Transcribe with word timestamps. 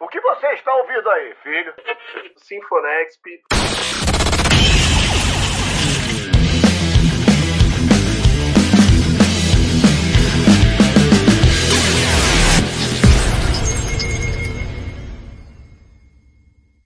O 0.00 0.06
que 0.06 0.20
você 0.20 0.46
está 0.52 0.72
ouvindo 0.76 1.10
aí, 1.10 1.34
filho? 1.42 1.74
Sinfonexp. 2.36 3.67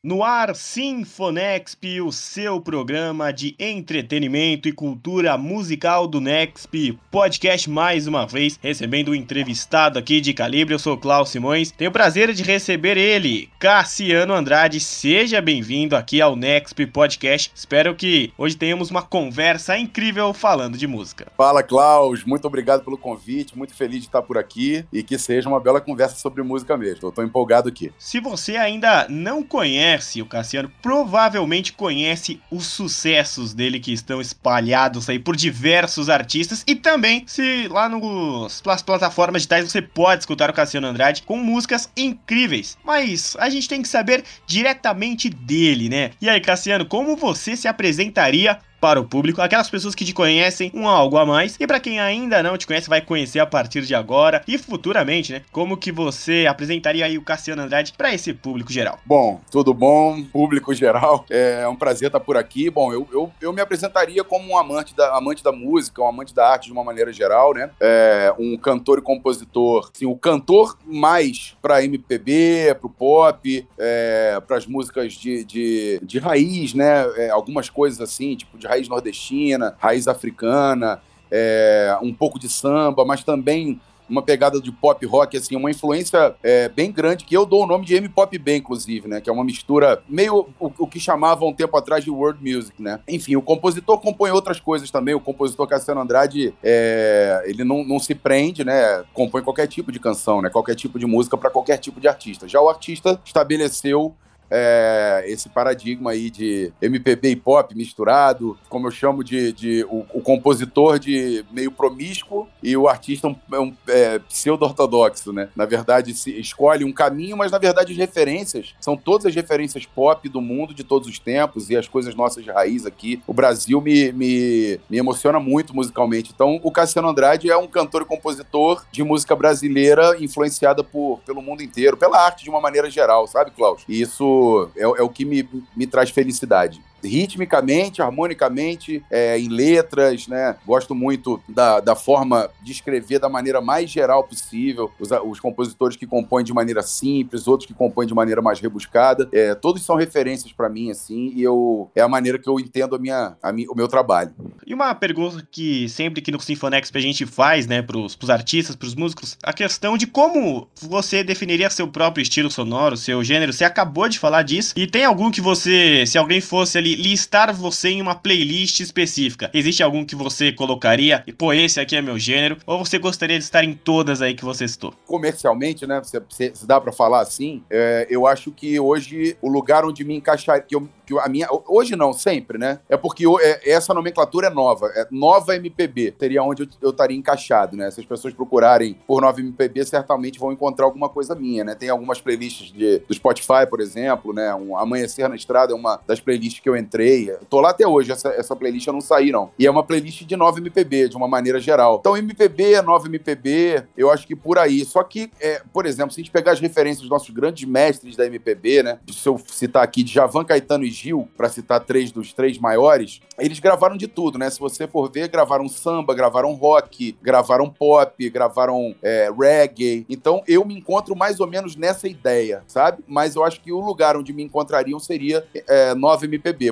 No 0.05 0.25
ar, 0.25 0.53
Sinfonexp, 0.57 2.00
o 2.00 2.11
seu 2.11 2.61
programa 2.61 3.32
de 3.32 3.55
entretenimento 3.57 4.69
e 4.69 4.73
cultura 4.73 5.39
musical 5.39 6.09
do 6.09 6.21
Nexp. 6.21 6.98
Podcast 7.09 7.71
mais 7.71 8.09
uma 8.09 8.27
vez, 8.27 8.59
recebendo 8.61 9.12
um 9.12 9.15
entrevistado 9.15 10.01
aqui 10.01 10.20
de 10.20 10.34
calibre. 10.34 10.75
Eu 10.75 10.80
sou 10.80 10.98
Klaus 10.98 11.29
Simões. 11.29 11.70
Tenho 11.70 11.91
o 11.91 11.93
prazer 11.93 12.33
de 12.33 12.43
receber 12.43 12.96
ele, 12.96 13.48
Cassiano 13.60 14.34
Andrade. 14.34 14.80
Seja 14.80 15.41
bem-vindo 15.41 15.95
aqui 15.95 16.21
ao 16.21 16.34
Nexp 16.34 16.84
Podcast. 16.87 17.52
Espero 17.55 17.95
que 17.95 18.32
hoje 18.37 18.57
tenhamos 18.57 18.91
uma 18.91 19.02
conversa 19.02 19.79
incrível 19.79 20.34
falando 20.34 20.77
de 20.77 20.88
música. 20.88 21.30
Fala, 21.37 21.62
Klaus. 21.62 22.24
Muito 22.24 22.45
obrigado 22.45 22.82
pelo 22.82 22.98
convite. 22.98 23.57
Muito 23.57 23.73
feliz 23.73 24.01
de 24.01 24.07
estar 24.07 24.23
por 24.23 24.37
aqui 24.37 24.84
e 24.93 25.01
que 25.05 25.16
seja 25.16 25.48
uma 25.48 25.60
bela 25.60 25.80
conversa 25.80 26.16
sobre 26.16 26.43
música 26.43 26.77
mesmo. 26.77 27.07
Eu 27.07 27.12
tô 27.12 27.23
empolgado 27.23 27.69
aqui. 27.69 27.93
Se 28.01 28.19
você 28.19 28.57
ainda 28.57 29.07
não 29.09 29.45
conhece 29.45 29.91
conhece 29.92 30.23
o 30.23 30.27
Cassiano, 30.27 30.73
provavelmente 30.80 31.73
conhece 31.73 32.41
os 32.51 32.66
sucessos 32.66 33.52
dele 33.52 33.78
que 33.78 33.92
estão 33.92 34.20
espalhados 34.20 35.09
aí 35.09 35.18
por 35.18 35.37
diversos 35.37 36.09
artistas 36.09 36.65
e 36.66 36.74
também 36.74 37.24
se 37.27 37.68
lá 37.68 37.88
nos, 37.88 38.62
nas 38.65 38.82
plataformas 38.82 39.42
digitais 39.42 39.70
você 39.70 39.82
pode 39.82 40.23
escutar 40.23 40.48
o 40.48 40.55
Cassiano 40.55 40.87
Andrade 40.87 41.23
com 41.23 41.37
músicas 41.37 41.91
incríveis. 41.96 42.78
Mas 42.84 43.37
a 43.38 43.51
gente 43.51 43.68
tem 43.68 43.82
que 43.82 43.88
saber 43.88 44.24
diretamente 44.46 45.29
dele, 45.29 45.88
né? 45.88 46.13
E 46.20 46.29
aí, 46.29 46.40
Cassiano, 46.40 46.87
como 46.87 47.16
você 47.16 47.57
se 47.57 47.68
apresentaria 47.68 48.59
para 48.83 49.01
o 49.01 49.05
público, 49.05 49.41
aquelas 49.41 49.71
pessoas 49.71 49.95
que 49.95 50.05
te 50.05 50.13
conhecem 50.13 50.73
um 50.75 50.88
algo 50.88 51.16
a 51.16 51.25
mais 51.25 51.57
e 51.61 51.69
para 51.69 51.79
quem 51.79 52.01
ainda 52.01 52.43
não 52.43 52.59
te 52.59 52.66
conhece 52.66 52.88
vai 52.88 53.01
conhecer 53.01 53.38
a 53.38 53.47
partir 53.47 53.83
de 53.83 53.95
agora 53.95 54.43
e 54.49 54.59
futuramente, 54.59 55.33
né? 55.33 55.43
Como 55.52 55.77
que 55.77 55.93
você 55.93 56.47
apresentaria 56.49 57.05
aí 57.05 57.16
o 57.16 57.23
Cassiano 57.23 57.63
Andrade 57.63 57.93
para 57.97 58.13
esse 58.13 58.35
público 58.35 58.73
geral? 58.73 58.99
Bom, 59.07 59.41
tudo 59.53 59.73
bom, 59.73 60.25
público 60.25 60.75
geral. 60.75 61.25
É 61.53 61.66
um 61.69 61.77
prazer 61.77 62.09
estar 62.09 62.21
por 62.21 62.37
aqui. 62.37 62.71
Bom, 62.71 62.93
eu, 62.93 63.07
eu, 63.13 63.30
eu 63.41 63.53
me 63.53 63.60
apresentaria 63.60 64.25
como 64.25 64.53
um 64.53 64.56
amante 64.56 64.94
da, 64.94 65.16
amante 65.16 65.43
da 65.43 65.53
música, 65.53 66.03
um 66.03 66.06
amante 66.06 66.34
da 66.34 66.49
arte 66.49 66.66
de 66.66 66.72
uma 66.72 66.83
maneira 66.83 67.12
geral, 67.12 67.55
né? 67.55 67.71
É, 67.81 68.34
um 68.38 68.56
cantor 68.56 68.99
e 68.99 69.03
compositor, 69.03 69.91
assim, 69.94 70.06
o 70.06 70.16
cantor 70.16 70.77
mais 70.84 71.56
para 71.60 71.84
MPB, 71.84 72.77
para 72.78 72.87
o 72.87 72.91
pop, 72.91 73.66
é, 73.78 74.41
para 74.47 74.56
as 74.56 74.66
músicas 74.66 75.12
de, 75.12 75.44
de, 75.44 76.00
de 76.03 76.19
raiz, 76.19 76.75
né? 76.75 77.06
É, 77.16 77.31
algumas 77.31 77.69
coisas 77.69 78.00
assim, 78.00 78.34
tipo 78.34 78.59
de 78.59 78.72
raiz 78.72 78.88
nordestina, 78.88 79.75
raiz 79.78 80.09
africana, 80.09 81.00
é, 81.31 81.97
um 82.03 82.12
pouco 82.12 82.38
de 82.38 82.48
samba, 82.48 83.04
mas 83.04 83.22
também 83.22 83.81
uma 84.09 84.20
pegada 84.20 84.60
de 84.60 84.70
pop 84.70 85.04
rock, 85.06 85.37
assim, 85.37 85.56
uma 85.56 85.70
influência 85.70 86.34
é, 86.42 86.69
bem 86.69 86.92
grande, 86.92 87.25
que 87.25 87.34
eu 87.34 87.47
dou 87.47 87.62
o 87.62 87.66
nome 87.66 87.87
de 87.87 87.94
M-Pop 87.94 88.37
B, 88.37 88.56
inclusive, 88.56 89.09
né? 89.09 89.20
Que 89.22 89.31
é 89.31 89.32
uma 89.32 89.44
mistura 89.44 90.03
meio 90.06 90.48
o, 90.60 90.70
o, 90.78 90.87
que 90.87 91.00
chamavam 91.00 91.48
um 91.48 91.53
tempo 91.54 91.75
atrás 91.78 92.04
de 92.04 92.10
world 92.10 92.38
music, 92.42 92.82
né? 92.82 93.00
Enfim, 93.09 93.37
o 93.37 93.42
compositor 93.42 93.98
compõe 93.98 94.31
outras 94.31 94.60
coisas 94.60 94.91
também. 94.91 95.14
O 95.14 95.20
compositor 95.20 95.66
Cassiano 95.66 96.03
Andrade, 96.03 96.53
é, 96.62 97.42
ele 97.47 97.64
não, 97.64 97.84
não 97.84 97.98
se 97.98 98.14
prende, 98.14 98.64
né? 98.64 99.03
Compõe 99.14 99.42
qualquer 99.42 99.66
tipo 99.66 99.91
de 99.91 99.98
canção, 99.98 100.42
né? 100.42 100.50
Qualquer 100.50 100.75
tipo 100.75 100.98
de 100.98 101.06
música 101.06 101.38
para 101.38 101.48
qualquer 101.48 101.78
tipo 101.78 101.98
de 101.98 102.06
artista. 102.06 102.47
Já 102.47 102.60
o 102.60 102.69
artista 102.69 103.19
estabeleceu 103.25 104.14
é, 104.54 105.25
esse 105.26 105.48
paradigma 105.48 106.10
aí 106.10 106.28
de 106.28 106.70
MPB 106.81 107.31
e 107.31 107.36
pop 107.36 107.75
misturado, 107.75 108.58
como 108.69 108.86
eu 108.86 108.91
chamo 108.91 109.24
de, 109.24 109.50
de 109.50 109.84
o, 109.84 110.04
o, 110.12 110.20
compositor 110.20 110.98
de 110.98 111.42
meio 111.50 111.72
promíscuo 111.72 112.46
e 112.62 112.76
o 112.76 112.86
artista 112.86 113.28
um, 113.28 113.36
um 113.50 113.74
é, 113.88 114.18
pseudo-ortodoxo, 114.18 115.32
né? 115.32 115.48
Na 115.56 115.64
verdade, 115.64 116.12
se 116.12 116.38
escolhe 116.38 116.84
um 116.84 116.92
caminho, 116.92 117.34
mas 117.34 117.50
na 117.50 117.56
verdade 117.56 117.92
as 117.92 117.98
referências 117.98 118.74
são 118.78 118.94
todas 118.94 119.24
as 119.24 119.34
referências 119.34 119.86
pop 119.86 120.28
do 120.28 120.41
mundo 120.42 120.74
de 120.74 120.84
todos 120.84 121.08
os 121.08 121.18
tempos 121.18 121.70
e 121.70 121.76
as 121.76 121.88
coisas 121.88 122.14
nossas 122.14 122.44
de 122.44 122.50
raiz 122.50 122.84
aqui. 122.84 123.22
O 123.26 123.32
Brasil 123.32 123.80
me, 123.80 124.12
me, 124.12 124.78
me 124.91 124.98
emociona 124.98 125.41
muito 125.41 125.74
musicalmente. 125.74 126.30
Então, 126.34 126.60
o 126.62 126.70
Cassiano 126.70 127.08
Andrade 127.08 127.50
é 127.50 127.56
um 127.56 127.66
cantor 127.66 128.02
e 128.02 128.04
compositor 128.04 128.84
de 128.92 129.02
música 129.02 129.34
brasileira 129.34 130.14
influenciada 130.22 130.84
por, 130.84 131.20
pelo 131.24 131.41
mundo 131.41 131.62
inteiro, 131.62 131.96
pela 131.96 132.22
arte 132.22 132.44
de 132.44 132.50
uma 132.50 132.60
maneira 132.60 132.91
geral, 132.91 133.26
sabe, 133.26 133.50
Klaus? 133.50 133.82
E 133.88 134.00
isso 134.00 134.41
é, 134.76 134.82
é 134.82 135.03
o 135.03 135.08
que 135.08 135.25
me, 135.25 135.48
me 135.76 135.86
traz 135.86 136.10
felicidade 136.10 136.82
ritmicamente, 137.02 138.02
harmonicamente, 138.02 139.02
é, 139.10 139.38
em 139.38 139.48
letras, 139.48 140.26
né? 140.28 140.56
Gosto 140.66 140.94
muito 140.94 141.40
da, 141.48 141.80
da 141.80 141.94
forma 141.94 142.48
de 142.62 142.72
escrever 142.72 143.18
da 143.18 143.28
maneira 143.28 143.60
mais 143.60 143.90
geral 143.90 144.24
possível. 144.24 144.90
Os, 144.98 145.10
os 145.24 145.41
compositores 145.41 145.96
que 145.96 146.06
compõem 146.06 146.44
de 146.44 146.52
maneira 146.52 146.82
simples, 146.82 147.46
outros 147.46 147.66
que 147.66 147.74
compõem 147.74 148.06
de 148.06 148.14
maneira 148.14 148.41
mais 148.41 148.60
rebuscada. 148.60 149.28
É, 149.32 149.54
todos 149.54 149.82
são 149.82 149.96
referências 149.96 150.52
para 150.52 150.68
mim, 150.68 150.91
assim, 150.91 151.32
e 151.34 151.42
eu 151.42 151.91
é 151.94 152.00
a 152.00 152.08
maneira 152.08 152.38
que 152.38 152.48
eu 152.48 152.58
entendo 152.58 152.94
a 152.94 152.98
minha, 152.98 153.36
a 153.42 153.52
minha, 153.52 153.70
o 153.70 153.74
meu 153.74 153.88
trabalho. 153.88 154.32
E 154.66 154.74
uma 154.74 154.94
pergunta 154.94 155.46
que 155.50 155.88
sempre 155.88 156.22
que 156.22 156.30
no 156.30 156.41
Sinfonexp 156.41 156.96
a 156.96 157.00
gente 157.00 157.26
faz, 157.26 157.66
né, 157.66 157.82
pros, 157.82 158.14
pros 158.14 158.30
artistas, 158.30 158.76
pros 158.76 158.94
músicos, 158.94 159.36
a 159.42 159.52
questão 159.52 159.96
de 159.96 160.06
como 160.06 160.68
você 160.80 161.24
definiria 161.24 161.70
seu 161.70 161.88
próprio 161.88 162.22
estilo 162.22 162.50
sonoro, 162.50 162.96
seu 162.96 163.22
gênero. 163.22 163.52
Você 163.52 163.64
acabou 163.64 164.08
de 164.08 164.18
falar 164.18 164.42
disso. 164.42 164.74
E 164.76 164.86
tem 164.86 165.04
algum 165.04 165.30
que 165.30 165.41
você, 165.41 166.04
se 166.06 166.18
alguém 166.18 166.41
fosse 166.41 166.78
ali 166.78 166.91
listar 166.97 167.54
você 167.54 167.91
em 167.91 168.03
uma 168.03 168.14
playlist 168.14 168.80
específica. 168.80 169.50
Existe 169.53 169.82
algum 169.82 170.04
que 170.04 170.14
você 170.14 170.53
colocaria? 170.53 171.22
E 171.26 171.32
pô, 171.32 171.53
esse 171.53 171.80
aqui 171.80 171.97
é 171.97 172.03
meu 172.03 172.19
gênero? 172.19 172.56
Ou 172.66 172.84
você 172.84 172.98
gostaria 172.98 173.38
de 173.38 173.44
estar 173.44 173.64
em 173.64 173.75
todas 173.75 174.22
aí 174.22 174.34
que 174.34 174.44
você 174.44 174.66
citou? 174.66 174.94
Comercialmente, 175.06 175.86
né? 175.86 176.03
Se, 176.04 176.20
se, 176.30 176.53
se 176.54 176.66
dá 176.66 176.80
para 176.80 176.92
falar 176.92 177.20
assim, 177.20 177.62
é, 177.70 178.06
eu 178.10 178.26
acho 178.26 178.50
que 178.50 178.78
hoje 178.78 179.36
o 179.41 179.48
lugar 179.48 179.84
onde 179.84 180.04
me 180.04 180.14
encaixaria, 180.14 180.62
que 180.62 180.75
eu 180.75 180.88
que 181.06 181.19
a 181.19 181.28
minha. 181.28 181.48
Hoje 181.66 181.97
não, 181.97 182.12
sempre, 182.12 182.58
né? 182.58 182.78
É 182.88 182.97
porque 182.97 183.24
é, 183.41 183.70
essa 183.70 183.92
nomenclatura 183.92 184.47
é 184.47 184.50
nova. 184.50 184.86
É 184.94 185.06
nova 185.10 185.54
MPB. 185.56 186.14
Seria 186.19 186.42
onde 186.42 186.62
eu, 186.62 186.69
eu 186.80 186.91
estaria 186.91 187.16
encaixado, 187.16 187.76
né? 187.76 187.91
Se 187.91 188.00
as 188.00 188.06
pessoas 188.06 188.32
procurarem 188.32 188.97
por 189.06 189.20
nova 189.20 189.41
MPB, 189.41 189.84
certamente 189.84 190.38
vão 190.38 190.53
encontrar 190.53 190.86
alguma 190.86 191.09
coisa 191.09 191.34
minha, 191.34 191.64
né? 191.64 191.74
Tem 191.74 191.88
algumas 191.88 192.20
playlists 192.20 192.72
de, 192.72 192.98
do 193.00 193.14
Spotify, 193.14 193.66
por 193.69 193.80
exemplo, 193.80 194.32
né? 194.32 194.54
Um 194.54 194.76
Amanhecer 194.76 195.28
na 195.28 195.36
Estrada 195.36 195.72
é 195.72 195.76
uma 195.76 196.00
das 196.06 196.20
playlists 196.20 196.60
que 196.60 196.69
eu 196.69 196.76
entrei. 196.82 197.31
Eu 197.31 197.38
tô 197.48 197.60
lá 197.60 197.70
até 197.70 197.87
hoje, 197.87 198.12
essa, 198.12 198.28
essa 198.31 198.54
playlist 198.54 198.87
eu 198.87 198.93
não 198.93 199.00
saí, 199.00 199.31
não. 199.31 199.50
E 199.59 199.66
é 199.66 199.70
uma 199.70 199.82
playlist 199.82 200.25
de 200.25 200.37
nova 200.37 200.59
MPB, 200.59 201.09
de 201.09 201.16
uma 201.16 201.28
maneira 201.28 201.60
geral. 201.60 201.98
Então, 202.00 202.16
MPB, 202.16 202.75
é 202.75 202.82
nova 202.82 203.06
MPB, 203.06 203.84
eu 203.97 204.10
acho 204.10 204.26
que 204.26 204.37
por 204.37 204.59
aí. 204.59 204.84
Só 204.84 205.03
que, 205.03 205.31
é, 205.41 205.62
por 205.72 205.87
exemplo, 205.87 206.12
se 206.12 206.21
a 206.21 206.22
gente 206.22 206.32
pegar 206.32 206.53
as 206.53 206.60
referências 206.60 207.00
dos 207.00 207.10
nossos 207.10 207.31
grandes 207.31 207.69
mestres 207.69 208.16
da 208.16 208.26
MPB, 208.26 208.82
né? 208.82 208.98
Se 209.10 209.28
eu 209.28 209.38
citar 209.47 209.82
aqui 209.82 210.03
de 210.03 210.12
Javan 210.12 210.44
Caetano 210.44 210.84
e 210.84 210.91
Gil, 210.91 211.28
para 211.37 211.48
citar 211.48 211.81
três 211.81 212.10
dos 212.10 212.32
três 212.32 212.59
maiores, 212.59 213.21
eles 213.38 213.59
gravaram 213.59 213.97
de 213.97 214.06
tudo, 214.06 214.38
né? 214.38 214.50
Se 214.50 214.59
você 214.60 214.87
for 214.87 215.10
ver, 215.10 215.28
gravaram 215.28 215.69
samba, 215.69 216.15
gravaram 216.15 216.53
rock, 216.54 217.16
gravaram 217.22 217.69
pop, 217.71 218.31
gravaram 218.31 218.94
é, 219.03 219.31
reggae. 219.37 220.04
Então 220.09 220.42
eu 220.47 220.65
me 220.65 220.76
encontro 220.76 221.16
mais 221.16 221.41
ou 221.41 221.47
menos 221.47 221.76
nessa 221.76 222.09
ideia, 222.09 222.62
sabe? 222.66 223.03
Mas 223.06 223.37
eu 223.37 223.44
acho 223.44 223.60
que 223.60 223.72
o 223.72 223.81
lugar 223.81 224.16
onde 224.16 224.32
me 224.32 224.42
encontrariam 224.42 224.98
seria 224.98 225.44
é, 225.69 225.94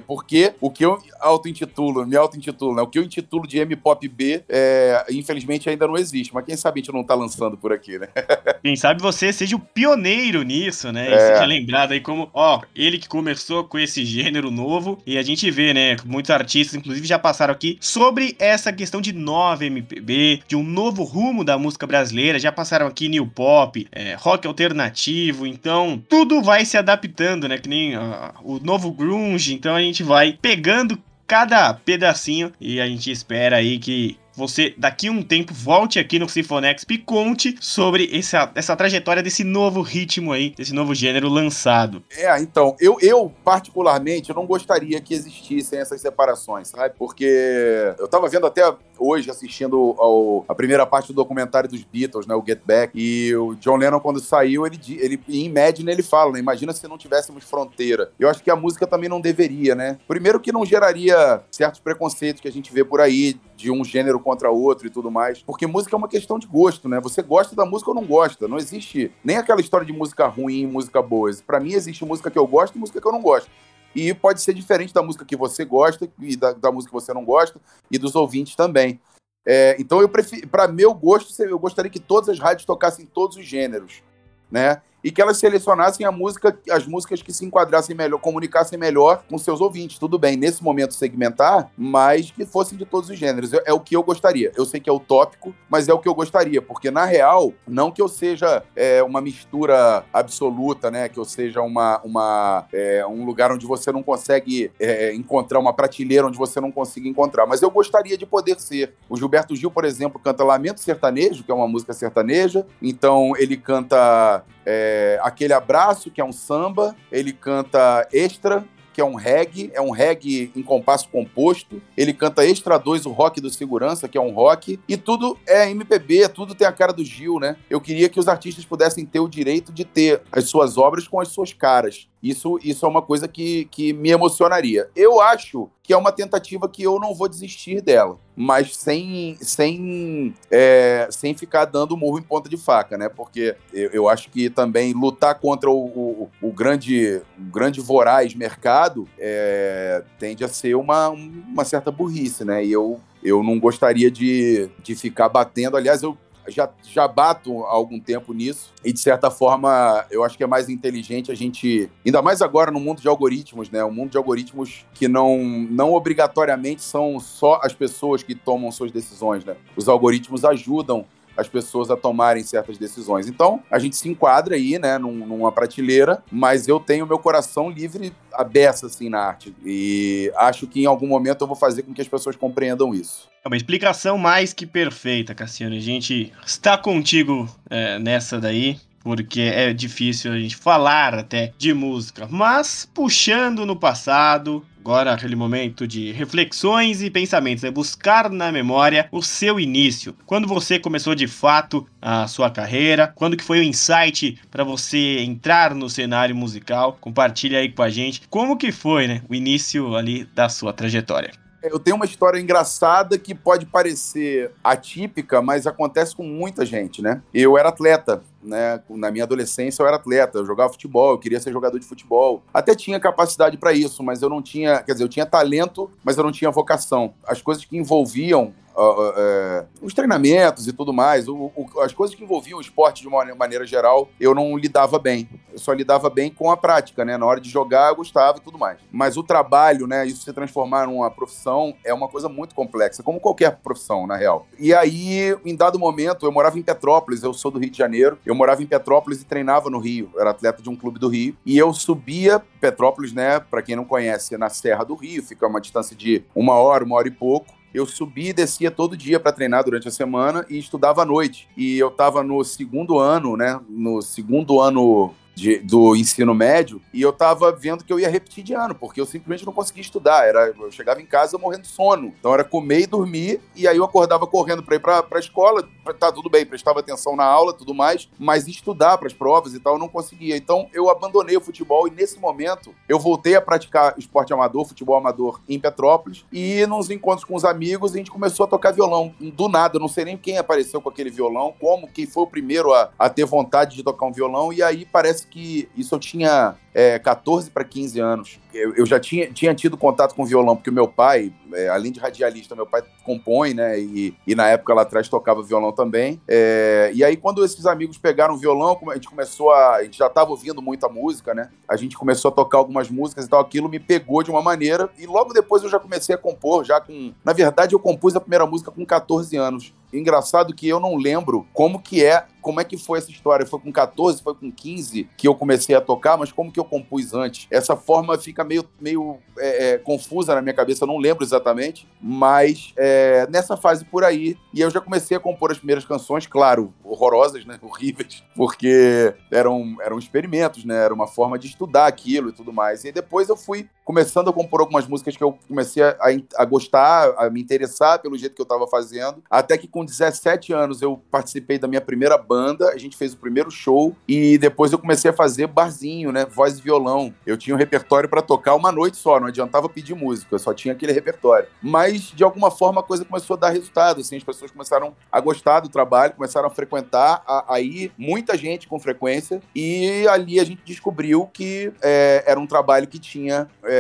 9MPB, 0.00 0.10
porque 0.20 0.54
o 0.60 0.70
que 0.70 0.84
eu 0.84 0.98
auto-intitulo, 1.20 2.06
me 2.06 2.16
auto-intitulo, 2.16 2.74
né? 2.74 2.82
O 2.82 2.86
que 2.86 2.98
eu 2.98 3.02
intitulo 3.02 3.46
de 3.46 3.58
M-Pop 3.58 4.06
B, 4.08 4.42
é, 4.48 5.04
infelizmente 5.10 5.68
ainda 5.68 5.86
não 5.86 5.96
existe, 5.96 6.32
mas 6.34 6.44
quem 6.44 6.56
sabe 6.56 6.80
a 6.80 6.82
gente 6.82 6.94
não 6.94 7.04
tá 7.04 7.14
lançando 7.14 7.56
por 7.56 7.72
aqui, 7.72 7.98
né? 7.98 8.08
quem 8.62 8.76
sabe 8.76 9.02
você 9.02 9.32
seja 9.32 9.56
o 9.56 9.60
pioneiro 9.60 10.42
nisso, 10.42 10.90
né? 10.92 11.10
E 11.10 11.12
é. 11.12 11.18
seja 11.18 11.44
lembrado 11.44 11.92
aí 11.92 12.00
como, 12.00 12.30
ó, 12.32 12.62
ele 12.74 12.98
que 12.98 13.08
começou 13.08 13.64
com 13.64 13.78
esse 13.78 14.04
gênero 14.04 14.50
novo, 14.50 14.98
e 15.06 15.18
a 15.18 15.22
gente 15.22 15.50
vê, 15.50 15.74
né, 15.74 15.96
muitos 16.04 16.30
artistas, 16.30 16.74
inclusive, 16.74 17.06
já 17.06 17.18
passaram 17.18 17.52
aqui 17.52 17.78
sobre 17.80 18.34
essa 18.38 18.72
questão 18.72 19.00
de 19.00 19.12
nova 19.12 19.64
MPB, 19.64 20.42
de 20.46 20.56
um 20.56 20.62
novo 20.62 21.02
rumo 21.04 21.44
da 21.44 21.58
música 21.58 21.86
brasileira, 21.86 22.38
já 22.38 22.52
passaram 22.52 22.86
aqui 22.86 23.08
new 23.08 23.26
pop, 23.26 23.86
é, 23.92 24.14
rock 24.14 24.46
alternativo, 24.46 25.46
então 25.46 26.02
tudo 26.08 26.42
vai 26.42 26.64
se 26.64 26.76
adaptando, 26.76 27.48
né, 27.48 27.58
que 27.58 27.68
nem 27.68 27.96
uh, 27.96 28.32
o 28.42 28.58
novo 28.58 28.90
grunge, 28.90 29.54
então 29.54 29.74
a 29.74 29.80
gente 29.80 29.89
vai 29.98 30.38
pegando 30.40 30.98
cada 31.26 31.72
pedacinho 31.74 32.52
e 32.60 32.80
a 32.80 32.86
gente 32.86 33.10
espera 33.10 33.56
aí 33.56 33.78
que 33.78 34.16
você 34.40 34.74
daqui 34.76 35.08
a 35.08 35.12
um 35.12 35.22
tempo 35.22 35.52
volte 35.54 35.98
aqui 35.98 36.18
no 36.18 36.28
Sinfonexp 36.28 36.90
e 36.90 36.98
conte 36.98 37.56
sobre 37.60 38.10
essa, 38.12 38.50
essa 38.54 38.74
trajetória 38.74 39.22
desse 39.22 39.44
novo 39.44 39.82
ritmo 39.82 40.32
aí, 40.32 40.54
desse 40.56 40.74
novo 40.74 40.94
gênero 40.94 41.28
lançado. 41.28 42.02
É, 42.16 42.40
então, 42.40 42.74
eu, 42.80 42.96
eu 43.00 43.32
particularmente, 43.44 44.30
eu 44.30 44.36
não 44.36 44.46
gostaria 44.46 45.00
que 45.00 45.14
existissem 45.14 45.78
essas 45.78 46.00
separações, 46.00 46.68
sabe? 46.68 46.94
Porque 46.98 47.94
eu 47.98 48.08
tava 48.08 48.28
vendo 48.28 48.46
até 48.46 48.62
hoje 48.98 49.30
assistindo 49.30 49.94
ao, 49.98 50.44
a 50.48 50.54
primeira 50.54 50.86
parte 50.86 51.08
do 51.08 51.14
documentário 51.14 51.68
dos 51.68 51.82
Beatles, 51.82 52.26
né, 52.26 52.34
o 52.34 52.44
Get 52.46 52.60
Back, 52.64 52.92
e 52.94 53.34
o 53.34 53.54
John 53.54 53.76
Lennon, 53.76 54.00
quando 54.00 54.20
saiu, 54.20 54.66
ele, 54.66 54.78
ele 54.88 55.20
em 55.28 55.46
Imagine 55.46 55.90
ele 55.90 56.02
fala, 56.02 56.32
né, 56.32 56.38
imagina 56.38 56.72
se 56.72 56.86
não 56.86 56.98
tivéssemos 56.98 57.44
fronteira. 57.44 58.12
Eu 58.18 58.28
acho 58.28 58.42
que 58.42 58.50
a 58.50 58.56
música 58.56 58.86
também 58.86 59.08
não 59.08 59.20
deveria, 59.20 59.74
né? 59.74 59.98
Primeiro 60.06 60.38
que 60.38 60.52
não 60.52 60.64
geraria 60.64 61.42
certos 61.50 61.80
preconceitos 61.80 62.40
que 62.40 62.48
a 62.48 62.52
gente 62.52 62.72
vê 62.72 62.84
por 62.84 63.00
aí, 63.00 63.40
de 63.60 63.70
um 63.70 63.84
gênero 63.84 64.18
contra 64.18 64.50
outro 64.50 64.86
e 64.86 64.90
tudo 64.90 65.10
mais, 65.10 65.42
porque 65.42 65.66
música 65.66 65.94
é 65.94 65.98
uma 65.98 66.08
questão 66.08 66.38
de 66.38 66.46
gosto, 66.46 66.88
né? 66.88 66.98
Você 67.00 67.22
gosta 67.22 67.54
da 67.54 67.64
música 67.64 67.90
ou 67.90 67.94
não 67.94 68.06
gosta, 68.06 68.48
não 68.48 68.56
existe 68.56 69.12
nem 69.22 69.36
aquela 69.36 69.60
história 69.60 69.86
de 69.86 69.92
música 69.92 70.26
ruim 70.26 70.62
e 70.62 70.66
música 70.66 71.02
boa. 71.02 71.30
Para 71.46 71.60
mim 71.60 71.72
existe 71.72 72.04
música 72.04 72.30
que 72.30 72.38
eu 72.38 72.46
gosto 72.46 72.76
e 72.76 72.78
música 72.78 73.00
que 73.00 73.06
eu 73.06 73.12
não 73.12 73.20
gosto. 73.20 73.50
E 73.94 74.14
pode 74.14 74.40
ser 74.40 74.54
diferente 74.54 74.94
da 74.94 75.02
música 75.02 75.24
que 75.24 75.36
você 75.36 75.64
gosta 75.64 76.08
e 76.18 76.36
da, 76.36 76.52
da 76.52 76.72
música 76.72 76.90
que 76.90 77.00
você 77.04 77.12
não 77.12 77.24
gosta 77.24 77.60
e 77.90 77.98
dos 77.98 78.14
ouvintes 78.14 78.54
também. 78.54 79.00
É, 79.46 79.76
então 79.78 80.00
eu 80.00 80.08
prefiro, 80.08 80.46
para 80.48 80.68
meu 80.68 80.94
gosto, 80.94 81.42
eu 81.42 81.58
gostaria 81.58 81.90
que 81.90 82.00
todas 82.00 82.28
as 82.28 82.38
rádios 82.38 82.64
tocassem 82.64 83.06
todos 83.06 83.36
os 83.36 83.44
gêneros, 83.44 84.02
né? 84.50 84.80
E 85.02 85.10
que 85.10 85.20
elas 85.20 85.38
selecionassem 85.38 86.06
a 86.06 86.12
música, 86.12 86.56
as 86.70 86.86
músicas 86.86 87.22
que 87.22 87.32
se 87.32 87.44
enquadrassem 87.44 87.96
melhor, 87.96 88.18
comunicassem 88.20 88.78
melhor 88.78 89.22
com 89.28 89.38
seus 89.38 89.60
ouvintes. 89.60 89.98
Tudo 89.98 90.18
bem, 90.18 90.36
nesse 90.36 90.62
momento 90.62 90.94
segmentar, 90.94 91.70
mas 91.76 92.30
que 92.30 92.44
fossem 92.44 92.76
de 92.76 92.84
todos 92.84 93.10
os 93.10 93.18
gêneros. 93.18 93.52
É, 93.52 93.62
é, 93.66 93.72
o 93.72 93.80
que 93.80 93.96
eu 93.96 94.02
gostaria. 94.02 94.52
Eu 94.56 94.64
sei 94.64 94.80
que 94.80 94.90
é 94.90 94.92
utópico, 94.92 95.54
mas 95.68 95.88
é 95.88 95.94
o 95.94 95.98
que 95.98 96.08
eu 96.08 96.14
gostaria, 96.14 96.60
porque 96.60 96.90
na 96.90 97.04
real, 97.04 97.52
não 97.66 97.90
que 97.90 98.02
eu 98.02 98.08
seja 98.08 98.62
é, 98.76 99.02
uma 99.02 99.20
mistura 99.20 100.04
absoluta, 100.12 100.90
né? 100.90 101.08
Que 101.08 101.18
eu 101.18 101.24
seja 101.24 101.60
uma, 101.62 102.00
uma 102.04 102.66
é, 102.72 103.04
um 103.06 103.24
lugar 103.24 103.52
onde 103.52 103.66
você 103.66 103.90
não 103.92 104.02
consegue 104.02 104.70
é, 104.78 105.14
encontrar 105.14 105.58
uma 105.58 105.72
prateleira 105.72 106.26
onde 106.26 106.38
você 106.38 106.60
não 106.60 106.70
consiga 106.70 107.08
encontrar, 107.08 107.46
mas 107.46 107.62
eu 107.62 107.70
gostaria 107.70 108.16
de 108.16 108.26
poder 108.26 108.58
ser. 108.60 108.94
O 109.08 109.16
Gilberto 109.16 109.54
Gil, 109.54 109.70
por 109.70 109.84
exemplo, 109.84 110.20
canta 110.20 110.44
Lamento 110.44 110.80
Sertanejo, 110.80 111.44
que 111.44 111.50
é 111.50 111.54
uma 111.54 111.68
música 111.68 111.92
sertaneja, 111.92 112.66
então 112.82 113.32
ele 113.36 113.56
canta 113.56 114.44
é, 114.64 115.18
aquele 115.22 115.52
abraço, 115.52 116.10
que 116.10 116.20
é 116.20 116.24
um 116.24 116.32
samba, 116.32 116.94
ele 117.10 117.32
canta 117.32 118.06
extra, 118.12 118.64
que 118.92 119.00
é 119.00 119.04
um 119.04 119.14
reggae, 119.14 119.70
é 119.72 119.80
um 119.80 119.90
reggae 119.90 120.52
em 120.54 120.62
compasso 120.62 121.08
composto. 121.08 121.80
Ele 121.96 122.12
canta 122.12 122.44
Extra 122.44 122.76
2, 122.76 123.06
o 123.06 123.12
rock 123.12 123.40
do 123.40 123.48
segurança, 123.48 124.08
que 124.08 124.18
é 124.18 124.20
um 124.20 124.30
rock. 124.30 124.78
E 124.86 124.96
tudo 124.96 125.38
é 125.46 125.70
MPB, 125.70 126.28
tudo 126.28 126.54
tem 126.54 126.66
a 126.66 126.72
cara 126.72 126.92
do 126.92 127.04
Gil, 127.04 127.38
né? 127.38 127.56
Eu 127.68 127.80
queria 127.80 128.08
que 128.08 128.20
os 128.20 128.28
artistas 128.28 128.64
pudessem 128.64 129.06
ter 129.06 129.20
o 129.20 129.28
direito 129.28 129.72
de 129.72 129.84
ter 129.84 130.20
as 130.30 130.44
suas 130.48 130.76
obras 130.76 131.06
com 131.06 131.20
as 131.20 131.28
suas 131.28 131.52
caras. 131.52 132.09
Isso, 132.22 132.58
isso 132.62 132.84
é 132.84 132.88
uma 132.88 133.00
coisa 133.00 133.26
que, 133.26 133.64
que 133.66 133.92
me 133.92 134.10
emocionaria. 134.10 134.88
Eu 134.94 135.20
acho 135.20 135.70
que 135.82 135.92
é 135.92 135.96
uma 135.96 136.12
tentativa 136.12 136.68
que 136.68 136.82
eu 136.82 137.00
não 137.00 137.14
vou 137.14 137.28
desistir 137.28 137.80
dela, 137.80 138.18
mas 138.36 138.76
sem, 138.76 139.36
sem, 139.40 140.34
é, 140.50 141.08
sem 141.10 141.34
ficar 141.34 141.64
dando 141.64 141.96
murro 141.96 142.18
em 142.18 142.22
ponta 142.22 142.48
de 142.48 142.58
faca, 142.58 142.98
né? 142.98 143.08
Porque 143.08 143.56
eu, 143.72 143.90
eu 143.90 144.08
acho 144.08 144.30
que 144.30 144.50
também 144.50 144.92
lutar 144.92 145.34
contra 145.36 145.70
o, 145.70 145.86
o, 145.86 146.30
o 146.42 146.52
grande, 146.52 147.22
o 147.38 147.50
grande 147.50 147.80
voraz 147.80 148.34
mercado 148.34 149.08
é, 149.18 150.04
tende 150.18 150.44
a 150.44 150.48
ser 150.48 150.74
uma, 150.76 151.08
uma 151.08 151.64
certa 151.64 151.90
burrice, 151.90 152.44
né? 152.44 152.64
E 152.64 152.70
eu, 152.70 153.00
eu 153.22 153.42
não 153.42 153.58
gostaria 153.58 154.10
de, 154.10 154.68
de 154.82 154.94
ficar 154.94 155.28
batendo. 155.30 155.76
Aliás, 155.76 156.02
eu 156.02 156.16
já, 156.48 156.68
já 156.82 157.06
bato 157.06 157.64
há 157.64 157.70
algum 157.70 157.98
tempo 157.98 158.32
nisso 158.32 158.72
e, 158.84 158.92
de 158.92 159.00
certa 159.00 159.30
forma, 159.30 160.04
eu 160.10 160.24
acho 160.24 160.36
que 160.36 160.44
é 160.44 160.46
mais 160.46 160.68
inteligente 160.68 161.30
a 161.30 161.34
gente, 161.34 161.90
ainda 162.04 162.22
mais 162.22 162.42
agora 162.42 162.70
no 162.70 162.80
mundo 162.80 163.00
de 163.00 163.08
algoritmos, 163.08 163.70
né? 163.70 163.82
O 163.84 163.90
mundo 163.90 164.10
de 164.10 164.16
algoritmos 164.16 164.84
que 164.94 165.08
não, 165.08 165.38
não 165.38 165.92
obrigatoriamente 165.92 166.82
são 166.82 167.18
só 167.20 167.60
as 167.62 167.72
pessoas 167.72 168.22
que 168.22 168.34
tomam 168.34 168.70
suas 168.70 168.90
decisões, 168.90 169.44
né? 169.44 169.56
Os 169.76 169.88
algoritmos 169.88 170.44
ajudam 170.44 171.04
as 171.40 171.48
pessoas 171.48 171.90
a 171.90 171.96
tomarem 171.96 172.42
certas 172.42 172.76
decisões. 172.76 173.26
Então, 173.26 173.62
a 173.70 173.78
gente 173.78 173.96
se 173.96 174.08
enquadra 174.08 174.54
aí, 174.54 174.78
né, 174.78 174.98
num, 174.98 175.26
numa 175.26 175.50
prateleira, 175.50 176.22
mas 176.30 176.68
eu 176.68 176.78
tenho 176.78 177.06
meu 177.06 177.18
coração 177.18 177.70
livre, 177.70 178.12
aberto, 178.32 178.86
assim, 178.86 179.08
na 179.08 179.20
arte. 179.20 179.54
E 179.64 180.30
acho 180.36 180.66
que 180.66 180.82
em 180.82 180.86
algum 180.86 181.06
momento 181.06 181.42
eu 181.42 181.46
vou 181.46 181.56
fazer 181.56 181.82
com 181.82 181.94
que 181.94 182.02
as 182.02 182.08
pessoas 182.08 182.36
compreendam 182.36 182.94
isso. 182.94 183.28
É 183.42 183.48
uma 183.48 183.56
explicação 183.56 184.18
mais 184.18 184.52
que 184.52 184.66
perfeita, 184.66 185.34
Cassiano. 185.34 185.74
A 185.74 185.80
gente 185.80 186.32
está 186.44 186.76
contigo 186.76 187.48
é, 187.70 187.98
nessa 187.98 188.38
daí 188.38 188.78
porque 189.02 189.40
é 189.40 189.72
difícil 189.72 190.32
a 190.32 190.38
gente 190.38 190.56
falar 190.56 191.14
até 191.14 191.52
de 191.56 191.72
música. 191.72 192.28
Mas 192.30 192.88
puxando 192.92 193.64
no 193.64 193.74
passado, 193.74 194.64
Agora, 194.80 195.12
aquele 195.12 195.36
momento 195.36 195.86
de 195.86 196.10
reflexões 196.10 197.02
e 197.02 197.10
pensamentos, 197.10 197.64
é 197.64 197.70
buscar 197.70 198.30
na 198.30 198.50
memória 198.50 199.08
o 199.12 199.22
seu 199.22 199.60
início. 199.60 200.16
Quando 200.24 200.48
você 200.48 200.78
começou 200.78 201.14
de 201.14 201.28
fato 201.28 201.86
a 202.00 202.26
sua 202.26 202.50
carreira, 202.50 203.06
quando 203.06 203.36
que 203.36 203.44
foi 203.44 203.60
o 203.60 203.62
insight 203.62 204.38
para 204.50 204.64
você 204.64 205.18
entrar 205.20 205.74
no 205.74 205.90
cenário 205.90 206.34
musical? 206.34 206.96
Compartilha 206.98 207.58
aí 207.58 207.70
com 207.70 207.82
a 207.82 207.90
gente 207.90 208.22
como 208.30 208.56
que 208.56 208.72
foi, 208.72 209.06
né, 209.06 209.22
o 209.28 209.34
início 209.34 209.94
ali 209.94 210.24
da 210.34 210.48
sua 210.48 210.72
trajetória. 210.72 211.30
Eu 211.62 211.78
tenho 211.78 211.96
uma 211.96 212.06
história 212.06 212.40
engraçada 212.40 213.18
que 213.18 213.34
pode 213.34 213.66
parecer 213.66 214.50
atípica, 214.64 215.42
mas 215.42 215.66
acontece 215.66 216.16
com 216.16 216.22
muita 216.22 216.64
gente, 216.64 217.02
né? 217.02 217.22
Eu 217.34 217.58
era 217.58 217.68
atleta, 217.68 218.22
né? 218.42 218.80
Na 218.88 219.10
minha 219.10 219.24
adolescência 219.24 219.82
eu 219.82 219.86
era 219.86 219.96
atleta, 219.96 220.38
eu 220.38 220.46
jogava 220.46 220.72
futebol, 220.72 221.12
eu 221.12 221.18
queria 221.18 221.38
ser 221.38 221.52
jogador 221.52 221.78
de 221.78 221.84
futebol. 221.84 222.42
Até 222.52 222.74
tinha 222.74 222.98
capacidade 222.98 223.58
para 223.58 223.72
isso, 223.72 224.02
mas 224.02 224.22
eu 224.22 224.30
não 224.30 224.40
tinha, 224.40 224.82
quer 224.82 224.92
dizer, 224.92 225.04
eu 225.04 225.08
tinha 225.08 225.26
talento, 225.26 225.90
mas 226.02 226.16
eu 226.16 226.24
não 226.24 226.32
tinha 226.32 226.50
vocação. 226.50 227.12
As 227.26 227.42
coisas 227.42 227.64
que 227.64 227.76
envolviam 227.76 228.54
uh, 228.82 229.66
os 229.82 229.94
treinamentos 229.94 230.66
e 230.66 230.72
tudo 230.72 230.92
mais, 230.92 231.28
o, 231.28 231.52
o, 231.54 231.80
as 231.80 231.92
coisas 231.92 232.16
que 232.16 232.24
envolviam 232.24 232.58
o 232.58 232.60
esporte 232.60 233.02
de 233.02 233.08
uma 233.08 233.24
maneira 233.34 233.66
geral, 233.66 234.08
eu 234.18 234.34
não 234.34 234.56
lidava 234.56 234.98
bem. 234.98 235.28
Eu 235.52 235.58
só 235.58 235.72
lidava 235.72 236.08
bem 236.08 236.30
com 236.30 236.50
a 236.50 236.56
prática, 236.56 237.04
né? 237.04 237.16
Na 237.16 237.26
hora 237.26 237.40
de 237.40 237.50
jogar, 237.50 237.90
eu 237.90 237.96
gostava 237.96 238.38
e 238.38 238.40
tudo 238.40 238.58
mais. 238.58 238.78
Mas 238.90 239.16
o 239.16 239.22
trabalho, 239.22 239.86
né? 239.86 240.06
Isso 240.06 240.22
se 240.22 240.32
transformar 240.32 240.86
numa 240.86 241.10
profissão 241.10 241.74
é 241.84 241.92
uma 241.92 242.08
coisa 242.08 242.28
muito 242.28 242.54
complexa, 242.54 243.02
como 243.02 243.20
qualquer 243.20 243.56
profissão, 243.56 244.06
na 244.06 244.16
real. 244.16 244.46
E 244.58 244.72
aí, 244.72 245.36
em 245.44 245.56
dado 245.56 245.78
momento, 245.78 246.26
eu 246.26 246.32
morava 246.32 246.58
em 246.58 246.62
Petrópolis, 246.62 247.22
eu 247.22 247.32
sou 247.32 247.50
do 247.50 247.58
Rio 247.58 247.70
de 247.70 247.78
Janeiro, 247.78 248.18
eu 248.24 248.34
morava 248.34 248.62
em 248.62 248.66
Petrópolis 248.66 249.20
e 249.20 249.24
treinava 249.24 249.68
no 249.68 249.78
Rio. 249.78 250.10
Eu 250.14 250.20
era 250.20 250.30
atleta 250.30 250.62
de 250.62 250.70
um 250.70 250.76
clube 250.76 250.98
do 250.98 251.08
Rio. 251.08 251.36
E 251.44 251.58
eu 251.58 251.72
subia 251.72 252.40
Petrópolis, 252.60 253.12
né? 253.12 253.40
Para 253.40 253.62
quem 253.62 253.76
não 253.76 253.84
conhece, 253.84 254.36
na 254.36 254.48
Serra 254.48 254.84
do 254.84 254.94
Rio, 254.94 255.22
fica 255.22 255.46
uma 255.46 255.60
distância 255.60 255.96
de 255.96 256.24
uma 256.34 256.54
hora, 256.54 256.84
uma 256.84 256.96
hora 256.96 257.08
e 257.08 257.10
pouco 257.10 257.59
eu 257.72 257.86
subia 257.86 258.30
e 258.30 258.32
descia 258.32 258.70
todo 258.70 258.96
dia 258.96 259.20
para 259.20 259.32
treinar 259.32 259.64
durante 259.64 259.88
a 259.88 259.90
semana 259.90 260.44
e 260.48 260.58
estudava 260.58 261.02
à 261.02 261.04
noite. 261.04 261.48
E 261.56 261.78
eu 261.78 261.88
estava 261.88 262.22
no 262.22 262.42
segundo 262.44 262.98
ano, 262.98 263.36
né? 263.36 263.60
No 263.68 264.02
segundo 264.02 264.60
ano 264.60 265.14
de, 265.34 265.58
do 265.58 265.96
ensino 265.96 266.34
médio 266.34 266.80
e 266.92 267.00
eu 267.00 267.12
tava 267.12 267.50
vendo 267.52 267.84
que 267.84 267.92
eu 267.92 267.98
ia 267.98 268.08
repetir 268.08 268.44
de 268.44 268.54
ano, 268.54 268.74
porque 268.74 269.00
eu 269.00 269.06
simplesmente 269.06 269.46
não 269.46 269.52
conseguia 269.52 269.82
estudar. 269.82 270.26
Era, 270.26 270.54
eu 270.58 270.70
chegava 270.70 271.00
em 271.00 271.06
casa 271.06 271.38
morrendo 271.38 271.62
de 271.62 271.68
sono. 271.68 272.12
Então 272.18 272.32
era 272.34 272.44
comer 272.44 272.80
e 272.80 272.86
dormir, 272.86 273.40
e 273.54 273.66
aí 273.66 273.76
eu 273.76 273.84
acordava 273.84 274.26
correndo 274.26 274.62
para 274.62 274.76
ir 274.76 274.80
pra, 274.80 275.02
pra 275.02 275.20
escola. 275.20 275.66
Tá 275.98 276.12
tudo 276.12 276.30
bem, 276.30 276.46
prestava 276.46 276.80
atenção 276.80 277.16
na 277.16 277.24
aula 277.24 277.52
tudo 277.52 277.74
mais, 277.74 278.08
mas 278.18 278.46
estudar 278.46 278.98
para 278.98 279.06
as 279.06 279.12
provas 279.12 279.54
e 279.54 279.60
tal 279.60 279.74
eu 279.74 279.78
não 279.78 279.88
conseguia. 279.88 280.36
Então 280.36 280.68
eu 280.72 280.88
abandonei 280.88 281.36
o 281.36 281.40
futebol 281.40 281.88
e 281.88 281.90
nesse 281.90 282.18
momento 282.18 282.74
eu 282.88 282.98
voltei 282.98 283.34
a 283.34 283.40
praticar 283.40 283.94
esporte 283.98 284.32
amador, 284.32 284.66
futebol 284.66 284.96
amador 284.96 285.40
em 285.48 285.58
Petrópolis 285.58 286.24
e 286.32 286.64
nos 286.66 286.90
encontros 286.90 287.24
com 287.24 287.34
os 287.34 287.44
amigos 287.44 287.92
a 287.94 287.96
gente 287.96 288.10
começou 288.10 288.44
a 288.44 288.48
tocar 288.48 288.72
violão. 288.72 289.14
Do 289.20 289.48
nada, 289.48 289.76
eu 289.76 289.80
não 289.80 289.88
sei 289.88 290.04
nem 290.04 290.16
quem 290.16 290.38
apareceu 290.38 290.80
com 290.80 290.88
aquele 290.88 291.10
violão, 291.10 291.54
como, 291.58 291.88
quem 291.88 292.06
foi 292.06 292.22
o 292.22 292.26
primeiro 292.26 292.72
a, 292.72 292.90
a 292.98 293.08
ter 293.08 293.24
vontade 293.24 293.76
de 293.76 293.82
tocar 293.82 294.06
um 294.06 294.12
violão, 294.12 294.52
e 294.52 294.62
aí 294.62 294.84
parece 294.84 295.19
que 295.28 295.68
isso 295.76 295.94
eu 295.94 295.98
tinha 295.98 296.56
é, 296.74 296.98
14 296.98 297.50
para 297.50 297.64
15 297.64 298.00
anos. 298.00 298.40
Eu, 298.52 298.74
eu, 298.74 298.86
já 298.86 298.98
tinha, 298.98 299.30
tinha 299.32 299.54
tido 299.54 299.76
contato 299.76 300.14
com 300.14 300.24
violão, 300.24 300.56
porque 300.56 300.70
o 300.70 300.72
meu 300.72 300.88
pai, 300.88 301.32
é, 301.52 301.68
além 301.68 301.92
de 301.92 302.00
radialista, 302.00 302.56
meu 302.56 302.66
pai 302.66 302.82
compõe, 303.04 303.54
né? 303.54 303.78
E, 303.78 304.14
e 304.26 304.34
na 304.34 304.48
época 304.48 304.74
lá 304.74 304.82
atrás 304.82 305.08
tocava 305.08 305.42
violão 305.42 305.72
também. 305.72 306.20
É, 306.26 306.90
e 306.94 307.04
aí, 307.04 307.16
quando 307.16 307.44
esses 307.44 307.66
amigos 307.66 307.98
pegaram 307.98 308.36
violão, 308.36 308.78
a 308.88 308.94
gente 308.94 309.08
começou 309.08 309.50
a. 309.52 309.76
A 309.76 309.84
gente 309.84 309.98
já 309.98 310.06
estava 310.06 310.30
ouvindo 310.30 310.60
muita 310.60 310.88
música, 310.88 311.32
né? 311.32 311.50
A 311.68 311.76
gente 311.76 311.96
começou 311.96 312.30
a 312.30 312.34
tocar 312.34 312.58
algumas 312.58 312.90
músicas 312.90 313.24
e 313.24 313.28
tal. 313.28 313.40
Aquilo 313.40 313.68
me 313.68 313.78
pegou 313.78 314.22
de 314.22 314.30
uma 314.30 314.42
maneira. 314.42 314.90
E 314.98 315.06
logo 315.06 315.32
depois 315.32 315.62
eu 315.62 315.68
já 315.68 315.78
comecei 315.78 316.14
a 316.14 316.18
compor, 316.18 316.64
já 316.64 316.80
com. 316.80 317.12
Na 317.24 317.32
verdade, 317.32 317.74
eu 317.74 317.78
compus 317.78 318.16
a 318.16 318.20
primeira 318.20 318.46
música 318.46 318.70
com 318.70 318.84
14 318.84 319.36
anos. 319.36 319.72
Engraçado 319.92 320.54
que 320.54 320.68
eu 320.68 320.78
não 320.78 320.96
lembro 320.96 321.46
como 321.52 321.80
que 321.80 322.04
é, 322.04 322.24
como 322.40 322.60
é 322.60 322.64
que 322.64 322.76
foi 322.76 322.98
essa 322.98 323.10
história. 323.10 323.44
Foi 323.44 323.58
com 323.58 323.72
14, 323.72 324.22
foi 324.22 324.34
com 324.34 324.50
15 324.50 325.08
que 325.16 325.26
eu 325.26 325.34
comecei 325.34 325.74
a 325.74 325.80
tocar, 325.80 326.16
mas 326.16 326.30
como 326.30 326.52
que 326.52 326.59
eu 326.60 326.64
compus 326.64 327.14
antes? 327.14 327.46
Essa 327.50 327.76
forma 327.76 328.16
fica 328.18 328.44
meio, 328.44 328.64
meio 328.80 329.18
é, 329.38 329.70
é, 329.70 329.78
confusa 329.78 330.34
na 330.34 330.42
minha 330.42 330.54
cabeça, 330.54 330.84
eu 330.84 330.88
não 330.88 330.98
lembro 330.98 331.24
exatamente, 331.24 331.88
mas 332.00 332.72
é, 332.76 333.26
nessa 333.30 333.56
fase 333.56 333.84
por 333.84 334.04
aí, 334.04 334.36
e 334.52 334.60
eu 334.60 334.70
já 334.70 334.80
comecei 334.80 335.16
a 335.16 335.20
compor 335.20 335.50
as 335.50 335.58
primeiras 335.58 335.84
canções, 335.84 336.26
claro, 336.26 336.72
horrorosas, 336.84 337.44
né? 337.44 337.58
Horríveis, 337.62 338.22
porque 338.34 339.14
eram, 339.30 339.76
eram 339.80 339.98
experimentos, 339.98 340.64
né? 340.64 340.76
Era 340.76 340.94
uma 340.94 341.06
forma 341.06 341.38
de 341.38 341.46
estudar 341.46 341.86
aquilo 341.86 342.30
e 342.30 342.32
tudo 342.32 342.52
mais. 342.52 342.84
E 342.84 342.92
depois 342.92 343.28
eu 343.28 343.36
fui 343.36 343.68
começando 343.90 344.30
a 344.30 344.32
compor 344.32 344.60
algumas 344.60 344.86
músicas 344.86 345.16
que 345.16 345.24
eu 345.24 345.36
comecei 345.48 345.82
a, 345.82 345.96
a 346.36 346.44
gostar, 346.44 347.12
a 347.18 347.28
me 347.28 347.40
interessar 347.40 347.98
pelo 347.98 348.16
jeito 348.16 348.36
que 348.36 348.40
eu 348.40 348.44
estava 348.44 348.64
fazendo. 348.68 349.20
Até 349.28 349.58
que 349.58 349.66
com 349.66 349.84
17 349.84 350.52
anos 350.52 350.80
eu 350.80 351.02
participei 351.10 351.58
da 351.58 351.66
minha 351.66 351.80
primeira 351.80 352.16
banda, 352.16 352.68
a 352.68 352.78
gente 352.78 352.96
fez 352.96 353.14
o 353.14 353.16
primeiro 353.16 353.50
show 353.50 353.96
e 354.06 354.38
depois 354.38 354.70
eu 354.70 354.78
comecei 354.78 355.10
a 355.10 355.12
fazer 355.12 355.48
barzinho, 355.48 356.12
né? 356.12 356.24
Voz 356.24 356.56
e 356.56 356.62
violão. 356.62 357.12
Eu 357.26 357.36
tinha 357.36 357.52
um 357.52 357.58
repertório 357.58 358.08
para 358.08 358.22
tocar 358.22 358.54
uma 358.54 358.70
noite 358.70 358.96
só, 358.96 359.18
não 359.18 359.26
adiantava 359.26 359.68
pedir 359.68 359.96
música, 359.96 360.36
eu 360.36 360.38
só 360.38 360.54
tinha 360.54 360.72
aquele 360.72 360.92
repertório. 360.92 361.48
Mas 361.60 362.12
de 362.14 362.22
alguma 362.22 362.52
forma 362.52 362.82
a 362.82 362.84
coisa 362.84 363.04
começou 363.04 363.34
a 363.34 363.40
dar 363.40 363.50
resultado, 363.50 364.02
assim, 364.02 364.18
as 364.18 364.22
pessoas 364.22 364.52
começaram 364.52 364.94
a 365.10 365.20
gostar 365.20 365.58
do 365.58 365.68
trabalho, 365.68 366.14
começaram 366.14 366.46
a 366.46 366.50
frequentar, 366.50 367.24
a, 367.26 367.54
a 367.54 367.60
ir 367.60 367.90
muita 367.98 368.38
gente 368.38 368.68
com 368.68 368.78
frequência 368.78 369.42
e 369.52 370.06
ali 370.06 370.38
a 370.38 370.44
gente 370.44 370.62
descobriu 370.64 371.28
que 371.32 371.72
é, 371.82 372.22
era 372.24 372.38
um 372.38 372.46
trabalho 372.46 372.86
que 372.86 373.00
tinha 373.00 373.48
é, 373.64 373.79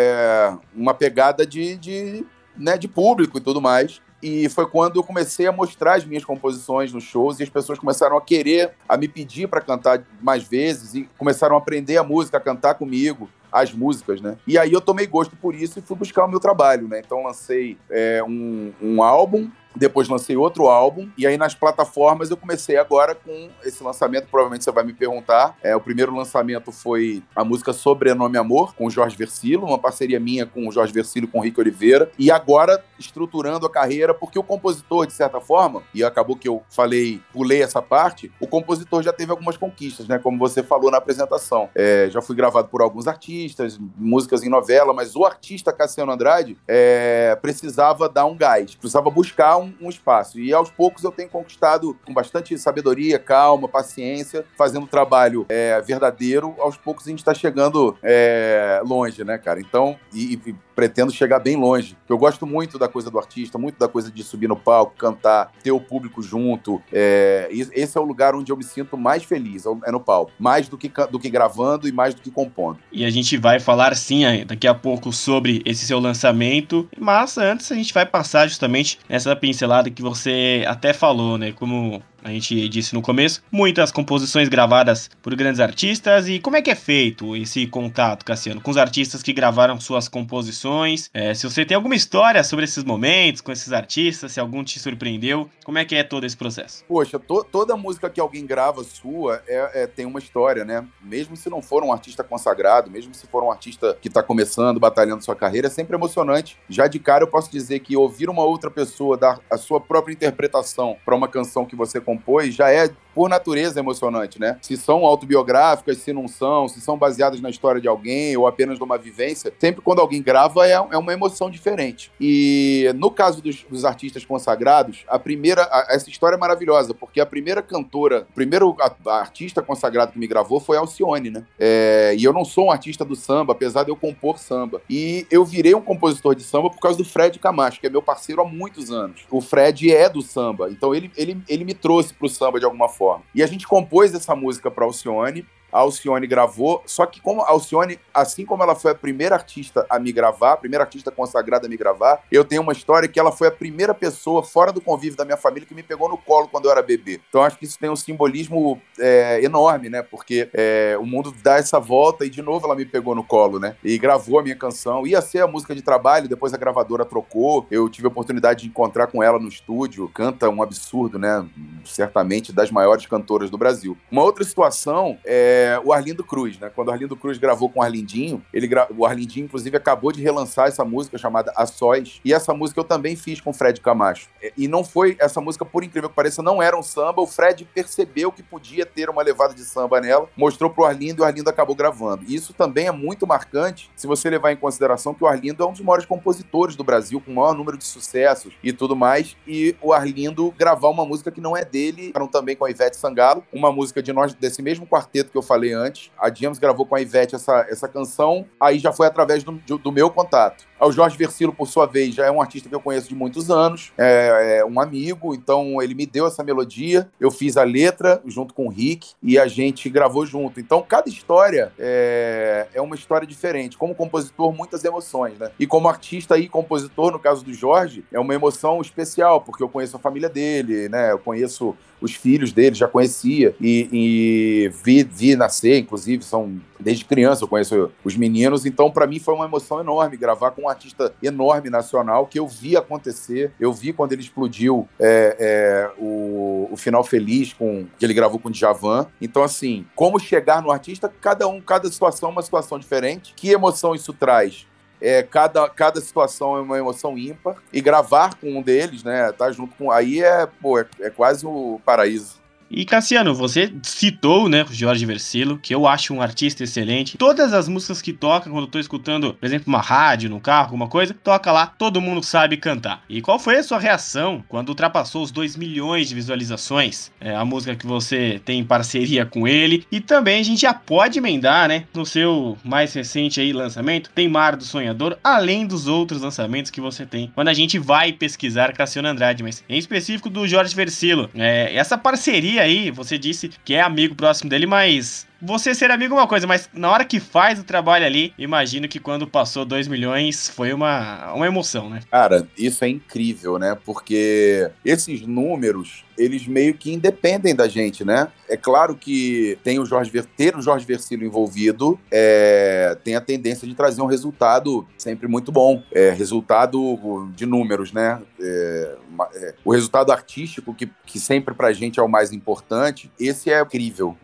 uma 0.74 0.94
pegada 0.94 1.46
de, 1.46 1.76
de, 1.76 2.24
né, 2.56 2.76
de 2.76 2.88
público 2.88 3.38
e 3.38 3.40
tudo 3.40 3.60
mais. 3.60 4.00
E 4.22 4.48
foi 4.50 4.66
quando 4.66 4.96
eu 4.96 5.02
comecei 5.02 5.46
a 5.46 5.52
mostrar 5.52 5.94
as 5.94 6.04
minhas 6.04 6.24
composições 6.24 6.92
nos 6.92 7.04
shows 7.04 7.40
e 7.40 7.42
as 7.42 7.48
pessoas 7.48 7.78
começaram 7.78 8.16
a 8.16 8.20
querer, 8.20 8.72
a 8.86 8.96
me 8.96 9.08
pedir 9.08 9.48
para 9.48 9.62
cantar 9.62 10.02
mais 10.20 10.44
vezes 10.44 10.94
e 10.94 11.08
começaram 11.16 11.56
a 11.56 11.58
aprender 11.58 11.96
a 11.96 12.04
música, 12.04 12.36
a 12.36 12.40
cantar 12.40 12.74
comigo 12.74 13.30
as 13.50 13.72
músicas, 13.72 14.20
né? 14.20 14.36
E 14.46 14.56
aí 14.58 14.72
eu 14.72 14.80
tomei 14.80 15.06
gosto 15.06 15.34
por 15.36 15.54
isso 15.54 15.78
e 15.78 15.82
fui 15.82 15.96
buscar 15.96 16.24
o 16.24 16.28
meu 16.28 16.38
trabalho, 16.38 16.86
né? 16.86 17.00
Então 17.04 17.24
lancei 17.24 17.76
é, 17.90 18.22
um, 18.22 18.72
um 18.80 19.02
álbum 19.02 19.50
depois 19.74 20.08
lancei 20.08 20.36
outro 20.36 20.66
álbum, 20.68 21.08
e 21.16 21.26
aí 21.26 21.36
nas 21.36 21.54
plataformas 21.54 22.30
eu 22.30 22.36
comecei 22.36 22.76
agora 22.76 23.14
com 23.14 23.48
esse 23.64 23.82
lançamento, 23.82 24.26
provavelmente 24.28 24.64
você 24.64 24.72
vai 24.72 24.84
me 24.84 24.92
perguntar. 24.92 25.56
É, 25.62 25.74
o 25.74 25.80
primeiro 25.80 26.14
lançamento 26.14 26.72
foi 26.72 27.22
a 27.34 27.44
música 27.44 27.72
Sobrenome 27.72 28.36
Amor, 28.36 28.74
com 28.74 28.86
o 28.86 28.90
Jorge 28.90 29.16
Versilo, 29.16 29.66
uma 29.66 29.78
parceria 29.78 30.20
minha 30.20 30.46
com 30.46 30.66
o 30.66 30.72
Jorge 30.72 30.92
Versilo 30.92 31.28
com 31.28 31.38
o 31.38 31.42
Rick 31.42 31.58
Oliveira. 31.60 32.10
E 32.18 32.30
agora 32.30 32.82
estruturando 32.98 33.66
a 33.66 33.70
carreira, 33.70 34.12
porque 34.12 34.38
o 34.38 34.42
compositor, 34.42 35.06
de 35.06 35.12
certa 35.12 35.40
forma, 35.40 35.82
e 35.94 36.04
acabou 36.04 36.36
que 36.36 36.48
eu 36.48 36.62
falei, 36.68 37.20
pulei 37.32 37.62
essa 37.62 37.80
parte, 37.80 38.30
o 38.40 38.46
compositor 38.46 39.02
já 39.02 39.12
teve 39.12 39.30
algumas 39.30 39.56
conquistas, 39.56 40.06
né? 40.06 40.18
Como 40.18 40.38
você 40.38 40.62
falou 40.62 40.90
na 40.90 40.98
apresentação. 40.98 41.68
É, 41.74 42.08
já 42.10 42.20
fui 42.20 42.36
gravado 42.36 42.68
por 42.68 42.82
alguns 42.82 43.06
artistas, 43.06 43.78
músicas 43.96 44.42
em 44.42 44.48
novela, 44.48 44.92
mas 44.92 45.16
o 45.16 45.24
artista 45.24 45.72
Cassiano 45.72 46.12
Andrade 46.12 46.56
é, 46.68 47.36
precisava 47.40 48.08
dar 48.08 48.26
um 48.26 48.36
gás, 48.36 48.74
precisava 48.74 49.10
buscar 49.10 49.56
um, 49.60 49.72
um, 49.80 49.88
espaço. 49.88 50.38
E 50.38 50.52
aos 50.52 50.70
poucos 50.70 51.04
eu 51.04 51.12
tenho 51.12 51.28
conquistado 51.28 51.96
com 52.04 52.12
bastante 52.12 52.56
sabedoria, 52.58 53.18
calma, 53.18 53.68
paciência, 53.68 54.44
fazendo 54.56 54.84
um 54.84 54.86
trabalho 54.86 55.46
é, 55.48 55.80
verdadeiro. 55.80 56.54
Aos 56.58 56.76
poucos 56.76 57.06
a 57.06 57.10
gente 57.10 57.20
está 57.20 57.34
chegando 57.34 57.96
é, 58.02 58.80
longe, 58.84 59.24
né, 59.24 59.38
cara? 59.38 59.60
Então, 59.60 59.98
e, 60.12 60.34
e 60.34 60.54
pretendo 60.80 61.12
chegar 61.12 61.38
bem 61.38 61.56
longe. 61.56 61.94
Eu 62.08 62.16
gosto 62.16 62.46
muito 62.46 62.78
da 62.78 62.88
coisa 62.88 63.10
do 63.10 63.18
artista, 63.18 63.58
muito 63.58 63.78
da 63.78 63.86
coisa 63.86 64.10
de 64.10 64.24
subir 64.24 64.48
no 64.48 64.56
palco, 64.56 64.94
cantar, 64.96 65.52
ter 65.62 65.72
o 65.72 65.78
público 65.78 66.22
junto. 66.22 66.80
É, 66.90 67.50
esse 67.52 67.98
é 67.98 68.00
o 68.00 68.04
lugar 68.04 68.34
onde 68.34 68.50
eu 68.50 68.56
me 68.56 68.64
sinto 68.64 68.96
mais 68.96 69.22
feliz, 69.22 69.64
é 69.84 69.92
no 69.92 70.00
palco. 70.00 70.32
Mais 70.38 70.70
do 70.70 70.78
que, 70.78 70.90
do 71.10 71.18
que 71.18 71.28
gravando 71.28 71.86
e 71.86 71.92
mais 71.92 72.14
do 72.14 72.22
que 72.22 72.30
compondo. 72.30 72.78
E 72.90 73.04
a 73.04 73.10
gente 73.10 73.36
vai 73.36 73.60
falar 73.60 73.94
sim 73.94 74.22
daqui 74.46 74.66
a 74.66 74.74
pouco 74.74 75.12
sobre 75.12 75.60
esse 75.66 75.84
seu 75.84 76.00
lançamento, 76.00 76.88
mas 76.98 77.36
antes 77.36 77.70
a 77.70 77.74
gente 77.74 77.92
vai 77.92 78.06
passar 78.06 78.48
justamente 78.48 78.98
nessa 79.06 79.36
pincelada 79.36 79.90
que 79.90 80.00
você 80.00 80.64
até 80.66 80.94
falou, 80.94 81.36
né? 81.36 81.52
Como 81.52 82.02
a 82.22 82.30
gente 82.30 82.68
disse 82.68 82.94
no 82.94 83.02
começo, 83.02 83.42
muitas 83.50 83.90
composições 83.90 84.48
gravadas 84.48 85.10
por 85.22 85.34
grandes 85.34 85.60
artistas. 85.60 86.28
E 86.28 86.38
como 86.38 86.56
é 86.56 86.62
que 86.62 86.70
é 86.70 86.74
feito 86.74 87.36
esse 87.36 87.66
contato, 87.66 88.24
Cassiano, 88.24 88.60
com 88.60 88.70
os 88.70 88.76
artistas 88.76 89.22
que 89.22 89.32
gravaram 89.32 89.80
suas 89.80 90.08
composições? 90.08 91.10
É, 91.12 91.34
se 91.34 91.48
você 91.48 91.64
tem 91.64 91.74
alguma 91.74 91.94
história 91.94 92.42
sobre 92.44 92.64
esses 92.64 92.84
momentos 92.84 93.40
com 93.40 93.52
esses 93.52 93.72
artistas, 93.72 94.32
se 94.32 94.40
algum 94.40 94.62
te 94.62 94.78
surpreendeu, 94.78 95.48
como 95.64 95.78
é 95.78 95.84
que 95.84 95.94
é 95.94 96.02
todo 96.02 96.24
esse 96.24 96.36
processo? 96.36 96.84
Poxa, 96.86 97.18
to 97.18 97.44
toda 97.44 97.76
música 97.76 98.10
que 98.10 98.20
alguém 98.20 98.46
grava 98.46 98.84
sua 98.84 99.42
é, 99.46 99.82
é, 99.82 99.86
tem 99.86 100.06
uma 100.06 100.18
história, 100.18 100.64
né? 100.64 100.86
Mesmo 101.02 101.36
se 101.36 101.48
não 101.48 101.62
for 101.62 101.82
um 101.82 101.92
artista 101.92 102.22
consagrado, 102.22 102.90
mesmo 102.90 103.14
se 103.14 103.26
for 103.26 103.42
um 103.42 103.50
artista 103.50 103.96
que 104.00 104.08
está 104.08 104.22
começando, 104.22 104.78
batalhando 104.78 105.24
sua 105.24 105.36
carreira, 105.36 105.66
é 105.66 105.70
sempre 105.70 105.96
emocionante. 105.96 106.58
Já 106.68 106.86
de 106.86 106.98
cara 106.98 107.24
eu 107.24 107.28
posso 107.28 107.50
dizer 107.50 107.80
que 107.80 107.96
ouvir 107.96 108.28
uma 108.28 108.44
outra 108.44 108.70
pessoa 108.70 109.16
dar 109.16 109.40
a 109.50 109.56
sua 109.56 109.80
própria 109.80 110.12
interpretação 110.12 110.96
para 111.04 111.14
uma 111.14 111.28
canção 111.28 111.64
que 111.64 111.76
você 111.76 112.00
compôs 112.10 112.54
já 112.54 112.70
é 112.70 112.90
por 113.14 113.28
natureza 113.28 113.80
emocionante, 113.80 114.40
né? 114.40 114.58
Se 114.62 114.76
são 114.76 115.04
autobiográficas, 115.04 115.98
se 115.98 116.12
não 116.12 116.28
são, 116.28 116.68
se 116.68 116.80
são 116.80 116.96
baseadas 116.96 117.40
na 117.40 117.50
história 117.50 117.80
de 117.80 117.88
alguém 117.88 118.36
ou 118.36 118.46
apenas 118.46 118.78
de 118.78 118.84
uma 118.84 118.96
vivência, 118.96 119.52
sempre 119.58 119.82
quando 119.82 120.00
alguém 120.00 120.22
grava 120.22 120.66
é, 120.66 120.72
é 120.72 120.98
uma 120.98 121.12
emoção 121.12 121.50
diferente. 121.50 122.10
E 122.20 122.90
no 122.94 123.10
caso 123.10 123.42
dos, 123.42 123.64
dos 123.64 123.84
artistas 123.84 124.24
consagrados, 124.24 125.04
a 125.08 125.18
primeira, 125.18 125.62
a, 125.64 125.88
essa 125.90 126.08
história 126.08 126.36
é 126.36 126.38
maravilhosa, 126.38 126.94
porque 126.94 127.20
a 127.20 127.26
primeira 127.26 127.60
cantora, 127.60 128.26
o 128.30 128.32
primeiro 128.32 128.76
a, 128.80 128.92
a 129.10 129.18
artista 129.18 129.60
consagrado 129.60 130.12
que 130.12 130.18
me 130.18 130.26
gravou 130.26 130.60
foi 130.60 130.76
Alcione, 130.76 131.30
né? 131.30 131.44
É, 131.58 132.14
e 132.16 132.24
eu 132.24 132.32
não 132.32 132.44
sou 132.44 132.66
um 132.66 132.70
artista 132.70 133.04
do 133.04 133.16
samba, 133.16 133.52
apesar 133.52 133.84
de 133.84 133.90
eu 133.90 133.96
compor 133.96 134.38
samba. 134.38 134.80
E 134.88 135.26
eu 135.30 135.44
virei 135.44 135.74
um 135.74 135.82
compositor 135.82 136.34
de 136.34 136.42
samba 136.42 136.70
por 136.70 136.80
causa 136.80 136.96
do 136.96 137.04
Fred 137.04 137.38
Camacho, 137.38 137.80
que 137.80 137.86
é 137.86 137.90
meu 137.90 138.02
parceiro 138.02 138.40
há 138.40 138.44
muitos 138.44 138.90
anos. 138.90 139.22
O 139.30 139.40
Fred 139.40 139.92
é 139.92 140.08
do 140.08 140.22
samba, 140.22 140.70
então 140.70 140.94
ele, 140.94 141.10
ele, 141.16 141.36
ele 141.48 141.64
me 141.64 141.74
trouxe 141.74 141.99
pro 142.02 142.28
samba 142.28 142.58
de 142.58 142.64
alguma 142.64 142.88
forma. 142.88 143.24
E 143.34 143.42
a 143.42 143.46
gente 143.46 143.66
compôs 143.66 144.14
essa 144.14 144.34
música 144.34 144.70
para 144.70 144.84
Alcione, 144.84 145.46
a 145.72 145.78
Alcione 145.78 146.26
gravou, 146.26 146.82
só 146.86 147.06
que 147.06 147.20
como 147.20 147.42
a 147.42 147.50
Alcione, 147.50 147.98
assim 148.12 148.44
como 148.44 148.62
ela 148.62 148.74
foi 148.74 148.92
a 148.92 148.94
primeira 148.94 149.34
artista 149.34 149.86
a 149.88 149.98
me 149.98 150.12
gravar, 150.12 150.52
a 150.52 150.56
primeira 150.56 150.84
artista 150.84 151.10
consagrada 151.10 151.66
a 151.66 151.70
me 151.70 151.76
gravar, 151.76 152.22
eu 152.30 152.44
tenho 152.44 152.62
uma 152.62 152.72
história 152.72 153.08
que 153.08 153.18
ela 153.18 153.32
foi 153.32 153.48
a 153.48 153.50
primeira 153.50 153.94
pessoa 153.94 154.42
fora 154.42 154.72
do 154.72 154.80
convívio 154.80 155.16
da 155.16 155.24
minha 155.24 155.36
família 155.36 155.66
que 155.66 155.74
me 155.74 155.82
pegou 155.82 156.08
no 156.08 156.16
colo 156.16 156.48
quando 156.48 156.66
eu 156.66 156.70
era 156.70 156.82
bebê. 156.82 157.20
Então 157.28 157.42
acho 157.42 157.58
que 157.58 157.64
isso 157.64 157.78
tem 157.78 157.90
um 157.90 157.96
simbolismo 157.96 158.80
é, 158.98 159.42
enorme, 159.42 159.88
né? 159.88 160.02
Porque 160.02 160.48
é, 160.52 160.96
o 160.98 161.04
mundo 161.06 161.34
dá 161.42 161.56
essa 161.56 161.78
volta 161.78 162.24
e 162.24 162.30
de 162.30 162.42
novo 162.42 162.66
ela 162.66 162.74
me 162.74 162.84
pegou 162.84 163.14
no 163.14 163.24
colo, 163.24 163.58
né? 163.58 163.76
E 163.84 163.98
gravou 163.98 164.38
a 164.38 164.42
minha 164.42 164.56
canção. 164.56 165.06
Ia 165.06 165.20
ser 165.20 165.42
a 165.42 165.46
música 165.46 165.74
de 165.74 165.82
trabalho, 165.82 166.28
depois 166.28 166.54
a 166.54 166.56
gravadora 166.56 167.04
trocou. 167.04 167.66
Eu 167.70 167.88
tive 167.88 168.06
a 168.06 168.10
oportunidade 168.10 168.62
de 168.62 168.68
encontrar 168.68 169.06
com 169.06 169.22
ela 169.22 169.38
no 169.38 169.48
estúdio. 169.48 170.08
Canta 170.08 170.48
um 170.48 170.62
absurdo, 170.62 171.18
né? 171.18 171.46
Certamente 171.84 172.52
das 172.52 172.70
maiores 172.70 173.06
cantoras 173.06 173.50
do 173.50 173.58
Brasil. 173.58 173.96
Uma 174.10 174.22
outra 174.22 174.44
situação 174.44 175.18
é 175.24 175.59
é, 175.60 175.80
o 175.84 175.92
Arlindo 175.92 176.24
Cruz, 176.24 176.58
né? 176.58 176.70
Quando 176.74 176.88
o 176.88 176.90
Arlindo 176.90 177.16
Cruz 177.16 177.36
gravou 177.36 177.68
com 177.68 177.80
o 177.80 177.82
Arlindinho, 177.82 178.42
ele 178.52 178.66
gra... 178.66 178.88
o 178.96 179.04
Arlindinho, 179.04 179.44
inclusive, 179.44 179.76
acabou 179.76 180.10
de 180.10 180.22
relançar 180.22 180.68
essa 180.68 180.84
música 180.84 181.18
chamada 181.18 181.52
A 181.54 181.66
Sós, 181.66 182.20
e 182.24 182.32
essa 182.32 182.54
música 182.54 182.80
eu 182.80 182.84
também 182.84 183.14
fiz 183.14 183.40
com 183.40 183.50
o 183.50 183.52
Fred 183.52 183.80
Camacho. 183.80 184.28
E 184.56 184.66
não 184.66 184.82
foi, 184.82 185.16
essa 185.20 185.40
música, 185.40 185.64
por 185.64 185.84
incrível 185.84 186.08
que 186.08 186.16
pareça, 186.16 186.42
não 186.42 186.62
era 186.62 186.78
um 186.78 186.82
samba, 186.82 187.20
o 187.20 187.26
Fred 187.26 187.68
percebeu 187.74 188.32
que 188.32 188.42
podia 188.42 188.86
ter 188.86 189.10
uma 189.10 189.22
levada 189.22 189.52
de 189.52 189.64
samba 189.64 190.00
nela, 190.00 190.28
mostrou 190.36 190.70
pro 190.70 190.84
Arlindo 190.84 191.20
e 191.20 191.22
o 191.22 191.26
Arlindo 191.26 191.50
acabou 191.50 191.76
gravando. 191.76 192.24
E 192.26 192.34
isso 192.34 192.54
também 192.54 192.86
é 192.86 192.92
muito 192.92 193.26
marcante, 193.26 193.90
se 193.94 194.06
você 194.06 194.30
levar 194.30 194.52
em 194.52 194.56
consideração 194.56 195.12
que 195.12 195.22
o 195.22 195.26
Arlindo 195.26 195.62
é 195.62 195.66
um 195.66 195.72
dos 195.72 195.80
maiores 195.80 196.06
compositores 196.06 196.74
do 196.74 196.84
Brasil, 196.84 197.20
com 197.20 197.32
o 197.32 197.34
maior 197.34 197.54
número 197.54 197.76
de 197.76 197.84
sucessos 197.84 198.54
e 198.62 198.72
tudo 198.72 198.96
mais, 198.96 199.36
e 199.46 199.76
o 199.82 199.92
Arlindo 199.92 200.54
gravar 200.56 200.88
uma 200.88 201.04
música 201.04 201.30
que 201.30 201.40
não 201.40 201.56
é 201.56 201.64
dele, 201.64 202.12
também 202.30 202.56
com 202.56 202.64
a 202.64 202.70
Ivete 202.70 202.96
Sangalo, 202.96 203.44
uma 203.52 203.72
música 203.72 204.02
de 204.02 204.12
nós, 204.12 204.32
desse 204.34 204.62
mesmo 204.62 204.86
quarteto 204.86 205.30
que 205.30 205.36
eu 205.36 205.42
falei 205.50 205.72
antes. 205.72 206.12
A 206.16 206.32
James 206.32 206.60
gravou 206.60 206.86
com 206.86 206.94
a 206.94 207.00
Ivete 207.00 207.34
essa, 207.34 207.66
essa 207.68 207.88
canção, 207.88 208.46
aí 208.60 208.78
já 208.78 208.92
foi 208.92 209.08
através 209.08 209.42
do, 209.42 209.52
do 209.78 209.90
meu 209.90 210.08
contato. 210.08 210.64
O 210.80 210.92
Jorge 210.92 211.16
Versilo, 211.16 211.52
por 211.52 211.66
sua 211.66 211.86
vez, 211.86 212.14
já 212.14 212.24
é 212.24 212.30
um 212.30 212.40
artista 212.40 212.68
que 212.68 212.74
eu 212.74 212.80
conheço 212.80 213.08
de 213.08 213.14
muitos 213.14 213.50
anos, 213.50 213.92
é, 213.98 214.58
é, 214.58 214.64
um 214.64 214.80
amigo, 214.80 215.34
então 215.34 215.82
ele 215.82 215.94
me 215.94 216.06
deu 216.06 216.26
essa 216.26 216.42
melodia, 216.42 217.10
eu 217.20 217.30
fiz 217.30 217.56
a 217.56 217.64
letra 217.64 218.22
junto 218.24 218.54
com 218.54 218.66
o 218.66 218.70
Rick 218.70 219.10
e 219.22 219.38
a 219.38 219.46
gente 219.46 219.90
gravou 219.90 220.24
junto. 220.24 220.60
Então, 220.60 220.82
cada 220.86 221.08
história 221.08 221.72
é, 221.78 222.68
é 222.72 222.80
uma 222.80 222.94
história 222.94 223.26
diferente. 223.26 223.76
Como 223.76 223.94
compositor, 223.94 224.52
muitas 224.52 224.84
emoções, 224.84 225.38
né? 225.38 225.50
E 225.58 225.66
como 225.66 225.88
artista 225.88 226.38
e 226.38 226.48
compositor, 226.48 227.12
no 227.12 227.18
caso 227.18 227.44
do 227.44 227.52
Jorge, 227.52 228.04
é 228.12 228.18
uma 228.18 228.34
emoção 228.34 228.80
especial, 228.80 229.40
porque 229.40 229.62
eu 229.62 229.68
conheço 229.68 229.96
a 229.96 230.00
família 230.00 230.28
dele, 230.28 230.88
né? 230.88 231.12
Eu 231.12 231.18
conheço 231.18 231.76
os 232.00 232.14
filhos 232.14 232.52
dele, 232.52 232.74
já 232.74 232.88
conhecia 232.88 233.54
e, 233.60 233.88
e 233.92 234.72
vi, 234.82 235.04
vi 235.04 235.36
nascer, 235.40 235.78
inclusive, 235.78 236.22
são 236.22 236.60
desde 236.78 237.04
criança 237.04 237.44
eu 237.44 237.48
conheço 237.48 237.90
os 238.04 238.16
meninos, 238.16 238.64
então 238.64 238.90
para 238.90 239.06
mim 239.06 239.18
foi 239.18 239.34
uma 239.34 239.44
emoção 239.44 239.80
enorme 239.80 240.16
gravar 240.16 240.52
com 240.52 240.62
um 240.62 240.68
artista 240.68 241.12
enorme 241.22 241.68
nacional 241.68 242.26
que 242.26 242.38
eu 242.38 242.46
vi 242.46 242.76
acontecer, 242.76 243.52
eu 243.58 243.72
vi 243.72 243.92
quando 243.92 244.12
ele 244.12 244.22
explodiu 244.22 244.88
é, 244.98 245.36
é, 245.38 245.90
o, 245.98 246.68
o 246.70 246.76
final 246.76 247.02
feliz 247.02 247.52
com 247.52 247.86
que 247.98 248.04
ele 248.04 248.14
gravou 248.14 248.38
com 248.38 248.48
o 248.48 248.52
Djavan. 248.52 249.06
Então 249.20 249.42
assim, 249.42 249.86
como 249.94 250.18
chegar 250.18 250.62
no 250.62 250.70
artista, 250.70 251.12
cada 251.20 251.48
um, 251.48 251.60
cada 251.60 251.90
situação 251.90 252.28
é 252.28 252.32
uma 252.32 252.42
situação 252.42 252.78
diferente. 252.78 253.34
Que 253.34 253.50
emoção 253.50 253.94
isso 253.94 254.12
traz? 254.12 254.66
É, 255.00 255.22
cada, 255.22 255.68
cada 255.68 256.00
situação 256.00 256.56
é 256.56 256.60
uma 256.60 256.78
emoção 256.78 257.16
ímpar. 257.16 257.56
E 257.72 257.80
gravar 257.80 258.34
com 258.34 258.58
um 258.58 258.62
deles, 258.62 259.02
né? 259.02 259.32
Tá 259.32 259.50
junto 259.50 259.74
com. 259.76 259.90
Aí 259.90 260.22
é, 260.22 260.46
pô, 260.46 260.78
é, 260.78 260.86
é 261.00 261.10
quase 261.10 261.46
o 261.46 261.80
paraíso. 261.84 262.39
E 262.70 262.84
Cassiano, 262.84 263.34
você 263.34 263.72
citou, 263.82 264.48
né, 264.48 264.64
o 264.68 264.72
Jorge 264.72 265.04
Versilo, 265.04 265.58
que 265.58 265.74
eu 265.74 265.88
acho 265.88 266.14
um 266.14 266.22
artista 266.22 266.62
excelente. 266.62 267.18
Todas 267.18 267.52
as 267.52 267.68
músicas 267.68 268.00
que 268.00 268.12
toca, 268.12 268.48
quando 268.48 268.64
eu 268.64 268.70
tô 268.70 268.78
escutando, 268.78 269.34
por 269.34 269.44
exemplo, 269.44 269.64
uma 269.66 269.80
rádio, 269.80 270.30
no 270.30 270.40
carro, 270.40 270.66
alguma 270.66 270.86
coisa, 270.86 271.12
toca 271.12 271.50
lá, 271.50 271.66
todo 271.66 272.00
mundo 272.00 272.22
sabe 272.22 272.56
cantar. 272.56 273.02
E 273.08 273.20
qual 273.20 273.40
foi 273.40 273.56
a 273.56 273.62
sua 273.62 273.80
reação 273.80 274.44
quando 274.48 274.68
ultrapassou 274.68 275.22
os 275.22 275.32
2 275.32 275.56
milhões 275.56 276.08
de 276.08 276.14
visualizações? 276.14 277.10
É, 277.20 277.34
a 277.34 277.44
música 277.44 277.74
que 277.74 277.86
você 277.86 278.40
tem 278.44 278.60
em 278.60 278.64
parceria 278.64 279.26
com 279.26 279.48
ele. 279.48 279.84
E 279.90 280.00
também 280.00 280.40
a 280.40 280.44
gente 280.44 280.60
já 280.60 280.72
pode 280.72 281.18
emendar, 281.18 281.68
né, 281.68 281.84
no 281.92 282.06
seu 282.06 282.56
mais 282.62 282.92
recente 282.92 283.40
aí 283.40 283.52
lançamento, 283.52 284.10
tem 284.14 284.28
Mar 284.28 284.54
do 284.54 284.64
Sonhador, 284.64 285.18
além 285.24 285.66
dos 285.66 285.88
outros 285.88 286.22
lançamentos 286.22 286.70
que 286.70 286.80
você 286.80 287.04
tem. 287.04 287.32
Quando 287.34 287.48
a 287.48 287.54
gente 287.54 287.80
vai 287.80 288.12
pesquisar 288.12 288.72
Cassiano 288.72 289.08
Andrade, 289.08 289.42
mas 289.42 289.64
em 289.68 289.76
específico 289.76 290.30
do 290.30 290.46
Jorge 290.46 290.74
Versilo. 290.74 291.28
É, 291.34 291.74
essa 291.74 291.98
parceria 291.98 292.59
aí, 292.60 292.90
você 292.90 293.18
disse 293.18 293.50
que 293.64 293.74
é 293.74 293.80
amigo 293.80 294.14
próximo 294.14 294.48
dele, 294.50 294.66
mas 294.66 295.26
você 295.40 295.74
ser 295.74 295.90
amigo 295.90 296.14
é 296.14 296.18
uma 296.18 296.26
coisa, 296.26 296.46
mas 296.46 296.68
na 296.72 296.90
hora 296.90 297.04
que 297.04 297.18
faz 297.18 297.58
o 297.58 297.64
trabalho 297.64 298.04
ali, 298.04 298.32
imagino 298.38 298.88
que 298.88 299.00
quando 299.00 299.26
passou 299.26 299.64
2 299.64 299.88
milhões 299.88 300.48
foi 300.48 300.72
uma, 300.72 301.32
uma 301.32 301.46
emoção, 301.46 301.88
né? 301.88 302.00
Cara, 302.10 302.46
isso 302.56 302.84
é 302.84 302.88
incrível, 302.88 303.58
né? 303.58 303.76
Porque 303.84 304.70
esses 304.84 305.22
números, 305.22 306.04
eles 306.16 306.46
meio 306.46 306.74
que 306.74 306.92
independem 306.92 307.54
da 307.54 307.68
gente, 307.68 308.04
né? 308.04 308.28
É 308.48 308.56
claro 308.56 308.94
que 308.94 309.58
tem 309.62 309.78
o 309.78 309.86
Jorge 309.86 310.10
ter 310.36 310.56
o 310.56 310.62
Jorge 310.62 310.84
Versilo 310.84 311.24
envolvido 311.24 311.98
é, 312.10 312.96
tem 313.02 313.14
a 313.14 313.20
tendência 313.20 313.66
de 313.66 313.74
trazer 313.74 314.02
um 314.02 314.06
resultado 314.06 314.86
sempre 314.98 315.26
muito 315.28 315.50
bom. 315.50 315.82
É, 315.92 316.10
resultado 316.10 317.30
de 317.34 317.46
números, 317.46 317.92
né? 317.92 318.20
É, 318.40 318.96
é 319.34 319.54
o 319.64 319.72
resultado 319.72 320.12
artístico, 320.12 320.74
que, 320.74 320.88
que 321.06 321.18
sempre 321.18 321.54
pra 321.54 321.72
gente 321.72 321.98
é 321.98 322.02
o 322.02 322.08
mais 322.08 322.32
importante, 322.32 323.10
esse 323.18 323.50
é 323.50 323.60
incrível. 323.60 324.16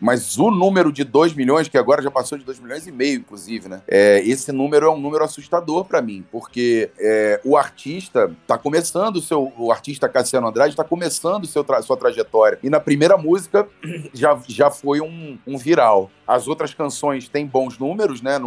Mas 0.00 0.38
o 0.38 0.50
número 0.50 0.92
de 0.92 1.04
2 1.04 1.34
milhões, 1.34 1.68
que 1.68 1.78
agora 1.78 2.02
já 2.02 2.10
passou 2.10 2.38
de 2.38 2.44
2 2.44 2.60
milhões 2.60 2.86
e 2.86 2.92
meio, 2.92 3.18
inclusive, 3.18 3.68
né? 3.68 3.82
É, 3.88 4.20
esse 4.24 4.52
número 4.52 4.86
é 4.86 4.90
um 4.90 5.00
número 5.00 5.24
assustador 5.24 5.84
para 5.84 6.00
mim, 6.00 6.24
porque 6.30 6.90
é, 6.98 7.40
o 7.44 7.56
artista 7.56 8.30
está 8.42 8.56
começando 8.56 9.16
o 9.16 9.20
seu. 9.20 9.52
O 9.56 9.72
artista 9.72 10.08
Cassiano 10.08 10.48
Andrade 10.48 10.70
está 10.70 10.84
começando 10.84 11.46
seu 11.46 11.64
tra 11.64 11.82
sua 11.82 11.96
trajetória. 11.96 12.58
E 12.62 12.70
na 12.70 12.80
primeira 12.80 13.16
música 13.16 13.68
já, 14.12 14.38
já 14.46 14.70
foi 14.70 15.00
um, 15.00 15.38
um 15.46 15.58
viral. 15.58 16.10
As 16.26 16.46
outras 16.46 16.74
canções 16.74 17.28
têm 17.28 17.46
bons 17.46 17.78
números, 17.78 18.20
né? 18.20 18.38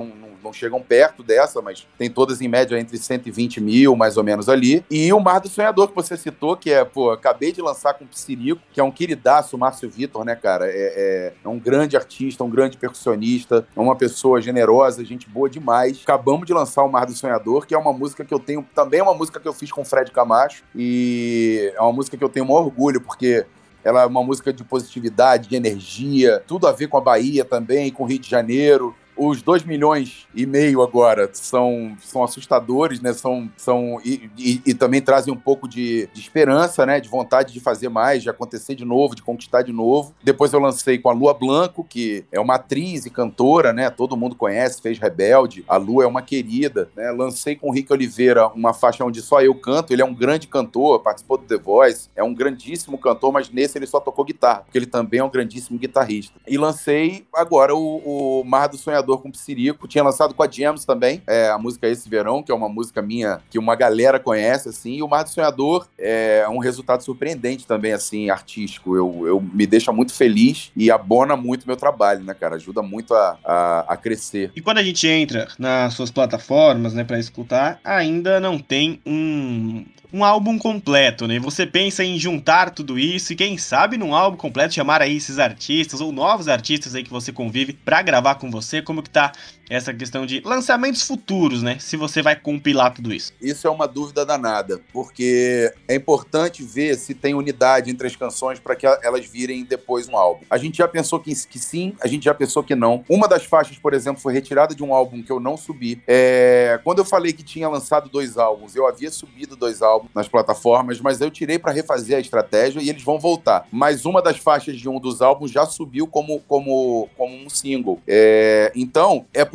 Não, 0.43 0.53
chegam 0.53 0.81
perto 0.81 1.24
dessa, 1.24 1.62
mas 1.62 1.88
tem 1.98 2.10
todas 2.10 2.41
em 2.41 2.48
média 2.48 2.79
entre 2.79 2.98
120 2.98 3.62
mil, 3.62 3.95
mais 3.95 4.17
ou 4.17 4.24
menos 4.24 4.50
ali. 4.50 4.83
E 4.89 5.12
o 5.13 5.19
Mar 5.19 5.39
do 5.39 5.50
Sonhador, 5.50 5.88
que 5.88 5.95
você 5.95 6.17
citou, 6.17 6.55
que 6.57 6.71
é, 6.71 6.83
pô, 6.83 7.12
acabei 7.12 7.51
de 7.51 7.62
lançar 7.62 7.93
com 7.93 8.05
o 8.05 8.07
Psirico, 8.07 8.62
que 8.71 8.79
é 8.79 8.83
um 8.83 8.91
queridaço, 8.91 9.55
o 9.55 9.60
Márcio 9.60 9.89
Vitor, 9.89 10.25
né, 10.25 10.36
cara? 10.36 10.67
É, 10.67 10.71
é, 10.74 11.33
é 11.43 11.48
um 11.48 11.60
grande 11.60 11.95
artista, 11.95 12.43
um 12.43 12.50
grande 12.50 12.77
percussionista, 12.77 13.67
é 13.75 13.79
uma 13.79 13.95
pessoa 13.95 14.41
generosa, 14.41 15.03
gente 15.03 15.29
boa 15.29 15.50
demais. 15.50 16.00
Acabamos 16.03 16.45
de 16.45 16.53
lançar 16.53 16.83
o 16.83 16.91
Mar 16.91 17.05
do 17.05 17.13
Sonhador, 17.13 17.65
que 17.65 17.74
é 17.74 17.77
uma 17.77 17.93
música 17.93 18.24
que 18.24 18.33
eu 18.33 18.39
tenho, 18.39 18.65
também 18.74 19.00
é 19.00 19.03
uma 19.03 19.13
música 19.13 19.39
que 19.39 19.48
eu 19.48 19.53
fiz 19.53 19.71
com 19.71 19.81
o 19.81 19.86
Fred 19.86 20.12
Camacho, 20.12 20.63
e 20.75 21.71
é 21.75 21.81
uma 21.81 21.93
música 21.93 22.17
que 22.17 22.24
eu 22.24 22.29
tenho 22.29 22.45
um 22.45 22.51
orgulho, 22.51 23.01
porque 23.01 23.45
ela 23.83 24.03
é 24.03 24.05
uma 24.05 24.24
música 24.24 24.53
de 24.53 24.63
positividade, 24.63 25.50
de 25.50 25.55
energia, 25.55 26.41
tudo 26.45 26.67
a 26.67 26.71
ver 26.71 26.88
com 26.88 26.98
a 26.98 27.01
Bahia 27.01 27.43
também, 27.43 27.91
com 27.91 28.03
o 28.03 28.05
Rio 28.05 28.19
de 28.19 28.29
Janeiro. 28.29 28.95
Os 29.24 29.44
2 29.44 29.66
milhões 29.66 30.25
e 30.34 30.48
meio 30.48 30.82
agora 30.82 31.30
são, 31.32 31.96
são 32.01 32.24
assustadores, 32.24 33.00
né? 33.01 33.13
São, 33.13 33.51
são, 33.56 34.01
e, 34.04 34.32
e, 34.36 34.62
e 34.66 34.74
também 34.74 35.00
trazem 35.00 35.32
um 35.32 35.38
pouco 35.38 35.68
de, 35.68 36.10
de, 36.12 36.20
esperança, 36.20 36.88
né? 36.88 37.00
De 37.00 37.08
vontade 37.08 37.54
de 37.54 37.60
fazer 37.60 37.88
mais, 37.88 38.24
de 38.24 38.32
acontecer 38.32 38.74
de 38.74 38.84
novo, 38.84 39.13
de 39.13 39.22
conquistar 39.22 39.62
de 39.62 39.72
novo. 39.72 40.16
Depois 40.24 40.51
eu 40.54 40.60
lancei 40.60 40.98
com 40.98 41.08
a 41.08 41.13
Lua 41.13 41.36
Blanco, 41.36 41.84
que 41.88 42.25
é 42.32 42.40
uma 42.40 42.56
atriz 42.56 43.06
e 43.06 43.12
cantora, 43.12 43.72
né? 43.72 43.92
Todo 43.92 44.18
mundo 44.18 44.36
conhece, 44.36 44.82
fez 44.82 44.98
Rebelde. 44.98 45.63
A 45.68 45.78
Lua 45.78 46.04
é 46.04 46.08
uma 46.08 46.24
querida, 46.24 46.90
né? 46.96 47.12
Lancei 47.12 47.56
com 47.56 47.70
o 47.70 47.72
Rick 47.72 47.94
Oliveira 47.94 48.48
uma 48.48 48.74
faixa 48.74 49.06
onde 49.06 49.22
só 49.22 49.40
eu 49.40 49.54
canto. 49.54 49.94
Ele 49.94 50.01
é 50.01 50.06
um 50.06 50.16
grande 50.16 50.48
cantor, 50.48 51.00
participou 51.00 51.38
do 51.38 51.46
The 51.46 51.60
Voice, 51.60 52.10
é 52.16 52.24
um 52.24 52.34
grandíssimo 52.34 52.98
cantor, 52.98 53.32
mas 53.32 53.51
nesse 53.51 53.78
ele 53.78 53.86
só 53.86 54.00
tocou 54.00 54.25
guitarra, 54.25 54.62
porque 54.62 54.80
ele 54.80 54.88
também 54.88 55.20
é 55.20 55.24
um 55.24 55.30
grandíssimo 55.30 55.78
guitarrista. 55.78 56.34
E 56.48 56.58
lancei 56.58 57.28
agora 57.32 57.75
o, 57.75 58.40
o 58.40 58.44
Mar 58.44 58.66
do 58.66 58.78
Sonhador 58.78 59.11
com 59.18 59.32
com 59.32 59.32
Psirico. 59.32 59.88
Tinha 59.88 60.03
lançado 60.03 60.34
com 60.34 60.44
a 60.44 60.50
James 60.50 60.86
também, 60.86 61.24
é, 61.25 61.50
a 61.50 61.57
música 61.57 61.88
Esse 61.88 62.09
Verão, 62.09 62.44
que 62.44 62.51
é 62.51 62.55
uma 62.55 62.68
música 62.68 63.01
minha 63.01 63.40
que 63.50 63.57
uma 63.57 63.75
galera 63.75 64.20
conhece, 64.20 64.70
assim. 64.70 64.96
E 64.96 65.03
o 65.03 65.07
Mar 65.07 65.24
do 65.24 65.29
Sonhador 65.29 65.88
é 65.98 66.46
um 66.50 66.57
resultado 66.57 67.01
surpreendente 67.03 67.66
também, 67.66 67.94
assim, 67.94 68.29
artístico. 68.29 68.96
Eu, 68.96 69.27
eu 69.27 69.42
me 69.42 69.66
deixa 69.66 69.92
muito 69.92 70.14
feliz 70.14 70.72
e 70.75 70.92
abona 70.92 71.35
muito 71.35 71.66
meu 71.66 71.77
trabalho, 71.77 72.24
né, 72.24 72.33
cara? 72.33 72.55
Ajuda 72.55 72.81
muito 72.81 73.14
a, 73.14 73.38
a, 73.44 73.79
a 73.94 73.98
crescer. 73.98 74.51
E 74.55 74.62
quando 74.62 74.79
a 74.79 74.83
gente 74.83 75.07
entra 75.07 75.48
nas 75.57 75.94
suas 75.94 76.12
plataformas, 76.12 76.94
né, 76.94 77.03
para 77.03 77.20
escutar, 77.20 77.79
ainda 77.83 78.40
não 78.40 78.59
tem 78.59 79.00
um, 79.05 79.85
um 80.13 80.24
álbum 80.24 80.57
completo, 80.57 81.27
né? 81.27 81.39
Você 81.39 81.65
pensa 81.65 82.03
em 82.03 82.19
juntar 82.19 82.71
tudo 82.71 83.00
isso 83.00 83.33
e 83.33 83.35
quem 83.35 83.57
sabe 83.57 83.97
num 83.97 84.13
álbum 84.13 84.37
completo 84.37 84.74
chamar 84.74 85.01
aí 85.01 85.17
esses 85.17 85.39
artistas 85.39 86.01
ou 86.01 86.11
novos 86.11 86.47
artistas 86.47 86.95
aí 86.95 87.03
que 87.03 87.09
você 87.09 87.31
convive 87.31 87.74
para 87.74 88.01
gravar 88.01 88.35
com 88.35 88.51
você, 88.51 88.81
como 88.81 89.01
que 89.01 89.09
tá 89.09 89.31
essa 89.69 89.93
questão 89.93 90.25
de 90.25 90.41
lançamentos 90.43 91.01
futuros, 91.03 91.63
né? 91.63 91.77
Se 91.79 91.95
você 91.95 92.21
vai 92.21 92.35
compilar 92.35 92.93
tudo 92.93 93.13
isso. 93.13 93.31
Isso 93.41 93.65
é 93.65 93.69
uma 93.69 93.87
dúvida 93.87 94.25
danada, 94.25 94.81
porque 94.91 95.74
é 95.87 95.95
importante 95.95 96.61
ver 96.61 96.97
se 96.97 97.13
tem 97.13 97.33
unidade 97.33 97.89
entre 97.89 98.05
as 98.05 98.15
canções 98.15 98.59
para 98.59 98.75
que 98.75 98.85
elas 98.85 99.25
virem 99.25 99.63
depois 99.63 100.09
um 100.09 100.17
álbum. 100.17 100.43
A 100.50 100.57
gente 100.57 100.79
já 100.79 100.87
pensou 100.89 101.21
que, 101.21 101.33
que, 101.47 101.57
sim, 101.57 101.95
a 102.01 102.07
gente 102.07 102.25
já 102.25 102.33
pensou 102.33 102.63
que 102.63 102.75
não. 102.75 103.05
Uma 103.07 103.29
das 103.29 103.45
faixas, 103.45 103.77
por 103.77 103.93
exemplo, 103.93 104.21
foi 104.21 104.33
retirada 104.33 104.75
de 104.75 104.83
um 104.83 104.93
álbum 104.93 105.24
que 105.24 105.31
eu 105.31 105.39
não 105.39 105.55
subi. 105.55 106.01
É... 106.05 106.77
Quando 106.83 107.00
eu 107.00 107.05
falei 107.05 107.31
que 107.31 107.43
tinha 107.43 107.69
lançado 107.69 108.09
dois 108.09 108.37
álbuns, 108.37 108.75
eu 108.75 108.85
havia 108.85 109.09
subido 109.09 109.55
dois 109.55 109.81
álbuns 109.81 110.00
nas 110.14 110.27
plataformas, 110.27 111.00
mas 111.00 111.22
eu 111.22 111.29
tirei 111.29 111.59
para 111.59 111.72
refazer 111.72 112.18
a 112.18 112.20
estratégia 112.20 112.81
e 112.81 112.90
eles 112.90 113.03
vão 113.03 113.20
voltar. 113.20 113.68
Mas 113.72 114.05
uma 114.05 114.22
das 114.22 114.37
faixas 114.37 114.77
de 114.77 114.87
um 114.90 115.00
dos 115.00 115.22
álbuns 115.22 115.51
já 115.51 115.66
subiu 115.66 116.07
como, 116.07 116.40
como, 116.48 117.09
como 117.18 117.35
um 117.35 117.50
single. 117.50 118.00
É... 118.07 118.72
Então, 118.75 119.25
é 119.33 119.48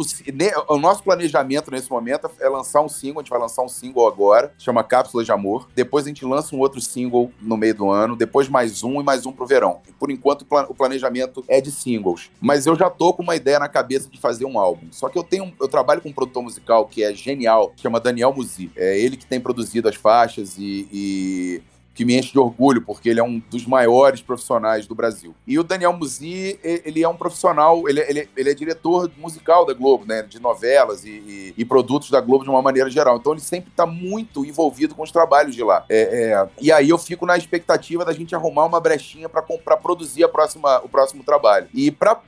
o 0.68 0.78
nosso 0.78 1.02
planejamento 1.02 1.70
nesse 1.70 1.90
momento 1.90 2.30
é 2.40 2.48
lançar 2.48 2.82
um 2.82 2.88
single, 2.88 3.20
a 3.20 3.22
gente 3.22 3.30
vai 3.30 3.40
lançar 3.40 3.62
um 3.62 3.68
single 3.68 4.06
agora, 4.06 4.52
chama 4.58 4.84
Cápsula 4.84 5.24
de 5.24 5.32
Amor. 5.32 5.68
Depois 5.74 6.04
a 6.04 6.08
gente 6.08 6.24
lança 6.24 6.54
um 6.54 6.60
outro 6.60 6.80
single 6.80 7.30
no 7.40 7.56
meio 7.56 7.74
do 7.74 7.90
ano, 7.90 8.16
depois 8.16 8.48
mais 8.48 8.82
um 8.82 9.00
e 9.00 9.04
mais 9.04 9.26
um 9.26 9.32
pro 9.32 9.46
verão. 9.46 9.80
Por 9.98 10.10
enquanto 10.10 10.46
o 10.68 10.74
planejamento 10.74 11.44
é 11.48 11.60
de 11.60 11.70
singles, 11.70 12.30
mas 12.40 12.66
eu 12.66 12.76
já 12.76 12.90
tô 12.90 13.12
com 13.12 13.22
uma 13.22 13.36
ideia 13.36 13.58
na 13.58 13.68
cabeça 13.68 14.08
de 14.08 14.20
fazer 14.20 14.44
um 14.44 14.58
álbum. 14.58 14.86
Só 14.90 15.08
que 15.08 15.18
eu 15.18 15.24
tenho, 15.24 15.52
eu 15.60 15.68
trabalho 15.68 16.00
com 16.00 16.08
um 16.08 16.12
produtor 16.12 16.42
musical 16.42 16.86
que 16.86 17.02
é 17.02 17.14
genial, 17.14 17.72
chama 17.76 18.00
Daniel 18.00 18.32
Musi. 18.32 18.70
É 18.76 18.98
ele 18.98 19.16
que 19.16 19.26
tem 19.26 19.40
produzido 19.40 19.88
as 19.88 19.96
faixas 19.96 20.35
e, 20.58 20.88
e 20.92 21.62
que 21.96 22.04
me 22.04 22.16
enche 22.16 22.30
de 22.30 22.38
orgulho, 22.38 22.82
porque 22.82 23.08
ele 23.08 23.18
é 23.18 23.24
um 23.24 23.42
dos 23.50 23.66
maiores 23.66 24.20
profissionais 24.20 24.86
do 24.86 24.94
Brasil. 24.94 25.34
E 25.46 25.58
o 25.58 25.64
Daniel 25.64 25.94
Musi, 25.94 26.60
ele 26.62 27.02
é 27.02 27.08
um 27.08 27.16
profissional, 27.16 27.88
ele, 27.88 28.00
ele, 28.00 28.28
ele 28.36 28.50
é 28.50 28.54
diretor 28.54 29.10
musical 29.16 29.64
da 29.64 29.72
Globo, 29.72 30.04
né? 30.04 30.22
De 30.22 30.38
novelas 30.38 31.06
e, 31.06 31.08
e, 31.08 31.54
e, 31.56 31.64
produtos 31.64 32.10
da 32.10 32.20
Globo 32.20 32.44
de 32.44 32.50
uma 32.50 32.60
maneira 32.60 32.90
geral. 32.90 33.16
Então 33.16 33.32
ele 33.32 33.40
sempre 33.40 33.70
está 33.70 33.86
muito 33.86 34.44
envolvido 34.44 34.94
com 34.94 35.02
os 35.02 35.10
trabalhos 35.10 35.54
de 35.54 35.64
lá. 35.64 35.86
É, 35.88 36.32
é, 36.34 36.48
e 36.60 36.70
aí 36.70 36.90
eu 36.90 36.98
fico 36.98 37.24
na 37.24 37.38
expectativa 37.38 38.04
da 38.04 38.12
gente 38.12 38.34
arrumar 38.34 38.66
uma 38.66 38.78
brechinha 38.78 39.26
para 39.26 39.76
produzir 39.78 40.22
a 40.22 40.28
próxima, 40.28 40.78
o 40.84 40.88
próximo 40.90 41.24
trabalho. 41.24 41.66
E 41.72 41.90
para 41.90 42.20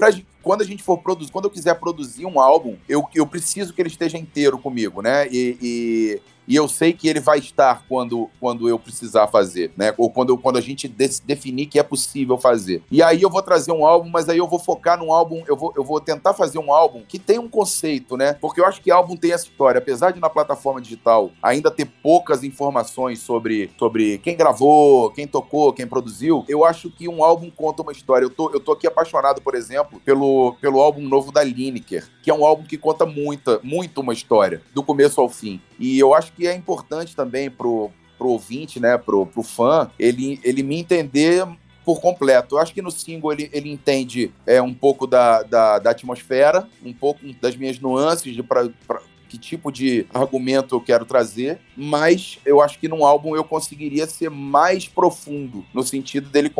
quando 0.43 0.63
a 0.63 0.65
gente 0.65 0.83
for 0.83 0.97
produzir, 0.97 1.31
quando 1.31 1.45
eu 1.45 1.51
quiser 1.51 1.75
produzir 1.75 2.25
um 2.25 2.41
álbum, 2.41 2.79
eu, 2.89 3.07
eu 3.15 3.27
preciso 3.27 3.75
que 3.75 3.83
ele 3.83 3.91
esteja 3.91 4.17
inteiro 4.17 4.57
comigo, 4.57 5.03
né? 5.03 5.29
E, 5.31 5.59
e, 5.61 6.23
e 6.49 6.57
eu 6.57 6.67
sei 6.67 6.95
que 6.95 7.07
ele 7.07 7.21
vai 7.21 7.39
estar 7.39 7.85
quando, 7.87 8.31
quando 8.41 8.67
eu 8.69 8.79
precisar 8.79 9.27
fazer, 9.27 9.71
né? 9.77 9.93
Ou 9.99 10.11
quando, 10.11 10.37
quando 10.39 10.57
a 10.57 10.63
gente 10.63 10.89
de, 10.89 11.21
definir 11.25 11.67
que 11.67 11.79
é 11.79 11.83
possível 11.83 12.39
fazer. 12.39 12.83
E 12.91 13.03
aí 13.03 13.21
eu 13.21 13.29
vou 13.29 13.43
trazer 13.43 13.71
um 13.71 13.85
álbum, 13.85 14.09
mas 14.09 14.31
aí 14.31 14.39
eu 14.39 14.49
vou 14.49 14.59
focar 14.59 14.99
num 14.99 15.13
álbum, 15.13 15.45
eu 15.47 15.55
vou, 15.55 15.75
eu 15.77 15.85
vou 15.85 16.01
tentar 16.01 16.33
fazer 16.33 16.59
um 16.59 16.73
álbum 16.73 17.03
que 17.07 17.19
tem 17.19 17.39
um 17.39 17.49
conceito, 17.49 18.17
né? 18.17 18.33
Porque 18.41 18.61
eu 18.61 18.65
acho 18.65 18.81
que 18.81 18.91
álbum 18.91 19.15
tem 19.15 19.33
essa 19.33 19.45
história. 19.45 19.79
Apesar 19.79 20.11
de 20.11 20.21
na 20.21 20.31
plataforma 20.31 20.81
digital 20.81 21.31
ainda 21.43 21.71
ter 21.71 21.85
poucas 21.85 22.43
informações 22.43 23.19
sobre, 23.19 23.71
sobre 23.79 24.17
quem 24.19 24.35
gravou, 24.35 25.11
quem 25.11 25.27
tocou, 25.27 25.73
quem 25.75 25.87
produziu, 25.87 26.47
eu 26.49 26.65
acho 26.65 26.91
que 26.91 27.07
um 27.07 27.23
álbum 27.23 27.51
conta 27.51 27.83
uma 27.83 27.93
história. 27.93 28.25
Eu 28.25 28.31
tô, 28.31 28.51
eu 28.51 28.61
tô 28.61 28.73
aqui 28.73 28.87
apaixonado, 28.87 29.43
por 29.43 29.55
exemplo, 29.55 30.01
pelo, 30.01 30.55
pelo 30.63 30.81
álbum 30.81 31.03
novo 31.03 31.31
da 31.31 31.45
Lineker, 31.45 32.09
que 32.23 32.31
é 32.31 32.35
um 32.35 32.47
álbum 32.47 32.65
que 32.65 32.79
conta 32.79 33.05
muita, 33.05 33.61
muito 33.63 34.01
uma 34.01 34.15
história, 34.15 34.63
do 34.73 34.83
começo 34.83 35.21
ao 35.21 35.29
fim. 35.29 35.61
E 35.79 35.99
eu 35.99 36.15
acho 36.15 36.33
que 36.33 36.47
é 36.47 36.55
importante 36.55 37.15
também 37.15 37.51
pro, 37.51 37.91
pro 38.17 38.29
ouvinte, 38.29 38.81
né, 38.81 38.99
pro, 38.99 39.25
pro 39.27 39.43
fã, 39.43 39.91
ele, 39.99 40.41
ele 40.43 40.63
me 40.63 40.79
entender 40.79 41.47
por 41.85 42.01
completo. 42.01 42.57
Eu 42.57 42.59
acho 42.61 42.75
que 42.75 42.83
no 42.83 42.91
single 42.91 43.33
ele, 43.33 43.49
ele 43.53 43.71
entende 43.71 44.31
é, 44.47 44.61
um 44.61 44.75
pouco 44.75 45.07
da, 45.07 45.43
da, 45.43 45.79
da 45.79 45.91
atmosfera, 45.91 46.69
um 46.85 46.93
pouco 46.93 47.21
das 47.41 47.57
minhas 47.57 47.81
nuances 47.81 48.35
de 48.35 48.43
pra, 48.43 48.69
pra 48.87 49.01
que 49.29 49.39
tipo 49.39 49.71
de 49.71 50.07
argumento 50.13 50.75
eu 50.75 50.81
quero 50.81 51.05
trazer, 51.05 51.59
mas 51.77 52.39
eu 52.45 52.61
acho 52.61 52.79
que 52.79 52.89
num 52.89 53.05
álbum 53.05 53.37
eu 53.37 53.45
conseguiria 53.45 54.07
ser 54.07 54.31
mais 54.31 54.89
profundo, 54.89 55.65
no 55.73 55.83
sentido 55.83 56.29
dele 56.29 56.51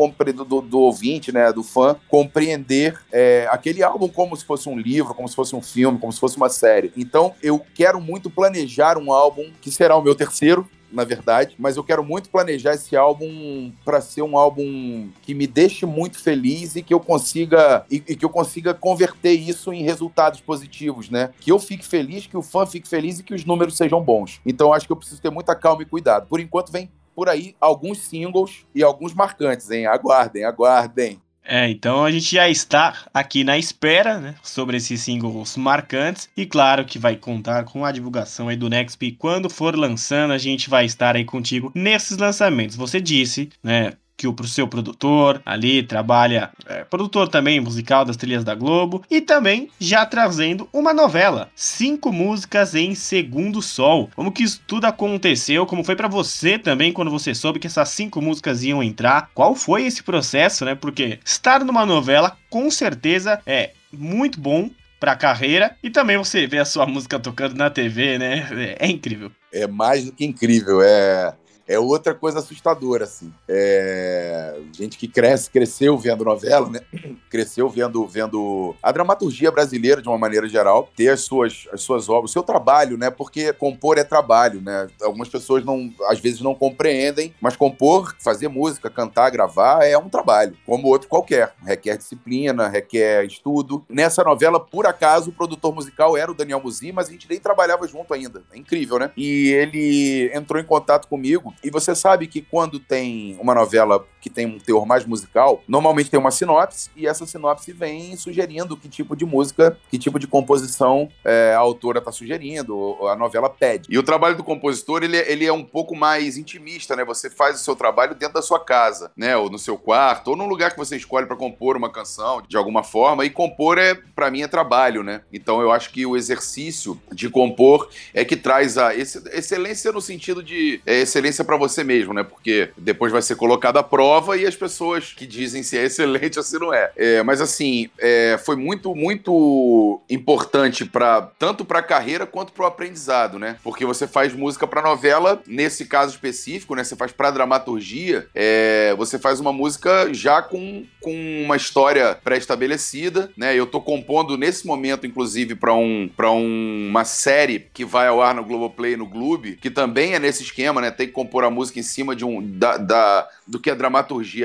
do, 0.47 0.61
do 0.61 0.79
ouvinte, 0.79 1.31
né, 1.31 1.51
do 1.51 1.63
fã, 1.63 1.95
compreender 2.07 2.99
é, 3.11 3.47
aquele 3.51 3.83
álbum 3.83 4.07
como 4.07 4.35
se 4.35 4.45
fosse 4.45 4.69
um 4.69 4.77
livro, 4.77 5.13
como 5.13 5.27
se 5.27 5.35
fosse 5.35 5.55
um 5.55 5.61
filme, 5.61 5.99
como 5.99 6.13
se 6.13 6.19
fosse 6.19 6.37
uma 6.37 6.49
série. 6.49 6.91
Então 6.95 7.33
eu 7.41 7.63
quero 7.73 7.99
muito 7.99 8.29
planejar 8.29 8.97
um 8.97 9.11
álbum 9.11 9.49
que 9.61 9.71
será 9.71 9.95
o 9.95 10.01
meu 10.01 10.15
terceiro, 10.15 10.67
na 10.91 11.03
verdade, 11.03 11.55
mas 11.57 11.77
eu 11.77 11.83
quero 11.83 12.03
muito 12.03 12.29
planejar 12.29 12.73
esse 12.73 12.95
álbum 12.95 13.71
para 13.83 14.01
ser 14.01 14.21
um 14.21 14.37
álbum 14.37 15.09
que 15.21 15.33
me 15.33 15.47
deixe 15.47 15.85
muito 15.85 16.19
feliz 16.19 16.75
e 16.75 16.81
que 16.81 16.93
eu 16.93 16.99
consiga 16.99 17.85
e, 17.89 17.97
e, 18.07 18.15
que 18.15 18.25
eu 18.25 18.29
consiga 18.29 18.73
converter 18.73 19.33
isso 19.33 19.71
em 19.71 19.83
resultados 19.83 20.41
positivos, 20.41 21.09
né? 21.09 21.31
Que 21.39 21.51
eu 21.51 21.59
fique 21.59 21.85
feliz, 21.85 22.27
que 22.27 22.37
o 22.37 22.41
fã 22.41 22.65
fique 22.65 22.87
feliz 22.87 23.19
e 23.19 23.23
que 23.23 23.33
os 23.33 23.45
números 23.45 23.77
sejam 23.77 24.01
bons. 24.01 24.41
Então 24.45 24.73
acho 24.73 24.85
que 24.85 24.91
eu 24.91 24.97
preciso 24.97 25.21
ter 25.21 25.29
muita 25.29 25.55
calma 25.55 25.83
e 25.83 25.85
cuidado. 25.85 26.27
Por 26.27 26.39
enquanto 26.39 26.71
vem 26.71 26.89
por 27.15 27.27
aí 27.27 27.55
alguns 27.59 27.99
singles 27.99 28.65
e 28.73 28.83
alguns 28.83 29.13
marcantes, 29.13 29.69
hein? 29.69 29.85
Aguardem, 29.85 30.45
aguardem. 30.45 31.21
É, 31.51 31.67
então 31.67 32.05
a 32.05 32.11
gente 32.11 32.35
já 32.35 32.47
está 32.47 32.95
aqui 33.11 33.43
na 33.43 33.57
espera, 33.57 34.19
né, 34.19 34.35
sobre 34.43 34.77
esses 34.77 35.01
singles 35.01 35.57
marcantes 35.57 36.29
e 36.37 36.45
claro 36.45 36.85
que 36.85 36.99
vai 36.99 37.15
contar 37.15 37.63
com 37.63 37.83
a 37.83 37.91
divulgação 37.91 38.49
aí 38.49 38.55
do 38.55 38.69
Nextp 38.69 39.13
quando 39.13 39.49
for 39.49 39.75
lançando, 39.75 40.31
a 40.31 40.37
gente 40.37 40.69
vai 40.69 40.85
estar 40.85 41.15
aí 41.15 41.25
contigo 41.25 41.71
nesses 41.73 42.19
lançamentos. 42.19 42.75
Você 42.75 43.01
disse, 43.01 43.49
né, 43.63 43.93
que 44.19 44.27
o 44.27 44.35
seu 44.45 44.67
produtor 44.67 45.41
ali 45.45 45.81
trabalha, 45.81 46.51
é, 46.67 46.83
produtor 46.83 47.29
também 47.29 47.61
musical 47.61 48.03
das 48.03 48.17
trilhas 48.17 48.43
da 48.43 48.53
Globo, 48.53 49.01
e 49.09 49.21
também 49.21 49.69
já 49.79 50.05
trazendo 50.05 50.67
uma 50.73 50.93
novela, 50.93 51.49
cinco 51.55 52.11
músicas 52.11 52.75
em 52.75 52.93
Segundo 52.93 53.61
Sol. 53.61 54.09
Como 54.13 54.33
que 54.33 54.43
isso 54.43 54.61
tudo 54.67 54.83
aconteceu? 54.83 55.65
Como 55.65 55.85
foi 55.85 55.95
para 55.95 56.09
você 56.09 56.59
também 56.59 56.91
quando 56.91 57.09
você 57.09 57.33
soube 57.33 57.59
que 57.59 57.67
essas 57.67 57.87
cinco 57.89 58.21
músicas 58.21 58.61
iam 58.61 58.83
entrar? 58.83 59.29
Qual 59.33 59.55
foi 59.55 59.85
esse 59.85 60.03
processo, 60.03 60.65
né? 60.65 60.75
Porque 60.75 61.19
estar 61.23 61.63
numa 61.63 61.85
novela 61.85 62.37
com 62.49 62.69
certeza 62.69 63.39
é 63.45 63.71
muito 63.89 64.37
bom 64.37 64.69
para 64.99 65.13
a 65.13 65.15
carreira 65.15 65.77
e 65.81 65.89
também 65.89 66.17
você 66.17 66.45
vê 66.45 66.57
a 66.57 66.65
sua 66.65 66.85
música 66.87 67.17
tocando 67.17 67.55
na 67.55 67.69
TV, 67.69 68.17
né? 68.17 68.75
É 68.77 68.87
incrível. 68.87 69.31
É 69.53 69.65
mais 69.65 70.03
do 70.03 70.11
que 70.11 70.25
incrível, 70.25 70.81
é 70.81 71.33
é 71.69 71.77
outra 71.77 72.15
coisa 72.15 72.39
assustadora, 72.39 73.03
assim. 73.03 73.31
É... 73.47 74.59
Gente 74.73 74.97
que 74.97 75.07
cresce, 75.07 75.51
cresceu 75.51 75.95
vendo 75.99 76.25
novela, 76.25 76.67
né? 76.67 76.79
Cresceu 77.29 77.69
vendo, 77.69 78.07
vendo 78.07 78.75
a 78.81 78.91
dramaturgia 78.91 79.51
brasileira 79.51 80.01
de 80.01 80.09
uma 80.09 80.17
maneira 80.17 80.49
geral, 80.49 80.89
ter 80.95 81.09
as 81.09 81.21
suas, 81.21 81.67
as 81.71 81.81
suas 81.81 82.09
obras, 82.09 82.31
o 82.31 82.33
seu 82.33 82.41
trabalho, 82.41 82.97
né? 82.97 83.11
Porque 83.11 83.53
compor 83.53 83.99
é 83.99 84.03
trabalho, 84.03 84.59
né? 84.61 84.87
Algumas 85.03 85.29
pessoas 85.29 85.63
não, 85.63 85.93
às 86.07 86.19
vezes 86.19 86.41
não 86.41 86.55
compreendem, 86.55 87.35
mas 87.39 87.55
compor, 87.55 88.15
fazer 88.19 88.47
música, 88.47 88.89
cantar, 88.89 89.29
gravar 89.29 89.85
é 89.85 89.95
um 89.95 90.09
trabalho, 90.09 90.57
como 90.65 90.87
outro 90.87 91.07
qualquer. 91.07 91.53
Requer 91.63 91.97
disciplina, 91.97 92.67
requer 92.67 93.25
estudo. 93.25 93.85
Nessa 93.87 94.23
novela, 94.23 94.59
por 94.59 94.87
acaso, 94.87 95.29
o 95.29 95.33
produtor 95.33 95.75
musical 95.75 96.17
era 96.17 96.31
o 96.31 96.35
Daniel 96.35 96.61
Musi, 96.63 96.91
mas 96.91 97.09
a 97.09 97.11
gente 97.11 97.29
nem 97.29 97.39
trabalhava 97.39 97.87
junto 97.87 98.11
ainda. 98.11 98.41
É 98.51 98.57
incrível, 98.57 98.97
né? 98.97 99.11
E 99.15 99.49
ele 99.49 100.31
entrou 100.33 100.59
em 100.59 100.65
contato 100.65 101.07
comigo 101.07 101.53
e 101.63 101.69
você 101.69 101.95
sabe 101.95 102.27
que 102.27 102.41
quando 102.41 102.79
tem 102.79 103.37
uma 103.39 103.53
novela 103.53 104.05
que 104.19 104.29
tem 104.29 104.45
um 104.45 104.59
teor 104.59 104.85
mais 104.85 105.05
musical, 105.05 105.63
normalmente 105.67 106.09
tem 106.09 106.19
uma 106.19 106.31
sinopse 106.31 106.89
e 106.95 107.07
essa 107.07 107.25
sinopse 107.25 107.71
vem 107.71 108.15
sugerindo 108.15 108.75
que 108.75 108.89
tipo 108.89 109.15
de 109.15 109.25
música, 109.25 109.77
que 109.89 109.97
tipo 109.97 110.19
de 110.19 110.27
composição 110.27 111.09
é, 111.23 111.53
a 111.55 111.59
autora 111.59 111.99
está 111.99 112.11
sugerindo, 112.11 112.97
a 113.07 113.15
novela 113.15 113.49
pede. 113.49 113.87
E 113.89 113.97
o 113.97 114.03
trabalho 114.03 114.35
do 114.35 114.43
compositor, 114.43 115.03
ele, 115.03 115.17
ele 115.17 115.45
é 115.45 115.53
um 115.53 115.63
pouco 115.63 115.95
mais 115.95 116.37
intimista, 116.37 116.95
né? 116.95 117.05
Você 117.05 117.29
faz 117.29 117.59
o 117.59 117.63
seu 117.63 117.75
trabalho 117.75 118.15
dentro 118.15 118.35
da 118.35 118.41
sua 118.41 118.59
casa, 118.59 119.11
né? 119.15 119.37
Ou 119.37 119.49
no 119.49 119.57
seu 119.57 119.77
quarto, 119.77 120.29
ou 120.29 120.35
num 120.35 120.47
lugar 120.47 120.71
que 120.71 120.77
você 120.77 120.97
escolhe 120.97 121.25
para 121.25 121.35
compor 121.35 121.77
uma 121.77 121.89
canção 121.89 122.41
de 122.47 122.57
alguma 122.57 122.83
forma. 122.83 123.25
E 123.25 123.29
compor 123.29 123.77
é, 123.77 123.95
para 124.15 124.29
mim, 124.29 124.41
é 124.41 124.47
trabalho, 124.47 125.03
né? 125.03 125.21
Então 125.31 125.61
eu 125.61 125.71
acho 125.71 125.91
que 125.91 126.05
o 126.05 126.17
exercício 126.17 126.99
de 127.11 127.29
compor 127.29 127.89
é 128.13 128.25
que 128.25 128.35
traz 128.35 128.77
a 128.77 128.93
excelência 128.95 129.91
no 129.91 130.01
sentido 130.01 130.43
de 130.43 130.81
é, 130.85 131.01
excelência 131.01 131.43
para 131.43 131.57
você 131.57 131.83
mesmo, 131.83 132.13
né? 132.13 132.23
Porque 132.23 132.71
depois 132.77 133.11
vai 133.11 133.21
ser 133.21 133.35
colocado 133.35 133.77
à 133.77 133.83
prova 133.83 134.08
e 134.37 134.45
as 134.45 134.55
pessoas 134.55 135.13
que 135.13 135.25
dizem 135.25 135.63
se 135.63 135.77
é 135.77 135.83
excelente 135.89 136.37
ou 136.37 136.43
se 136.43 136.59
não 136.59 136.73
é. 136.73 136.91
é 136.95 137.23
mas 137.23 137.41
assim, 137.41 137.89
é, 137.97 138.39
foi 138.43 138.55
muito, 138.55 138.93
muito 138.93 140.01
importante 140.09 140.85
para 140.85 141.21
tanto 141.39 141.65
para 141.65 141.79
a 141.79 141.83
carreira 141.83 142.25
quanto 142.25 142.53
para 142.53 142.63
o 142.63 142.67
aprendizado, 142.67 143.39
né? 143.39 143.57
Porque 143.63 143.85
você 143.85 144.07
faz 144.07 144.33
música 144.33 144.67
para 144.67 144.81
novela, 144.81 145.41
nesse 145.47 145.85
caso 145.85 146.13
específico, 146.13 146.75
né? 146.75 146.83
Você 146.83 146.95
faz 146.95 147.11
para 147.11 147.31
dramaturgia, 147.31 148.27
é, 148.35 148.93
você 148.97 149.17
faz 149.17 149.39
uma 149.39 149.51
música 149.51 150.13
já 150.13 150.41
com, 150.41 150.85
com 151.01 151.43
uma 151.43 151.55
história 151.55 152.15
pré-estabelecida, 152.23 153.31
né? 153.35 153.55
Eu 153.55 153.65
tô 153.65 153.81
compondo 153.81 154.37
nesse 154.37 154.67
momento, 154.67 155.07
inclusive, 155.07 155.55
para 155.55 155.73
um, 155.73 156.09
um, 156.19 156.87
uma 156.89 157.05
série 157.05 157.67
que 157.73 157.85
vai 157.85 158.07
ao 158.07 158.21
ar 158.21 158.35
no 158.35 158.43
Globoplay 158.43 158.95
no 158.95 159.07
Gloob, 159.07 159.55
que 159.55 159.69
também 159.69 160.13
é 160.13 160.19
nesse 160.19 160.43
esquema, 160.43 160.81
né? 160.81 160.91
Tem 160.91 161.07
que 161.07 161.13
compor 161.13 161.39
compor 161.39 161.43
a 161.43 161.49
música 161.49 161.79
em 161.79 161.83
cima 161.83 162.15
de 162.15 162.25
um 162.25 162.41
da, 162.41 162.77
da 162.77 163.27
do 163.47 163.59
que 163.59 163.69
a 163.69 163.75
dramaturgia 163.75 163.98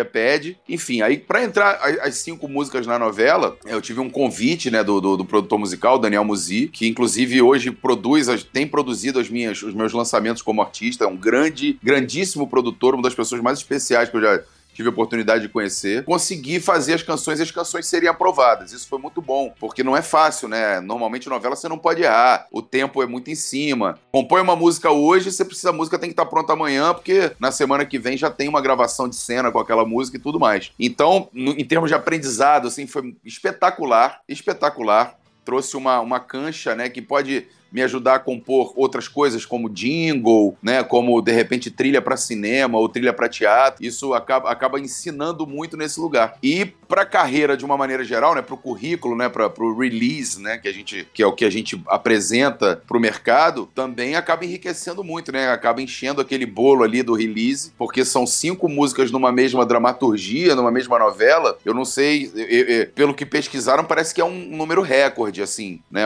pede. 0.04 0.56
Enfim, 0.68 1.02
aí 1.02 1.18
para 1.18 1.44
entrar 1.44 1.74
as 2.02 2.16
cinco 2.16 2.48
músicas 2.48 2.86
na 2.86 2.98
novela, 2.98 3.56
eu 3.66 3.80
tive 3.80 4.00
um 4.00 4.10
convite, 4.10 4.70
né, 4.70 4.82
do, 4.82 5.00
do, 5.00 5.16
do 5.16 5.24
produtor 5.24 5.58
musical, 5.58 5.98
Daniel 5.98 6.24
Musi, 6.24 6.68
que 6.68 6.86
inclusive 6.86 7.40
hoje 7.42 7.70
produz, 7.70 8.26
tem 8.52 8.66
produzido 8.66 9.18
as 9.18 9.28
minhas, 9.28 9.62
os 9.62 9.74
meus 9.74 9.92
lançamentos 9.92 10.42
como 10.42 10.62
artista, 10.62 11.04
é 11.04 11.08
um 11.08 11.16
grande, 11.16 11.78
grandíssimo 11.82 12.48
produtor, 12.48 12.94
uma 12.94 13.02
das 13.02 13.14
pessoas 13.14 13.40
mais 13.40 13.58
especiais 13.58 14.08
que 14.08 14.16
eu 14.16 14.22
já 14.22 14.40
tive 14.74 14.88
a 14.88 14.92
oportunidade 14.92 15.42
de 15.42 15.48
conhecer, 15.48 16.04
consegui 16.04 16.60
fazer 16.60 16.94
as 16.94 17.02
canções 17.02 17.38
e 17.38 17.42
as 17.42 17.50
canções 17.50 17.86
serem 17.86 18.08
aprovadas. 18.08 18.72
Isso 18.72 18.88
foi 18.88 18.98
muito 18.98 19.22
bom, 19.22 19.54
porque 19.58 19.82
não 19.82 19.96
é 19.96 20.02
fácil, 20.02 20.48
né? 20.48 20.80
Normalmente 20.80 21.28
novela 21.28 21.56
você 21.56 21.68
não 21.68 21.78
pode 21.78 22.02
errar, 22.02 22.46
o 22.50 22.60
tempo 22.60 23.02
é 23.02 23.06
muito 23.06 23.30
em 23.30 23.34
cima. 23.34 23.98
Compõe 24.12 24.42
uma 24.42 24.56
música 24.56 24.90
hoje, 24.90 25.30
você 25.30 25.44
precisa, 25.44 25.70
a 25.70 25.72
música 25.72 25.98
tem 25.98 26.08
que 26.08 26.12
estar 26.12 26.26
pronta 26.26 26.52
amanhã, 26.52 26.92
porque 26.92 27.32
na 27.38 27.52
semana 27.52 27.86
que 27.86 27.98
vem 27.98 28.16
já 28.16 28.30
tem 28.30 28.48
uma 28.48 28.60
gravação 28.60 29.08
de 29.08 29.16
cena 29.16 29.50
com 29.50 29.58
aquela 29.58 29.86
música 29.86 30.16
e 30.16 30.20
tudo 30.20 30.40
mais. 30.40 30.72
Então, 30.78 31.28
em 31.34 31.64
termos 31.64 31.88
de 31.88 31.94
aprendizado, 31.94 32.66
assim, 32.66 32.86
foi 32.86 33.16
espetacular, 33.24 34.20
espetacular. 34.28 35.16
Trouxe 35.44 35.76
uma, 35.76 36.00
uma 36.00 36.18
cancha, 36.18 36.74
né, 36.74 36.88
que 36.88 37.02
pode 37.02 37.46
me 37.74 37.82
ajudar 37.82 38.14
a 38.14 38.18
compor 38.20 38.72
outras 38.76 39.08
coisas 39.08 39.44
como 39.44 39.68
jingle, 39.68 40.56
né, 40.62 40.84
como 40.84 41.20
de 41.20 41.32
repente 41.32 41.72
trilha 41.72 42.00
para 42.00 42.16
cinema 42.16 42.78
ou 42.78 42.88
trilha 42.88 43.12
para 43.12 43.28
teatro. 43.28 43.84
Isso 43.84 44.14
acaba, 44.14 44.48
acaba 44.48 44.78
ensinando 44.78 45.44
muito 45.44 45.76
nesse 45.76 45.98
lugar. 45.98 46.38
E 46.40 46.66
para 46.86 47.02
a 47.02 47.06
carreira 47.06 47.56
de 47.56 47.64
uma 47.64 47.76
maneira 47.76 48.04
geral, 48.04 48.36
né, 48.36 48.42
para 48.42 48.54
o 48.54 48.58
currículo, 48.58 49.16
né, 49.16 49.28
para 49.28 49.50
o 49.58 49.76
release, 49.76 50.40
né, 50.40 50.56
que 50.56 50.68
a 50.68 50.72
gente 50.72 51.08
que 51.12 51.20
é 51.20 51.26
o 51.26 51.32
que 51.32 51.44
a 51.44 51.50
gente 51.50 51.82
apresenta 51.88 52.80
para 52.86 52.96
o 52.96 53.00
mercado, 53.00 53.68
também 53.74 54.14
acaba 54.14 54.44
enriquecendo 54.44 55.02
muito, 55.02 55.32
né? 55.32 55.50
Acaba 55.50 55.82
enchendo 55.82 56.20
aquele 56.20 56.46
bolo 56.46 56.84
ali 56.84 57.02
do 57.02 57.14
release, 57.14 57.72
porque 57.76 58.04
são 58.04 58.26
cinco 58.26 58.68
músicas 58.68 59.10
numa 59.10 59.32
mesma 59.32 59.66
dramaturgia, 59.66 60.54
numa 60.54 60.70
mesma 60.70 60.98
novela. 60.98 61.58
Eu 61.64 61.74
não 61.74 61.84
sei, 61.84 62.30
eu, 62.34 62.46
eu, 62.46 62.86
pelo 62.88 63.14
que 63.14 63.26
pesquisaram, 63.26 63.84
parece 63.84 64.14
que 64.14 64.20
é 64.20 64.24
um 64.24 64.56
número 64.56 64.82
recorde, 64.82 65.42
assim, 65.42 65.80
né, 65.90 66.04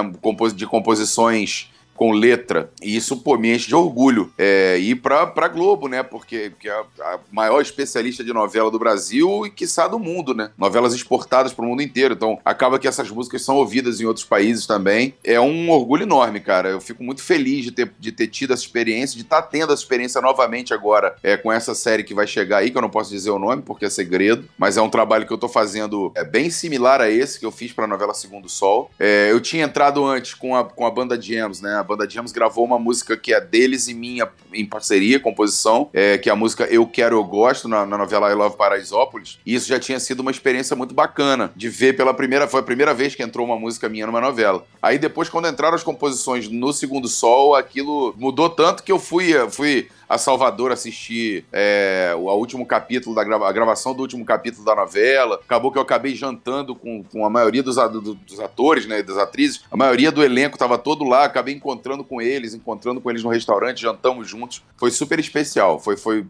de 0.54 0.66
composições 0.66 1.57
com 1.98 2.12
letra. 2.12 2.70
E 2.80 2.96
isso, 2.96 3.16
pô, 3.16 3.36
me 3.36 3.52
enche 3.52 3.66
de 3.66 3.74
orgulho. 3.74 4.32
É, 4.38 4.78
ir 4.78 4.94
pra, 4.94 5.26
pra 5.26 5.48
Globo, 5.48 5.88
né? 5.88 6.04
Porque 6.04 6.52
que 6.60 6.68
é 6.68 6.72
a 7.00 7.18
maior 7.32 7.60
especialista 7.60 8.22
de 8.22 8.32
novela 8.32 8.70
do 8.70 8.78
Brasil 8.78 9.44
e, 9.44 9.50
quiçá, 9.50 9.88
do 9.88 9.98
mundo, 9.98 10.32
né? 10.32 10.50
Novelas 10.56 10.94
exportadas 10.94 11.52
pro 11.52 11.66
mundo 11.66 11.82
inteiro. 11.82 12.14
Então, 12.14 12.38
acaba 12.44 12.78
que 12.78 12.86
essas 12.86 13.10
músicas 13.10 13.42
são 13.42 13.56
ouvidas 13.56 14.00
em 14.00 14.04
outros 14.04 14.24
países 14.24 14.64
também. 14.64 15.14
É 15.24 15.40
um 15.40 15.70
orgulho 15.70 16.04
enorme, 16.04 16.38
cara. 16.38 16.68
Eu 16.68 16.80
fico 16.80 17.02
muito 17.02 17.20
feliz 17.20 17.64
de 17.64 17.72
ter, 17.72 17.92
de 17.98 18.12
ter 18.12 18.28
tido 18.28 18.52
essa 18.52 18.62
experiência, 18.62 19.16
de 19.16 19.24
estar 19.24 19.42
tá 19.42 19.48
tendo 19.48 19.72
essa 19.72 19.82
experiência 19.82 20.20
novamente 20.20 20.72
agora 20.72 21.16
é, 21.20 21.36
com 21.36 21.52
essa 21.52 21.74
série 21.74 22.04
que 22.04 22.14
vai 22.14 22.28
chegar 22.28 22.58
aí, 22.58 22.70
que 22.70 22.78
eu 22.78 22.82
não 22.82 22.90
posso 22.90 23.10
dizer 23.10 23.30
o 23.30 23.40
nome 23.40 23.62
porque 23.62 23.86
é 23.86 23.90
segredo, 23.90 24.48
mas 24.56 24.76
é 24.76 24.82
um 24.82 24.88
trabalho 24.88 25.26
que 25.26 25.32
eu 25.32 25.38
tô 25.38 25.48
fazendo 25.48 26.12
é, 26.14 26.22
bem 26.22 26.48
similar 26.48 27.00
a 27.00 27.10
esse 27.10 27.40
que 27.40 27.46
eu 27.46 27.50
fiz 27.50 27.72
pra 27.72 27.88
novela 27.88 28.14
Segundo 28.14 28.48
Sol. 28.48 28.90
É, 29.00 29.32
eu 29.32 29.40
tinha 29.40 29.64
entrado 29.64 30.04
antes 30.04 30.34
com 30.34 30.54
a, 30.54 30.64
com 30.64 30.86
a 30.86 30.90
banda 30.90 31.20
Gems, 31.20 31.60
né? 31.60 31.74
Banda 31.88 32.08
James 32.08 32.30
gravou 32.30 32.64
uma 32.64 32.78
música 32.78 33.16
que 33.16 33.32
é 33.32 33.40
deles 33.40 33.88
e 33.88 33.94
minha 33.94 34.28
em 34.52 34.64
parceria, 34.64 35.18
composição, 35.18 35.88
é, 35.92 36.18
que 36.18 36.28
é 36.28 36.32
a 36.32 36.36
música 36.36 36.64
Eu 36.64 36.86
Quero, 36.86 37.16
Eu 37.16 37.24
Gosto, 37.24 37.66
na, 37.66 37.86
na 37.86 37.96
novela 37.96 38.30
I 38.30 38.34
Love 38.34 38.56
Paraisópolis. 38.56 39.38
E 39.44 39.54
isso 39.54 39.66
já 39.66 39.80
tinha 39.80 39.98
sido 39.98 40.20
uma 40.20 40.30
experiência 40.30 40.76
muito 40.76 40.94
bacana 40.94 41.50
de 41.56 41.68
ver 41.68 41.96
pela 41.96 42.12
primeira, 42.12 42.46
foi 42.46 42.60
a 42.60 42.62
primeira 42.62 42.92
vez 42.92 43.14
que 43.14 43.22
entrou 43.22 43.46
uma 43.46 43.58
música 43.58 43.88
minha 43.88 44.06
numa 44.06 44.20
novela. 44.20 44.64
Aí 44.82 44.98
depois, 44.98 45.28
quando 45.28 45.48
entraram 45.48 45.74
as 45.74 45.82
composições 45.82 46.48
no 46.48 46.72
Segundo 46.72 47.08
Sol, 47.08 47.54
aquilo 47.54 48.14
mudou 48.18 48.50
tanto 48.50 48.82
que 48.82 48.92
eu 48.92 48.98
fui, 48.98 49.32
fui 49.50 49.88
a 50.08 50.16
Salvador 50.16 50.72
assistir 50.72 51.44
é, 51.52 52.12
o 52.16 52.32
último 52.32 52.64
capítulo 52.64 53.14
da 53.14 53.22
grava 53.22 53.48
a 53.48 53.52
gravação 53.52 53.94
do 53.94 54.00
último 54.00 54.24
capítulo 54.24 54.64
da 54.64 54.74
novela. 54.74 55.40
Acabou 55.44 55.70
que 55.70 55.76
eu 55.76 55.82
acabei 55.82 56.14
jantando 56.14 56.74
com, 56.74 57.04
com 57.04 57.26
a 57.26 57.30
maioria 57.30 57.62
dos, 57.62 57.76
dos 57.76 58.40
atores, 58.40 58.86
né, 58.86 59.02
das 59.02 59.18
atrizes. 59.18 59.62
A 59.70 59.76
maioria 59.76 60.10
do 60.10 60.24
elenco 60.24 60.56
estava 60.56 60.78
todo 60.78 61.04
lá. 61.04 61.24
Acabei 61.24 61.54
encontrando 61.54 62.02
com 62.02 62.22
eles, 62.22 62.54
encontrando 62.54 63.00
com 63.00 63.10
eles 63.10 63.22
no 63.22 63.28
restaurante, 63.28 63.82
jantamos 63.82 64.26
juntos. 64.26 64.62
Foi 64.76 64.90
super 64.90 65.18
especial. 65.18 65.78
Foi, 65.78 65.96
foi 65.96 66.24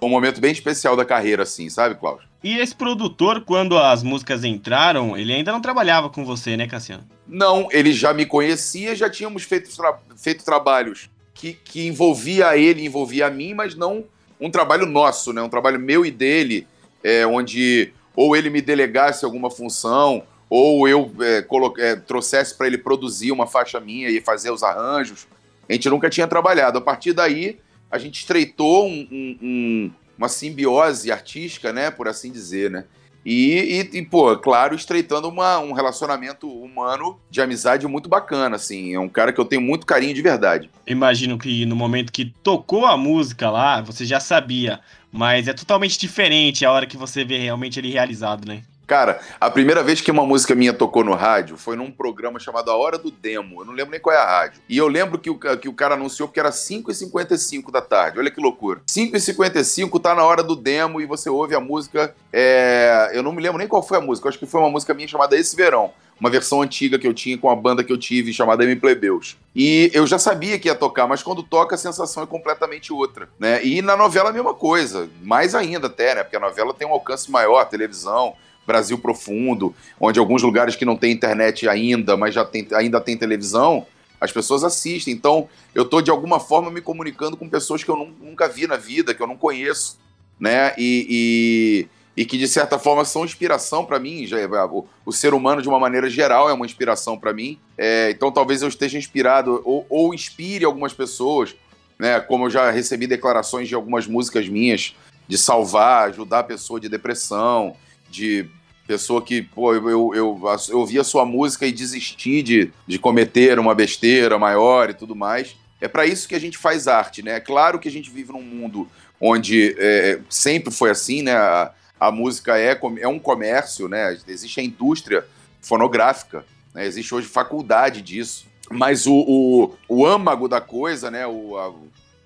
um 0.00 0.08
momento 0.08 0.40
bem 0.40 0.52
especial 0.52 0.96
da 0.96 1.04
carreira, 1.04 1.42
assim, 1.42 1.68
sabe, 1.68 1.96
Cláudio? 1.96 2.26
E 2.42 2.56
esse 2.58 2.74
produtor, 2.74 3.42
quando 3.44 3.76
as 3.76 4.02
músicas 4.02 4.44
entraram, 4.44 5.16
ele 5.16 5.32
ainda 5.32 5.50
não 5.50 5.60
trabalhava 5.60 6.08
com 6.08 6.24
você, 6.24 6.56
né, 6.56 6.68
Cassiano? 6.68 7.04
Não, 7.26 7.68
ele 7.72 7.92
já 7.92 8.14
me 8.14 8.24
conhecia, 8.24 8.94
já 8.94 9.10
tínhamos 9.10 9.42
feito, 9.42 9.74
tra 9.76 9.98
feito 10.16 10.44
trabalhos 10.44 11.10
que, 11.38 11.52
que 11.52 11.86
envolvia 11.86 12.56
ele, 12.58 12.84
envolvia 12.84 13.28
a 13.28 13.30
mim, 13.30 13.54
mas 13.54 13.76
não 13.76 14.04
um 14.40 14.50
trabalho 14.50 14.84
nosso, 14.86 15.32
né? 15.32 15.40
Um 15.40 15.48
trabalho 15.48 15.78
meu 15.78 16.04
e 16.04 16.10
dele, 16.10 16.66
é, 17.02 17.24
onde 17.26 17.92
ou 18.14 18.36
ele 18.36 18.50
me 18.50 18.60
delegasse 18.60 19.24
alguma 19.24 19.48
função, 19.48 20.24
ou 20.50 20.88
eu 20.88 21.12
é, 21.20 21.46
é, 21.78 21.96
trouxesse 21.96 22.56
para 22.56 22.66
ele 22.66 22.76
produzir 22.76 23.30
uma 23.30 23.46
faixa 23.46 23.78
minha 23.78 24.10
e 24.10 24.20
fazer 24.20 24.50
os 24.50 24.64
arranjos. 24.64 25.28
A 25.68 25.72
gente 25.72 25.88
nunca 25.88 26.10
tinha 26.10 26.26
trabalhado. 26.26 26.78
A 26.78 26.80
partir 26.80 27.12
daí, 27.12 27.58
a 27.88 27.98
gente 27.98 28.18
estreitou 28.18 28.88
um, 28.88 29.08
um, 29.10 29.38
um, 29.40 29.90
uma 30.16 30.28
simbiose 30.28 31.12
artística, 31.12 31.72
né, 31.72 31.90
por 31.90 32.08
assim 32.08 32.32
dizer, 32.32 32.70
né? 32.70 32.84
E, 33.24 33.88
e, 33.92 33.98
e, 33.98 34.04
pô, 34.04 34.36
claro, 34.36 34.74
estreitando 34.74 35.28
uma, 35.28 35.58
um 35.58 35.72
relacionamento 35.72 36.48
humano 36.48 37.18
de 37.30 37.40
amizade 37.40 37.86
muito 37.86 38.08
bacana, 38.08 38.56
assim. 38.56 38.94
É 38.94 39.00
um 39.00 39.08
cara 39.08 39.32
que 39.32 39.40
eu 39.40 39.44
tenho 39.44 39.60
muito 39.60 39.86
carinho 39.86 40.14
de 40.14 40.22
verdade. 40.22 40.70
Imagino 40.86 41.36
que 41.38 41.66
no 41.66 41.76
momento 41.76 42.12
que 42.12 42.32
tocou 42.42 42.86
a 42.86 42.96
música 42.96 43.50
lá, 43.50 43.80
você 43.80 44.04
já 44.04 44.20
sabia, 44.20 44.80
mas 45.12 45.48
é 45.48 45.52
totalmente 45.52 45.98
diferente 45.98 46.64
a 46.64 46.72
hora 46.72 46.86
que 46.86 46.96
você 46.96 47.24
vê 47.24 47.38
realmente 47.38 47.78
ele 47.78 47.90
realizado, 47.90 48.46
né? 48.46 48.62
Cara, 48.88 49.20
a 49.38 49.50
primeira 49.50 49.82
vez 49.82 50.00
que 50.00 50.10
uma 50.10 50.24
música 50.24 50.54
minha 50.54 50.72
tocou 50.72 51.04
no 51.04 51.14
rádio 51.14 51.58
foi 51.58 51.76
num 51.76 51.90
programa 51.90 52.40
chamado 52.40 52.70
A 52.70 52.74
Hora 52.74 52.96
do 52.96 53.10
Demo. 53.10 53.60
Eu 53.60 53.66
não 53.66 53.74
lembro 53.74 53.90
nem 53.90 54.00
qual 54.00 54.16
é 54.16 54.18
a 54.18 54.24
rádio. 54.24 54.62
E 54.66 54.78
eu 54.78 54.88
lembro 54.88 55.18
que 55.18 55.28
o, 55.28 55.38
que 55.38 55.68
o 55.68 55.74
cara 55.74 55.94
anunciou 55.94 56.26
que 56.26 56.40
era 56.40 56.48
5h55 56.48 57.70
da 57.70 57.82
tarde. 57.82 58.18
Olha 58.18 58.30
que 58.30 58.40
loucura. 58.40 58.80
5h55 58.88 60.00
tá 60.00 60.14
na 60.14 60.24
hora 60.24 60.42
do 60.42 60.56
demo 60.56 61.02
e 61.02 61.04
você 61.04 61.28
ouve 61.28 61.54
a 61.54 61.60
música. 61.60 62.14
É... 62.32 63.10
Eu 63.12 63.22
não 63.22 63.30
me 63.30 63.42
lembro 63.42 63.58
nem 63.58 63.68
qual 63.68 63.82
foi 63.82 63.98
a 63.98 64.00
música. 64.00 64.26
Eu 64.26 64.30
acho 64.30 64.38
que 64.38 64.46
foi 64.46 64.58
uma 64.58 64.70
música 64.70 64.94
minha 64.94 65.06
chamada 65.06 65.36
Esse 65.36 65.54
Verão 65.54 65.92
uma 66.20 66.30
versão 66.30 66.62
antiga 66.62 66.98
que 66.98 67.06
eu 67.06 67.14
tinha 67.14 67.38
com 67.38 67.48
a 67.48 67.54
banda 67.54 67.84
que 67.84 67.92
eu 67.92 67.96
tive 67.96 68.32
chamada 68.32 68.64
M 68.64 68.74
Plebeus. 68.74 69.36
E 69.54 69.88
eu 69.94 70.04
já 70.04 70.18
sabia 70.18 70.58
que 70.58 70.66
ia 70.66 70.74
tocar, 70.74 71.06
mas 71.06 71.22
quando 71.22 71.44
toca 71.44 71.76
a 71.76 71.78
sensação 71.78 72.24
é 72.24 72.26
completamente 72.26 72.92
outra, 72.92 73.28
né? 73.38 73.64
E 73.64 73.80
na 73.80 73.96
novela 73.96 74.30
a 74.30 74.32
mesma 74.32 74.52
coisa, 74.52 75.08
mais 75.22 75.54
ainda 75.54 75.86
até, 75.86 76.16
né? 76.16 76.24
Porque 76.24 76.36
a 76.36 76.40
novela 76.40 76.74
tem 76.74 76.88
um 76.88 76.92
alcance 76.92 77.30
maior, 77.30 77.64
televisão, 77.66 78.34
Brasil 78.68 78.98
Profundo, 78.98 79.74
onde 79.98 80.18
alguns 80.18 80.42
lugares 80.42 80.76
que 80.76 80.84
não 80.84 80.94
tem 80.94 81.10
internet 81.10 81.66
ainda, 81.66 82.18
mas 82.18 82.34
já 82.34 82.44
tem, 82.44 82.68
ainda 82.72 83.00
tem 83.00 83.16
televisão, 83.16 83.86
as 84.20 84.30
pessoas 84.30 84.62
assistem. 84.62 85.14
Então, 85.14 85.48
eu 85.74 85.84
estou 85.84 86.02
de 86.02 86.10
alguma 86.10 86.38
forma 86.38 86.70
me 86.70 86.82
comunicando 86.82 87.34
com 87.34 87.48
pessoas 87.48 87.82
que 87.82 87.90
eu 87.90 87.96
nunca 87.96 88.46
vi 88.46 88.66
na 88.66 88.76
vida, 88.76 89.14
que 89.14 89.22
eu 89.22 89.26
não 89.26 89.38
conheço, 89.38 89.98
né? 90.38 90.74
E, 90.76 91.88
e, 92.14 92.22
e 92.22 92.26
que 92.26 92.36
de 92.36 92.46
certa 92.46 92.78
forma 92.78 93.06
são 93.06 93.24
inspiração 93.24 93.86
para 93.86 93.98
mim. 93.98 94.26
Já, 94.26 94.36
o, 94.66 94.86
o, 95.06 95.12
ser 95.12 95.32
humano 95.32 95.62
de 95.62 95.68
uma 95.68 95.80
maneira 95.80 96.10
geral 96.10 96.50
é 96.50 96.52
uma 96.52 96.66
inspiração 96.66 97.18
para 97.18 97.32
mim. 97.32 97.58
É, 97.78 98.10
então, 98.10 98.30
talvez 98.30 98.60
eu 98.60 98.68
esteja 98.68 98.98
inspirado 98.98 99.62
ou, 99.64 99.86
ou 99.88 100.12
inspire 100.12 100.66
algumas 100.66 100.92
pessoas, 100.92 101.56
né? 101.98 102.20
Como 102.20 102.44
eu 102.44 102.50
já 102.50 102.70
recebi 102.70 103.06
declarações 103.06 103.66
de 103.66 103.74
algumas 103.74 104.06
músicas 104.06 104.46
minhas 104.46 104.94
de 105.28 105.36
salvar, 105.36 106.08
ajudar 106.08 106.40
a 106.40 106.44
pessoa 106.44 106.80
de 106.80 106.88
depressão, 106.88 107.76
de 108.10 108.48
pessoa 108.88 109.20
que, 109.20 109.42
pô, 109.42 109.74
eu, 109.74 109.90
eu, 109.90 110.14
eu, 110.14 110.56
eu 110.70 110.78
ouvi 110.78 110.98
a 110.98 111.04
sua 111.04 111.26
música 111.26 111.66
e 111.66 111.70
desisti 111.70 112.42
de, 112.42 112.72
de 112.86 112.98
cometer 112.98 113.58
uma 113.58 113.74
besteira 113.74 114.38
maior 114.38 114.88
e 114.88 114.94
tudo 114.94 115.14
mais. 115.14 115.54
É 115.78 115.86
para 115.86 116.06
isso 116.06 116.26
que 116.26 116.34
a 116.34 116.40
gente 116.40 116.56
faz 116.56 116.88
arte, 116.88 117.22
né? 117.22 117.32
É 117.32 117.40
claro 117.40 117.78
que 117.78 117.86
a 117.86 117.90
gente 117.90 118.10
vive 118.10 118.32
num 118.32 118.40
mundo 118.40 118.88
onde 119.20 119.76
é, 119.78 120.20
sempre 120.30 120.72
foi 120.72 120.90
assim, 120.90 121.20
né? 121.20 121.36
A, 121.36 121.70
a, 122.00 122.10
música 122.10 122.58
é, 122.58 122.80
é 123.00 123.06
um 123.06 123.18
comércio, 123.18 123.88
né? 123.88 124.16
Existe 124.26 124.58
a 124.58 124.62
indústria 124.62 125.26
fonográfica, 125.60 126.46
né? 126.74 126.86
existe 126.86 127.14
hoje 127.14 127.28
faculdade 127.28 128.00
disso. 128.00 128.46
Mas 128.70 129.06
o, 129.06 129.14
o, 129.14 129.74
o 129.86 130.06
âmago 130.06 130.48
da 130.48 130.62
coisa, 130.62 131.10
né? 131.10 131.26
O, 131.26 131.58
a, 131.58 131.74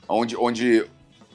onde, 0.09 0.37
onde, 0.37 0.85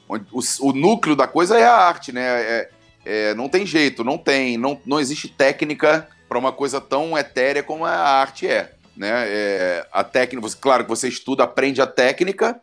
onde 0.08 0.26
o, 0.32 0.40
o, 0.60 0.72
núcleo 0.72 1.14
da 1.14 1.28
coisa 1.28 1.58
é 1.58 1.64
a 1.64 1.76
arte, 1.76 2.12
né? 2.12 2.22
É, 2.22 2.70
é, 3.08 3.34
não 3.34 3.48
tem 3.48 3.64
jeito, 3.64 4.04
não 4.04 4.18
tem, 4.18 4.58
não, 4.58 4.78
não 4.84 5.00
existe 5.00 5.28
técnica 5.28 6.06
para 6.28 6.38
uma 6.38 6.52
coisa 6.52 6.78
tão 6.78 7.16
etérea 7.16 7.62
como 7.62 7.86
a 7.86 7.90
arte 7.90 8.46
é. 8.46 8.74
Né? 8.94 9.08
É, 9.10 9.86
a 9.90 10.04
técnica, 10.04 10.46
claro 10.60 10.84
que 10.84 10.90
você 10.90 11.08
estuda, 11.08 11.42
aprende 11.42 11.80
a 11.80 11.86
técnica, 11.86 12.60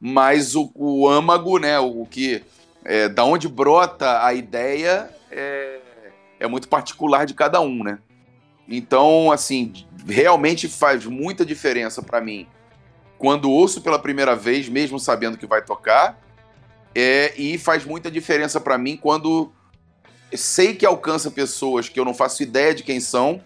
mas 0.00 0.56
o, 0.56 0.72
o 0.74 1.08
âmago, 1.08 1.60
né, 1.60 1.78
o 1.78 2.04
que 2.10 2.42
é, 2.84 3.08
da 3.08 3.24
onde 3.24 3.46
brota 3.46 4.24
a 4.24 4.34
ideia 4.34 5.08
é, 5.30 5.78
é 6.40 6.48
muito 6.48 6.68
particular 6.68 7.24
de 7.24 7.34
cada 7.34 7.60
um, 7.60 7.84
né? 7.84 8.00
Então, 8.68 9.30
assim, 9.30 9.72
realmente 10.08 10.66
faz 10.66 11.06
muita 11.06 11.46
diferença 11.46 12.02
para 12.02 12.20
mim 12.20 12.48
quando 13.16 13.48
ouço 13.48 13.80
pela 13.80 13.98
primeira 13.98 14.34
vez, 14.34 14.68
mesmo 14.68 14.98
sabendo 14.98 15.38
que 15.38 15.46
vai 15.46 15.62
tocar, 15.62 16.18
é, 16.94 17.32
e 17.36 17.56
faz 17.58 17.84
muita 17.84 18.10
diferença 18.10 18.60
para 18.60 18.76
mim 18.76 18.96
quando 18.96 19.52
sei 20.36 20.74
que 20.74 20.86
alcança 20.86 21.30
pessoas 21.30 21.88
que 21.88 21.98
eu 21.98 22.04
não 22.04 22.14
faço 22.14 22.42
ideia 22.42 22.74
de 22.74 22.82
quem 22.82 23.00
são, 23.00 23.40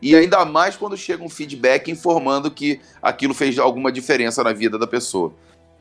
e 0.00 0.16
ainda 0.16 0.44
mais 0.44 0.76
quando 0.76 0.96
chega 0.96 1.22
um 1.22 1.28
feedback 1.28 1.90
informando 1.90 2.50
que 2.50 2.80
aquilo 3.00 3.32
fez 3.32 3.58
alguma 3.58 3.92
diferença 3.92 4.42
na 4.42 4.52
vida 4.52 4.78
da 4.78 4.86
pessoa. 4.86 5.32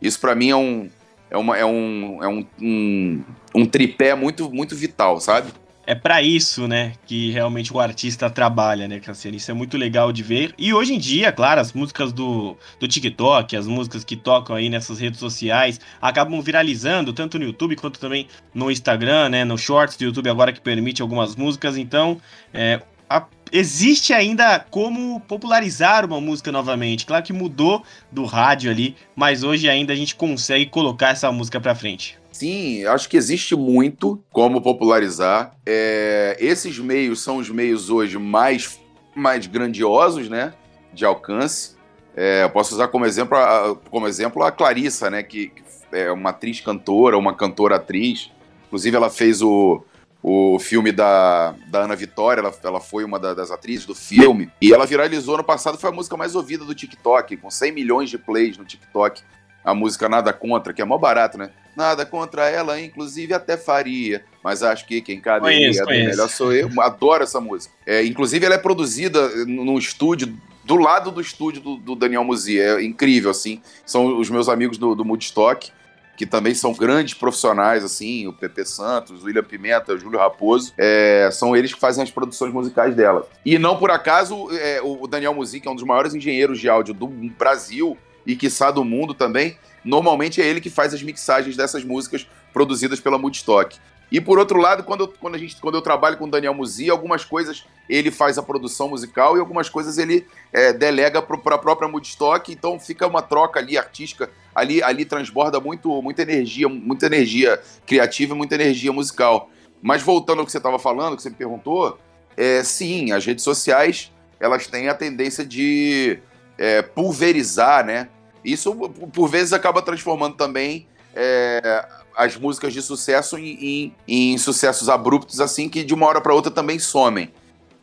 Isso 0.01 0.19
para 0.19 0.35
mim 0.35 0.49
é 0.49 0.55
um 0.55 0.89
é, 1.31 1.37
uma, 1.37 1.57
é, 1.57 1.65
um, 1.65 2.21
é 2.21 2.27
um, 2.27 2.45
um, 2.61 3.23
um 3.55 3.65
tripé 3.65 4.13
muito, 4.13 4.51
muito 4.51 4.75
vital, 4.75 5.19
sabe? 5.21 5.49
É 5.91 5.95
para 5.95 6.21
isso, 6.21 6.69
né, 6.69 6.93
que 7.05 7.31
realmente 7.31 7.73
o 7.73 7.77
artista 7.77 8.29
trabalha, 8.29 8.87
né, 8.87 9.01
Cassiano? 9.01 9.35
Isso 9.35 9.51
é 9.51 9.53
muito 9.53 9.77
legal 9.77 10.13
de 10.13 10.23
ver. 10.23 10.55
E 10.57 10.73
hoje 10.73 10.93
em 10.93 10.97
dia, 10.97 11.33
claro, 11.33 11.59
as 11.59 11.73
músicas 11.73 12.13
do, 12.13 12.55
do 12.79 12.87
TikTok, 12.87 13.57
as 13.57 13.67
músicas 13.67 14.05
que 14.05 14.15
tocam 14.15 14.55
aí 14.55 14.69
nessas 14.69 14.99
redes 14.99 15.19
sociais, 15.19 15.81
acabam 16.01 16.41
viralizando, 16.41 17.11
tanto 17.11 17.37
no 17.37 17.43
YouTube 17.43 17.75
quanto 17.75 17.99
também 17.99 18.25
no 18.53 18.71
Instagram, 18.71 19.27
né, 19.27 19.43
no 19.43 19.57
Shorts 19.57 19.97
do 19.97 20.05
YouTube 20.05 20.29
agora 20.29 20.53
que 20.53 20.61
permite 20.61 21.01
algumas 21.01 21.35
músicas. 21.35 21.75
Então, 21.75 22.21
é, 22.53 22.81
a, 23.09 23.25
existe 23.51 24.13
ainda 24.13 24.59
como 24.59 25.19
popularizar 25.19 26.05
uma 26.05 26.21
música 26.21 26.53
novamente. 26.53 27.05
Claro 27.05 27.25
que 27.25 27.33
mudou 27.33 27.83
do 28.09 28.23
rádio 28.23 28.71
ali, 28.71 28.95
mas 29.13 29.43
hoje 29.43 29.67
ainda 29.67 29.91
a 29.91 29.95
gente 29.97 30.15
consegue 30.15 30.67
colocar 30.67 31.09
essa 31.09 31.29
música 31.33 31.59
para 31.59 31.75
frente. 31.75 32.20
Sim, 32.41 32.83
acho 32.85 33.07
que 33.07 33.17
existe 33.17 33.55
muito 33.55 34.19
como 34.31 34.63
popularizar. 34.63 35.55
É, 35.63 36.35
esses 36.39 36.79
meios 36.79 37.21
são 37.21 37.37
os 37.37 37.51
meios 37.51 37.91
hoje 37.91 38.17
mais, 38.17 38.81
mais 39.15 39.45
grandiosos, 39.45 40.27
né? 40.27 40.51
De 40.91 41.05
alcance. 41.05 41.75
É, 42.15 42.41
eu 42.41 42.49
posso 42.49 42.73
usar 42.73 42.87
como 42.87 43.05
exemplo, 43.05 43.37
a, 43.37 43.75
como 43.91 44.07
exemplo 44.07 44.41
a 44.41 44.51
Clarissa, 44.51 45.07
né? 45.11 45.21
Que, 45.21 45.49
que 45.49 45.63
é 45.91 46.11
uma 46.11 46.31
atriz 46.31 46.59
cantora, 46.61 47.15
uma 47.15 47.35
cantora 47.35 47.75
atriz. 47.75 48.31
Inclusive, 48.65 48.97
ela 48.97 49.11
fez 49.11 49.43
o, 49.43 49.85
o 50.23 50.57
filme 50.57 50.91
da, 50.91 51.53
da 51.67 51.83
Ana 51.83 51.95
Vitória, 51.95 52.41
ela, 52.41 52.51
ela 52.63 52.79
foi 52.79 53.03
uma 53.03 53.19
da, 53.19 53.35
das 53.35 53.51
atrizes 53.51 53.85
do 53.85 53.93
filme, 53.93 54.51
e 54.59 54.73
ela 54.73 54.87
viralizou 54.87 55.37
no 55.37 55.43
passado, 55.43 55.77
foi 55.77 55.91
a 55.91 55.93
música 55.93 56.17
mais 56.17 56.33
ouvida 56.33 56.65
do 56.65 56.73
TikTok, 56.73 57.37
com 57.37 57.51
100 57.51 57.71
milhões 57.71 58.09
de 58.09 58.17
plays 58.17 58.57
no 58.57 58.65
TikTok. 58.65 59.21
A 59.63 59.75
música 59.75 60.09
Nada 60.09 60.33
Contra, 60.33 60.73
que 60.73 60.81
é 60.81 60.85
mó 60.85 60.97
barato, 60.97 61.37
né? 61.37 61.51
Nada 61.75 62.05
contra 62.05 62.49
ela, 62.49 62.79
inclusive 62.79 63.33
até 63.33 63.55
faria. 63.57 64.23
Mas 64.43 64.63
acho 64.63 64.85
que 64.85 65.01
quem 65.01 65.19
caberia 65.19 65.71
melhor 65.85 66.29
sou 66.29 66.53
eu. 66.53 66.69
Adoro 66.81 67.23
essa 67.23 67.39
música. 67.39 67.73
É, 67.85 68.03
inclusive, 68.03 68.45
ela 68.45 68.55
é 68.55 68.57
produzida 68.57 69.29
num 69.45 69.77
estúdio 69.77 70.35
do 70.63 70.75
lado 70.75 71.11
do 71.11 71.21
estúdio 71.21 71.61
do, 71.61 71.75
do, 71.77 71.95
Daniel 71.95 72.23
Musi. 72.23 72.59
É 72.59 72.83
incrível, 72.83 73.31
assim. 73.31 73.61
São 73.85 74.19
os 74.19 74.29
meus 74.29 74.49
amigos 74.49 74.77
do, 74.77 74.95
do 74.95 75.05
Moodstock, 75.05 75.71
que 76.17 76.25
também 76.25 76.53
são 76.53 76.73
grandes 76.73 77.13
profissionais, 77.13 77.83
assim. 77.83 78.27
O 78.27 78.33
Pepe 78.33 78.65
Santos, 78.65 79.23
o 79.23 79.25
William 79.25 79.43
Pimenta, 79.43 79.93
o 79.93 79.97
Júlio 79.97 80.19
Raposo. 80.19 80.73
É, 80.77 81.29
são 81.31 81.55
eles 81.55 81.73
que 81.73 81.79
fazem 81.79 82.03
as 82.03 82.11
produções 82.11 82.53
musicais 82.53 82.95
dela. 82.95 83.27
E 83.45 83.57
não 83.57 83.77
por 83.77 83.91
acaso, 83.91 84.49
é, 84.51 84.81
o 84.83 85.07
Daniel 85.07 85.33
Musi, 85.33 85.59
que 85.59 85.67
é 85.67 85.71
um 85.71 85.75
dos 85.75 85.83
maiores 85.85 86.13
engenheiros 86.13 86.59
de 86.59 86.69
áudio 86.69 86.93
do 86.93 87.07
Brasil 87.07 87.97
e, 88.25 88.35
quiçá, 88.35 88.71
do 88.71 88.83
mundo 88.83 89.13
também, 89.13 89.57
normalmente 89.83 90.41
é 90.41 90.45
ele 90.45 90.61
que 90.61 90.69
faz 90.69 90.93
as 90.93 91.01
mixagens 91.01 91.55
dessas 91.55 91.83
músicas 91.83 92.27
produzidas 92.53 92.99
pela 92.99 93.17
Moodstock. 93.17 93.77
E 94.11 94.19
por 94.19 94.37
outro 94.37 94.59
lado, 94.59 94.83
quando 94.83 95.01
eu, 95.01 95.07
quando 95.07 95.35
a 95.35 95.37
gente, 95.37 95.55
quando 95.61 95.75
eu 95.75 95.81
trabalho 95.81 96.17
com 96.17 96.25
o 96.25 96.29
Daniel 96.29 96.53
Musi, 96.53 96.89
algumas 96.89 97.23
coisas 97.23 97.63
ele 97.89 98.11
faz 98.11 98.37
a 98.37 98.43
produção 98.43 98.89
musical 98.89 99.37
e 99.37 99.39
algumas 99.39 99.69
coisas 99.69 99.97
ele 99.97 100.27
é, 100.51 100.73
delega 100.73 101.21
para 101.21 101.55
a 101.55 101.57
própria 101.57 101.87
Moodstock, 101.87 102.51
então 102.51 102.77
fica 102.77 103.07
uma 103.07 103.21
troca 103.21 103.59
ali 103.59 103.77
artística, 103.77 104.29
ali, 104.53 104.83
ali 104.83 105.05
transborda 105.05 105.61
muito, 105.61 106.01
muita 106.01 106.21
energia, 106.21 106.67
muita 106.67 107.05
energia 107.05 107.61
criativa 107.85 108.33
e 108.33 108.37
muita 108.37 108.55
energia 108.55 108.91
musical. 108.91 109.49
Mas 109.81 110.01
voltando 110.01 110.39
ao 110.39 110.45
que 110.45 110.51
você 110.51 110.57
estava 110.57 110.77
falando, 110.77 111.15
que 111.15 111.23
você 111.23 111.29
me 111.29 111.35
perguntou, 111.35 111.97
é, 112.35 112.63
sim, 112.63 113.13
as 113.13 113.25
redes 113.25 113.43
sociais 113.43 114.11
elas 114.39 114.67
têm 114.67 114.89
a 114.89 114.93
tendência 114.93 115.45
de 115.45 116.19
é, 116.57 116.81
pulverizar, 116.81 117.85
né? 117.85 118.09
Isso 118.43 118.73
por 119.13 119.27
vezes 119.27 119.53
acaba 119.53 119.81
transformando 119.81 120.35
também 120.35 120.87
é, 121.15 121.85
as 122.15 122.35
músicas 122.35 122.73
de 122.73 122.81
sucesso 122.81 123.37
em, 123.37 123.93
em, 124.07 124.33
em, 124.33 124.37
sucessos 124.37 124.89
abruptos, 124.89 125.39
assim, 125.39 125.69
que 125.69 125.83
de 125.83 125.93
uma 125.93 126.07
hora 126.07 126.21
para 126.21 126.33
outra 126.33 126.51
também 126.51 126.79
somem. 126.79 127.31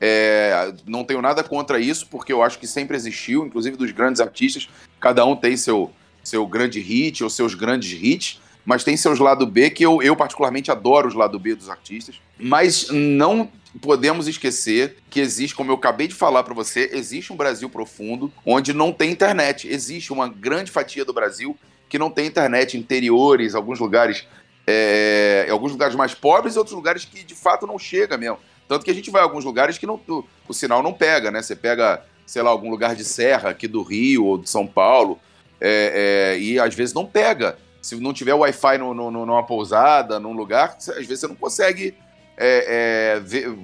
É, 0.00 0.72
não 0.86 1.04
tenho 1.04 1.20
nada 1.20 1.42
contra 1.42 1.80
isso, 1.80 2.06
porque 2.08 2.32
eu 2.32 2.42
acho 2.42 2.58
que 2.58 2.66
sempre 2.66 2.96
existiu, 2.96 3.44
inclusive 3.44 3.76
dos 3.76 3.90
grandes 3.90 4.20
artistas, 4.20 4.68
cada 5.00 5.24
um 5.24 5.34
tem 5.34 5.56
seu, 5.56 5.90
seu 6.22 6.46
grande 6.46 6.80
hit 6.80 7.24
ou 7.24 7.30
seus 7.30 7.54
grandes 7.54 7.90
hits, 8.00 8.40
mas 8.68 8.84
tem 8.84 8.98
seus 8.98 9.18
lado 9.18 9.46
B, 9.46 9.70
que 9.70 9.82
eu, 9.82 10.02
eu 10.02 10.14
particularmente 10.14 10.70
adoro 10.70 11.08
os 11.08 11.14
lado 11.14 11.38
B 11.38 11.54
dos 11.54 11.70
artistas, 11.70 12.20
mas 12.38 12.90
não 12.90 13.50
podemos 13.80 14.28
esquecer 14.28 14.98
que 15.08 15.20
existe, 15.20 15.56
como 15.56 15.70
eu 15.70 15.76
acabei 15.76 16.06
de 16.06 16.14
falar 16.14 16.42
para 16.44 16.52
você, 16.52 16.90
existe 16.92 17.32
um 17.32 17.36
Brasil 17.36 17.70
profundo 17.70 18.30
onde 18.44 18.74
não 18.74 18.92
tem 18.92 19.10
internet. 19.10 19.66
Existe 19.66 20.12
uma 20.12 20.28
grande 20.28 20.70
fatia 20.70 21.02
do 21.02 21.14
Brasil 21.14 21.56
que 21.88 21.98
não 21.98 22.10
tem 22.10 22.26
internet, 22.26 22.76
interiores, 22.76 23.54
alguns 23.54 23.80
lugares, 23.80 24.26
é, 24.66 25.46
alguns 25.50 25.72
lugares 25.72 25.94
mais 25.94 26.12
pobres 26.12 26.54
e 26.54 26.58
outros 26.58 26.76
lugares 26.76 27.06
que 27.06 27.24
de 27.24 27.34
fato 27.34 27.66
não 27.66 27.78
chega 27.78 28.18
mesmo. 28.18 28.38
Tanto 28.68 28.84
que 28.84 28.90
a 28.90 28.94
gente 28.94 29.10
vai 29.10 29.22
a 29.22 29.24
alguns 29.24 29.46
lugares 29.46 29.78
que 29.78 29.86
não, 29.86 29.98
o, 30.46 30.52
sinal 30.52 30.82
não 30.82 30.92
pega, 30.92 31.30
né? 31.30 31.40
Você 31.40 31.56
pega, 31.56 32.04
sei 32.26 32.42
lá, 32.42 32.50
algum 32.50 32.68
lugar 32.68 32.94
de 32.94 33.02
serra 33.02 33.48
aqui 33.48 33.66
do 33.66 33.80
Rio 33.80 34.26
ou 34.26 34.36
de 34.36 34.50
São 34.50 34.66
Paulo 34.66 35.18
é, 35.58 36.34
é, 36.36 36.38
e 36.38 36.60
às 36.60 36.74
vezes 36.74 36.92
não 36.92 37.06
pega. 37.06 37.56
Se 37.80 37.96
não 37.96 38.12
tiver 38.12 38.34
Wi-Fi 38.34 38.78
no, 38.78 38.92
no, 38.92 39.10
numa 39.10 39.42
pousada, 39.42 40.18
num 40.18 40.32
lugar, 40.32 40.76
às 40.76 40.86
vezes 40.86 41.20
você 41.20 41.28
não 41.28 41.34
consegue 41.34 41.94
é, 42.36 43.14
é, 43.16 43.20
ver, 43.20 43.56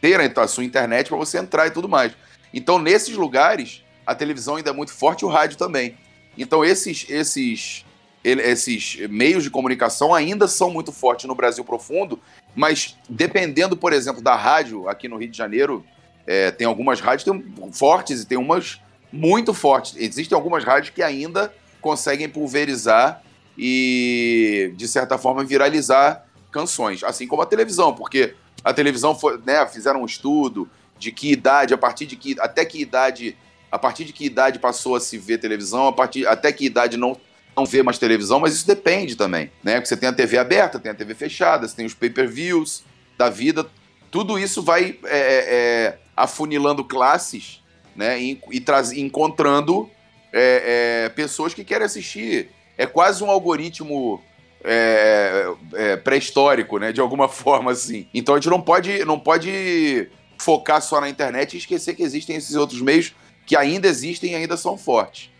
ter 0.00 0.38
a 0.38 0.48
sua 0.48 0.64
internet 0.64 1.08
para 1.08 1.16
você 1.16 1.38
entrar 1.38 1.66
e 1.66 1.70
tudo 1.70 1.88
mais. 1.88 2.12
Então, 2.52 2.78
nesses 2.78 3.16
lugares, 3.16 3.82
a 4.06 4.14
televisão 4.14 4.56
ainda 4.56 4.70
é 4.70 4.72
muito 4.72 4.92
forte 4.92 5.22
e 5.22 5.24
o 5.24 5.28
rádio 5.28 5.56
também. 5.56 5.96
Então, 6.36 6.64
esses, 6.64 7.06
esses, 7.08 7.84
esses 8.22 8.96
meios 9.08 9.42
de 9.42 9.50
comunicação 9.50 10.14
ainda 10.14 10.46
são 10.46 10.70
muito 10.70 10.92
fortes 10.92 11.26
no 11.26 11.34
Brasil 11.34 11.64
profundo, 11.64 12.20
mas 12.54 12.96
dependendo, 13.08 13.76
por 13.76 13.92
exemplo, 13.92 14.22
da 14.22 14.36
rádio 14.36 14.88
aqui 14.88 15.08
no 15.08 15.16
Rio 15.16 15.30
de 15.30 15.36
Janeiro, 15.36 15.84
é, 16.26 16.50
tem 16.50 16.66
algumas 16.66 17.00
rádios 17.00 17.24
tem 17.24 17.54
fortes 17.72 18.22
e 18.22 18.26
tem 18.26 18.38
umas 18.38 18.80
muito 19.12 19.54
fortes. 19.54 19.96
Existem 19.96 20.36
algumas 20.36 20.64
rádios 20.64 20.90
que 20.90 21.02
ainda 21.02 21.52
conseguem 21.80 22.28
pulverizar 22.28 23.22
e, 23.56 24.72
de 24.76 24.88
certa 24.88 25.18
forma, 25.18 25.44
viralizar 25.44 26.26
canções, 26.50 27.02
assim 27.02 27.26
como 27.26 27.42
a 27.42 27.46
televisão, 27.46 27.94
porque 27.94 28.34
a 28.62 28.72
televisão 28.72 29.14
foi, 29.14 29.40
né, 29.44 29.66
fizeram 29.66 30.02
um 30.02 30.06
estudo 30.06 30.68
de 30.98 31.10
que 31.12 31.32
idade, 31.32 31.74
a 31.74 31.78
partir 31.78 32.06
de 32.06 32.16
que 32.16 32.36
até 32.40 32.64
que 32.64 32.80
idade 32.80 33.36
a 33.70 33.78
partir 33.78 34.04
de 34.04 34.12
que 34.12 34.24
idade 34.24 34.60
passou 34.60 34.94
a 34.94 35.00
se 35.00 35.18
ver 35.18 35.38
televisão, 35.38 35.88
a 35.88 35.92
partir 35.92 36.28
até 36.28 36.52
que 36.52 36.64
idade 36.64 36.96
não 36.96 37.16
não 37.56 37.64
vê 37.64 37.82
mais 37.82 37.98
televisão, 37.98 38.40
mas 38.40 38.54
isso 38.54 38.66
depende 38.66 39.14
também, 39.14 39.50
né? 39.62 39.74
Porque 39.74 39.86
você 39.86 39.96
tem 39.96 40.08
a 40.08 40.12
TV 40.12 40.38
aberta, 40.38 40.78
tem 40.78 40.90
a 40.90 40.94
TV 40.94 41.14
fechada, 41.14 41.68
você 41.68 41.76
tem 41.76 41.86
os 41.86 41.94
pay-per-views 41.94 42.82
da 43.16 43.30
vida, 43.30 43.64
tudo 44.10 44.38
isso 44.38 44.60
vai 44.62 44.98
é, 45.04 45.18
é, 45.18 45.44
é 45.48 45.98
afunilando 46.16 46.84
classes, 46.84 47.62
né? 47.94 48.20
E, 48.20 48.40
e 48.50 48.60
traz, 48.60 48.92
encontrando 48.92 49.88
é, 50.32 51.04
é, 51.04 51.08
pessoas 51.10 51.54
que 51.54 51.64
querem 51.64 51.84
assistir. 51.84 52.50
É 52.76 52.86
quase 52.86 53.22
um 53.22 53.30
algoritmo 53.30 54.22
é, 54.64 55.46
é, 55.74 55.96
pré-histórico, 55.96 56.78
né? 56.78 56.92
De 56.92 57.00
alguma 57.00 57.28
forma, 57.28 57.70
assim. 57.70 58.08
Então 58.14 58.34
a 58.34 58.38
gente 58.38 58.50
não 58.50 58.60
pode, 58.60 59.04
não 59.04 59.18
pode 59.18 60.08
focar 60.38 60.80
só 60.80 61.00
na 61.00 61.08
internet 61.08 61.54
e 61.54 61.58
esquecer 61.58 61.94
que 61.94 62.02
existem 62.02 62.36
esses 62.36 62.56
outros 62.56 62.80
meios 62.80 63.14
que 63.46 63.56
ainda 63.56 63.86
existem 63.86 64.32
e 64.32 64.34
ainda 64.34 64.56
são 64.56 64.76
fortes. 64.76 65.30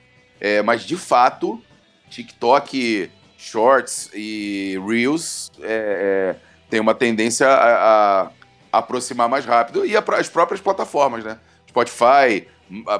É, 0.40 0.62
mas, 0.62 0.82
de 0.82 0.96
fato, 0.96 1.60
TikTok, 2.10 3.10
Shorts 3.38 4.10
e 4.14 4.78
Reels 4.86 5.50
é, 5.60 6.34
é, 6.34 6.36
tem 6.68 6.80
uma 6.80 6.94
tendência 6.94 7.46
a, 7.46 8.22
a, 8.22 8.30
aproximar 8.72 9.28
mais 9.28 9.44
rápido. 9.44 9.86
E 9.86 9.96
as 9.96 10.28
próprias 10.28 10.60
plataformas, 10.60 11.24
né? 11.24 11.38
Spotify, 11.68 12.46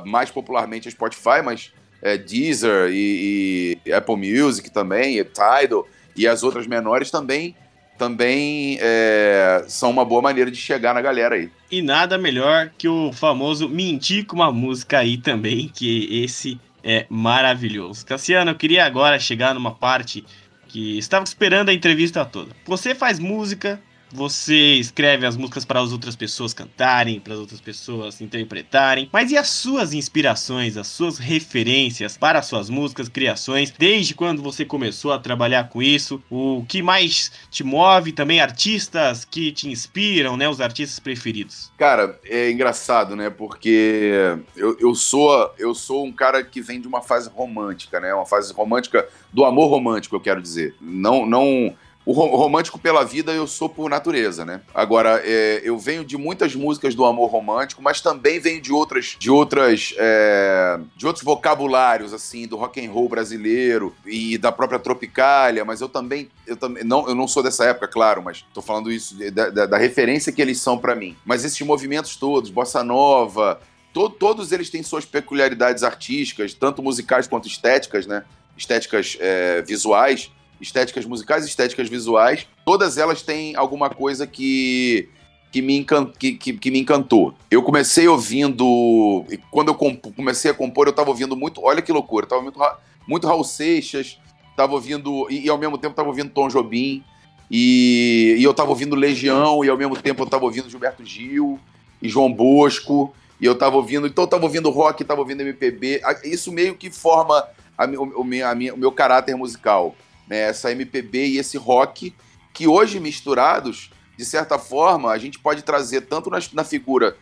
mais 0.05 0.31
popularmente 0.31 0.89
a 0.89 0.91
Spotify, 0.91 1.43
mas 1.45 1.73
é, 2.05 2.19
Deezer 2.19 2.91
e, 2.93 3.79
e, 3.85 3.93
Apple 3.93 4.17
Music 4.17 4.71
também, 4.71 5.19
e 5.19 5.25
Tidal 5.25 5.89
e 6.15 6.29
as 6.29 6.45
outras 6.45 6.67
menores 6.67 7.11
também 7.11 7.57
também 7.97 8.77
é, 8.81 9.65
são 9.69 9.89
uma 9.89 10.05
boa 10.05 10.21
maneira 10.21 10.51
de 10.51 10.57
chegar 10.57 10.95
na 10.95 11.01
galera 11.01 11.37
aí. 11.37 11.49
E 11.71 11.81
nada 11.81 12.19
melhor 12.19 12.71
que 12.77 12.89
o 12.89 13.13
famoso 13.13 13.69
mentir 13.69 14.27
com 14.27 14.35
uma 14.37 14.51
música 14.51 14.99
aí 14.99 15.17
também, 15.17 15.69
que 15.69 16.23
esse 16.25 16.61
é 16.83 17.07
maravilhoso. 17.09 18.05
Cassiano, 18.05 18.51
eu 18.51 18.57
queria 18.57 18.85
agora 18.85 19.19
chegar 19.19 19.55
numa 19.55 19.73
parte 19.73 20.25
que 20.67 20.99
estava 20.99 21.25
esperando 21.25 21.69
a 21.69 21.73
entrevista 21.73 22.25
toda. 22.25 22.51
Você 22.67 22.97
faz 22.97 23.21
música, 23.21 23.81
você 24.15 24.75
escreve 24.75 25.27
as 25.27 25.37
músicas 25.37 25.65
para 25.65 25.81
as 25.81 25.91
outras 25.91 26.15
pessoas 26.15 26.55
cantarem, 26.55 27.19
para 27.19 27.35
as 27.35 27.41
outras 27.41 27.61
pessoas 27.61 28.21
interpretarem. 28.21 29.09
Mas 29.13 29.33
e 29.33 29.37
as 29.37 29.49
suas 29.49 29.93
inspirações, 29.93 30.77
as 30.77 30.87
suas 30.87 31.19
referências 31.19 32.17
para 32.17 32.39
as 32.39 32.47
suas 32.47 32.71
músicas, 32.71 33.09
criações? 33.09 33.73
Desde 33.77 34.15
quando 34.15 34.41
você 34.41 34.65
começou 34.65 35.13
a 35.13 35.19
trabalhar 35.19 35.69
com 35.69 35.83
isso? 35.83 36.23
O 36.31 36.65
que 36.69 36.81
mais 36.81 37.33
te 37.51 37.65
move? 37.65 38.13
Também 38.13 38.41
artistas 38.41 39.25
que 39.25 39.51
te 39.51 39.69
inspiram, 39.69 40.37
né? 40.37 40.49
Os 40.49 40.61
artistas 40.61 41.01
preferidos. 41.01 41.73
Cara, 41.77 42.19
é 42.25 42.51
engraçado, 42.51 43.17
né? 43.17 43.31
Porque 43.31 44.39
eu, 44.57 44.77
eu 44.79 44.95
sou 44.95 45.53
eu 45.59 45.75
sou 45.75 46.05
um 46.05 46.13
cara 46.13 46.45
que 46.45 46.61
vem 46.61 46.81
de 46.81 46.87
uma 46.87 47.03
fase 47.03 47.29
romântica, 47.29 47.99
né? 47.99 48.15
Uma 48.15 48.27
fase 48.27 48.53
romântica 48.53 49.09
do 49.33 49.45
amor 49.45 49.69
romântico, 49.69 50.15
eu 50.15 50.21
quero 50.21 50.41
dizer. 50.41 50.75
Não 50.81 51.27
não 51.27 51.75
o 52.07 52.13
romântico 52.13 52.79
pela 52.79 53.05
vida 53.05 53.33
eu 53.33 53.47
sou 53.47 53.69
por 53.69 53.89
natureza, 53.89 54.45
né? 54.45 54.61
Agora, 54.75 55.23
é, 55.25 55.63
eu 55.65 55.79
venho 55.79 56.05
de 56.05 56.19
muitas 56.19 56.55
músicas 56.55 56.95
do 56.95 57.05
amor 57.05 57.31
romântico, 57.31 57.81
mas 57.81 58.01
também 58.01 58.39
venho 58.39 58.61
de 58.61 58.73
outras, 58.73 59.17
de 59.19 59.31
outras, 59.31 59.95
é, 59.97 60.79
de 60.97 61.07
outros 61.07 61.25
vocabulários, 61.25 62.13
assim, 62.13 62.47
do 62.47 62.57
rock 62.57 62.85
and 62.85 62.91
roll 62.91 63.09
brasileiro 63.09 63.95
e 64.05 64.37
da 64.37 64.53
própria 64.53 64.79
Tropicália, 64.79 65.65
mas 65.65 65.81
eu 65.81 65.89
também, 65.89 66.29
eu 66.47 66.57
também, 66.57 66.85
não, 66.85 67.09
eu 67.09 67.15
não 67.15 67.27
sou 67.27 67.43
dessa 67.43 67.65
época, 67.65 67.89
claro, 67.89 68.23
mas 68.23 68.45
tô 68.53 68.61
falando 68.61 68.93
isso 68.93 69.17
da, 69.33 69.49
da, 69.49 69.67
da 69.67 69.79
referência 69.79 70.31
que 70.31 70.43
eles 70.43 70.61
são 70.61 70.77
para 70.77 70.95
mim. 70.95 71.17
Mas 71.25 71.45
esses 71.45 71.61
movimentos 71.63 72.17
todos, 72.17 72.51
bossa 72.51 72.85
nova, 72.85 73.61
to, 73.95 74.11
todos 74.11 74.53
eles 74.53 74.69
têm 74.69 74.83
suas 74.83 75.07
peculiaridades 75.07 75.83
artísticas, 75.83 76.53
tanto 76.53 76.83
musicais 76.83 77.27
quanto 77.27 77.49
estéticas, 77.49 78.07
né? 78.07 78.25
Estéticas 78.57 79.17
é, 79.21 79.63
visuais 79.63 80.31
estéticas 80.61 81.05
musicais, 81.05 81.45
estéticas 81.45 81.89
visuais, 81.89 82.47
todas 82.65 82.99
elas 82.99 83.23
têm 83.23 83.57
alguma 83.57 83.91
coisa 83.91 84.27
que 84.27 85.09
que 85.55 85.63
me, 85.63 85.77
encan... 85.79 86.07
que, 86.07 86.33
que, 86.33 86.53
que, 86.55 86.69
me 86.69 86.81
encantou. 86.81 87.33
Eu 87.49 87.63
comecei 87.63 88.09
ouvindo. 88.09 89.25
Quando 89.53 89.69
eu 89.69 89.75
comecei 90.17 90.51
a 90.51 90.55
compor, 90.55 90.89
eu 90.89 90.91
estava 90.91 91.11
ouvindo 91.11 91.37
muito. 91.37 91.63
Olha 91.63 91.81
que 91.81 91.93
loucura, 91.93 92.25
eu 92.25 92.29
tava 92.29 92.43
ouvindo 92.43 92.61
muito 93.07 93.29
Raul 93.29 93.45
Seixas, 93.45 94.19
estava 94.51 94.73
ouvindo. 94.73 95.29
E, 95.31 95.45
e, 95.45 95.49
ao 95.49 95.57
mesmo 95.57 95.79
tempo 95.79 95.93
estava 95.93 96.09
ouvindo 96.09 96.31
Tom 96.31 96.49
Jobim. 96.49 97.05
E, 97.49 98.35
e 98.37 98.43
eu 98.43 98.51
estava 98.51 98.71
ouvindo 98.71 98.97
Legião, 98.97 99.65
e 99.65 99.69
ao 99.69 99.77
mesmo 99.77 99.95
tempo 99.95 100.23
eu 100.23 100.25
estava 100.25 100.45
ouvindo 100.45 100.69
Gilberto 100.69 101.05
Gil 101.05 101.61
e 102.03 102.09
João 102.09 102.33
Bosco. 102.33 103.15
E 103.41 103.47
eu 103.47 103.53
estava 103.53 103.77
ouvindo. 103.77 104.09
Então 104.09 104.25
eu 104.25 104.27
estava 104.27 104.43
ouvindo 104.43 104.71
rock, 104.71 105.03
estava 105.03 105.21
ouvindo 105.21 105.43
MPB. 105.43 106.01
Isso 106.25 106.51
meio 106.51 106.75
que 106.75 106.91
forma 106.91 107.47
a, 107.79 107.87
o, 107.87 108.23
a 108.45 108.55
minha, 108.57 108.75
o 108.75 108.77
meu 108.77 108.91
caráter 108.91 109.37
musical 109.37 109.95
né, 110.29 110.41
essa 110.41 110.71
MPB 110.73 111.27
e 111.27 111.39
esse 111.39 111.57
rock, 111.57 112.15
que 112.53 112.69
hoje 112.69 113.01
misturados, 113.01 113.91
de 114.17 114.25
certa 114.25 114.59
forma, 114.59 115.11
a 115.11 115.19
gente 115.19 115.39
pode 115.39 115.63
trazer 115.63 116.03
tanto 116.03 116.31
na, 116.31 116.39
na 116.53 116.65
figura 116.65 117.17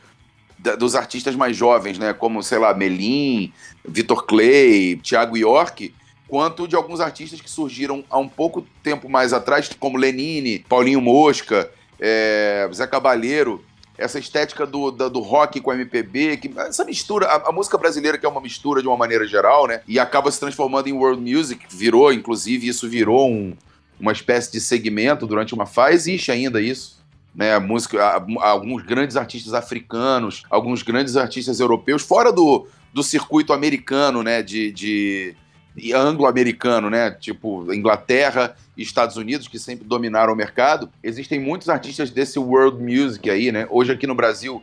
da, 0.59 0.77
dos 0.77 0.95
artistas 0.95 1.35
mais 1.35 1.57
jovens, 1.57 1.99
né, 1.99 2.13
como, 2.13 2.43
sei 2.43 2.59
lá, 2.59 2.73
Melim, 2.75 3.53
Vitor 3.85 4.25
Clay, 4.25 4.97
Thiago 5.03 5.37
York, 5.37 5.95
quanto 6.29 6.67
de 6.67 6.77
alguns 6.77 7.01
artistas 7.01 7.41
que 7.41 7.51
surgiram 7.51 8.05
há 8.09 8.19
um 8.19 8.29
pouco 8.29 8.67
tempo 8.83 9.09
mais 9.09 9.33
atrás, 9.33 9.71
como 9.79 9.99
Lenine, 9.99 10.61
Paulinho 10.61 11.01
Mosca, 11.01 11.71
é, 12.01 12.69
Zé 12.73 12.87
Cabaleiro, 12.87 13.65
essa 13.97 14.19
estética 14.19 14.67
do, 14.67 14.91
do, 14.91 15.21
rock 15.21 15.61
com 15.61 15.73
MPB, 15.73 16.37
que, 16.39 16.53
essa 16.57 16.85
mistura, 16.85 17.27
a, 17.27 17.49
a, 17.49 17.53
música 17.53 17.77
brasileira 17.77 18.17
que 18.17 18.25
é 18.25 18.29
uma 18.29 18.41
mistura 18.41 18.81
de 18.81 18.89
uma 18.89 18.97
maneira 18.97 19.27
geral, 19.27 19.67
né? 19.67 19.83
E 19.87 19.99
acaba 19.99 20.31
se 20.31 20.41
transformando 20.41 20.89
em 20.89 20.93
world 20.93 21.21
music, 21.21 21.67
virou, 21.71 22.13
inclusive, 22.13 22.69
isso 22.69 22.89
virou 22.89 23.31
um, 23.31 23.55
uma 24.01 24.13
espécie 24.13 24.51
de 24.51 24.61
segmento 24.61 25.27
durante 25.27 25.55
uma 25.55 25.67
fase, 25.67 25.95
existe 25.95 26.33
ainda 26.33 26.61
isso. 26.61 27.01
Né, 27.35 27.59
música, 27.59 28.23
alguns 28.41 28.83
grandes 28.83 29.17
artistas 29.17 29.55
africanos, 29.55 30.43
alguns 30.51 30.83
grandes 30.83 31.17
artistas 31.17 31.61
europeus, 31.61 32.03
fora 32.03 32.31
do, 32.31 32.67
do 32.93 33.03
circuito 33.03 33.55
americano, 33.55 34.23
né, 34.23 34.43
de, 34.43 34.71
de 34.71 35.35
anglo-americano, 35.95 36.91
né, 36.91 37.11
tipo 37.13 37.73
Inglaterra 37.73 38.55
e 38.77 38.83
Estados 38.83 39.17
Unidos, 39.17 39.49
que 39.49 39.59
sempre 39.59 39.87
dominaram 39.87 40.33
o 40.33 40.37
mercado. 40.37 40.91
Existem 41.03 41.41
muitos 41.41 41.69
artistas 41.69 42.11
desse 42.11 42.39
world 42.39 42.83
music 42.83 43.29
aí, 43.31 43.51
né? 43.51 43.67
Hoje 43.71 43.93
aqui 43.93 44.07
no 44.07 44.15
Brasil 44.15 44.63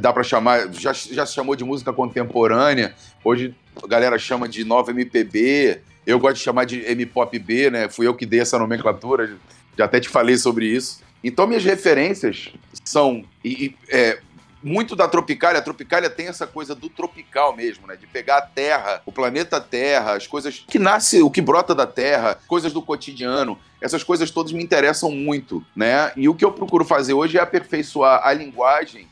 dá 0.00 0.12
para 0.12 0.22
chamar, 0.22 0.72
já, 0.72 0.92
já 0.92 1.24
se 1.24 1.34
chamou 1.34 1.54
de 1.54 1.64
música 1.64 1.92
contemporânea, 1.92 2.94
hoje 3.24 3.54
a 3.82 3.86
galera 3.86 4.18
chama 4.18 4.48
de 4.48 4.64
nova 4.64 4.90
MPB, 4.90 5.80
eu 6.06 6.18
gosto 6.18 6.36
de 6.36 6.42
chamar 6.42 6.64
de 6.64 6.80
M-pop 6.86 7.38
B, 7.38 7.70
né? 7.70 7.88
Fui 7.88 8.06
eu 8.06 8.14
que 8.14 8.26
dei 8.26 8.40
essa 8.40 8.58
nomenclatura, 8.58 9.36
já 9.76 9.84
até 9.84 10.00
te 10.00 10.08
falei 10.08 10.36
sobre 10.36 10.66
isso. 10.66 11.00
Então 11.22 11.46
minhas 11.46 11.64
referências 11.64 12.52
são 12.84 13.24
e, 13.44 13.66
e, 13.66 13.76
é, 13.88 14.18
muito 14.66 14.96
da 14.96 15.06
Tropicália. 15.06 15.60
A 15.60 15.62
Tropicália 15.62 16.10
tem 16.10 16.26
essa 16.26 16.44
coisa 16.44 16.74
do 16.74 16.88
tropical 16.88 17.54
mesmo, 17.54 17.86
né? 17.86 17.94
De 17.94 18.04
pegar 18.04 18.38
a 18.38 18.42
Terra, 18.42 19.00
o 19.06 19.12
planeta 19.12 19.60
Terra, 19.60 20.14
as 20.14 20.26
coisas 20.26 20.64
que 20.66 20.76
nasce, 20.76 21.22
o 21.22 21.30
que 21.30 21.40
brota 21.40 21.72
da 21.72 21.86
Terra, 21.86 22.36
coisas 22.48 22.72
do 22.72 22.82
cotidiano. 22.82 23.56
Essas 23.80 24.02
coisas 24.02 24.28
todas 24.28 24.50
me 24.50 24.60
interessam 24.60 25.12
muito, 25.12 25.64
né? 25.74 26.10
E 26.16 26.28
o 26.28 26.34
que 26.34 26.44
eu 26.44 26.50
procuro 26.50 26.84
fazer 26.84 27.14
hoje 27.14 27.38
é 27.38 27.40
aperfeiçoar 27.40 28.26
a 28.26 28.32
linguagem 28.32 29.06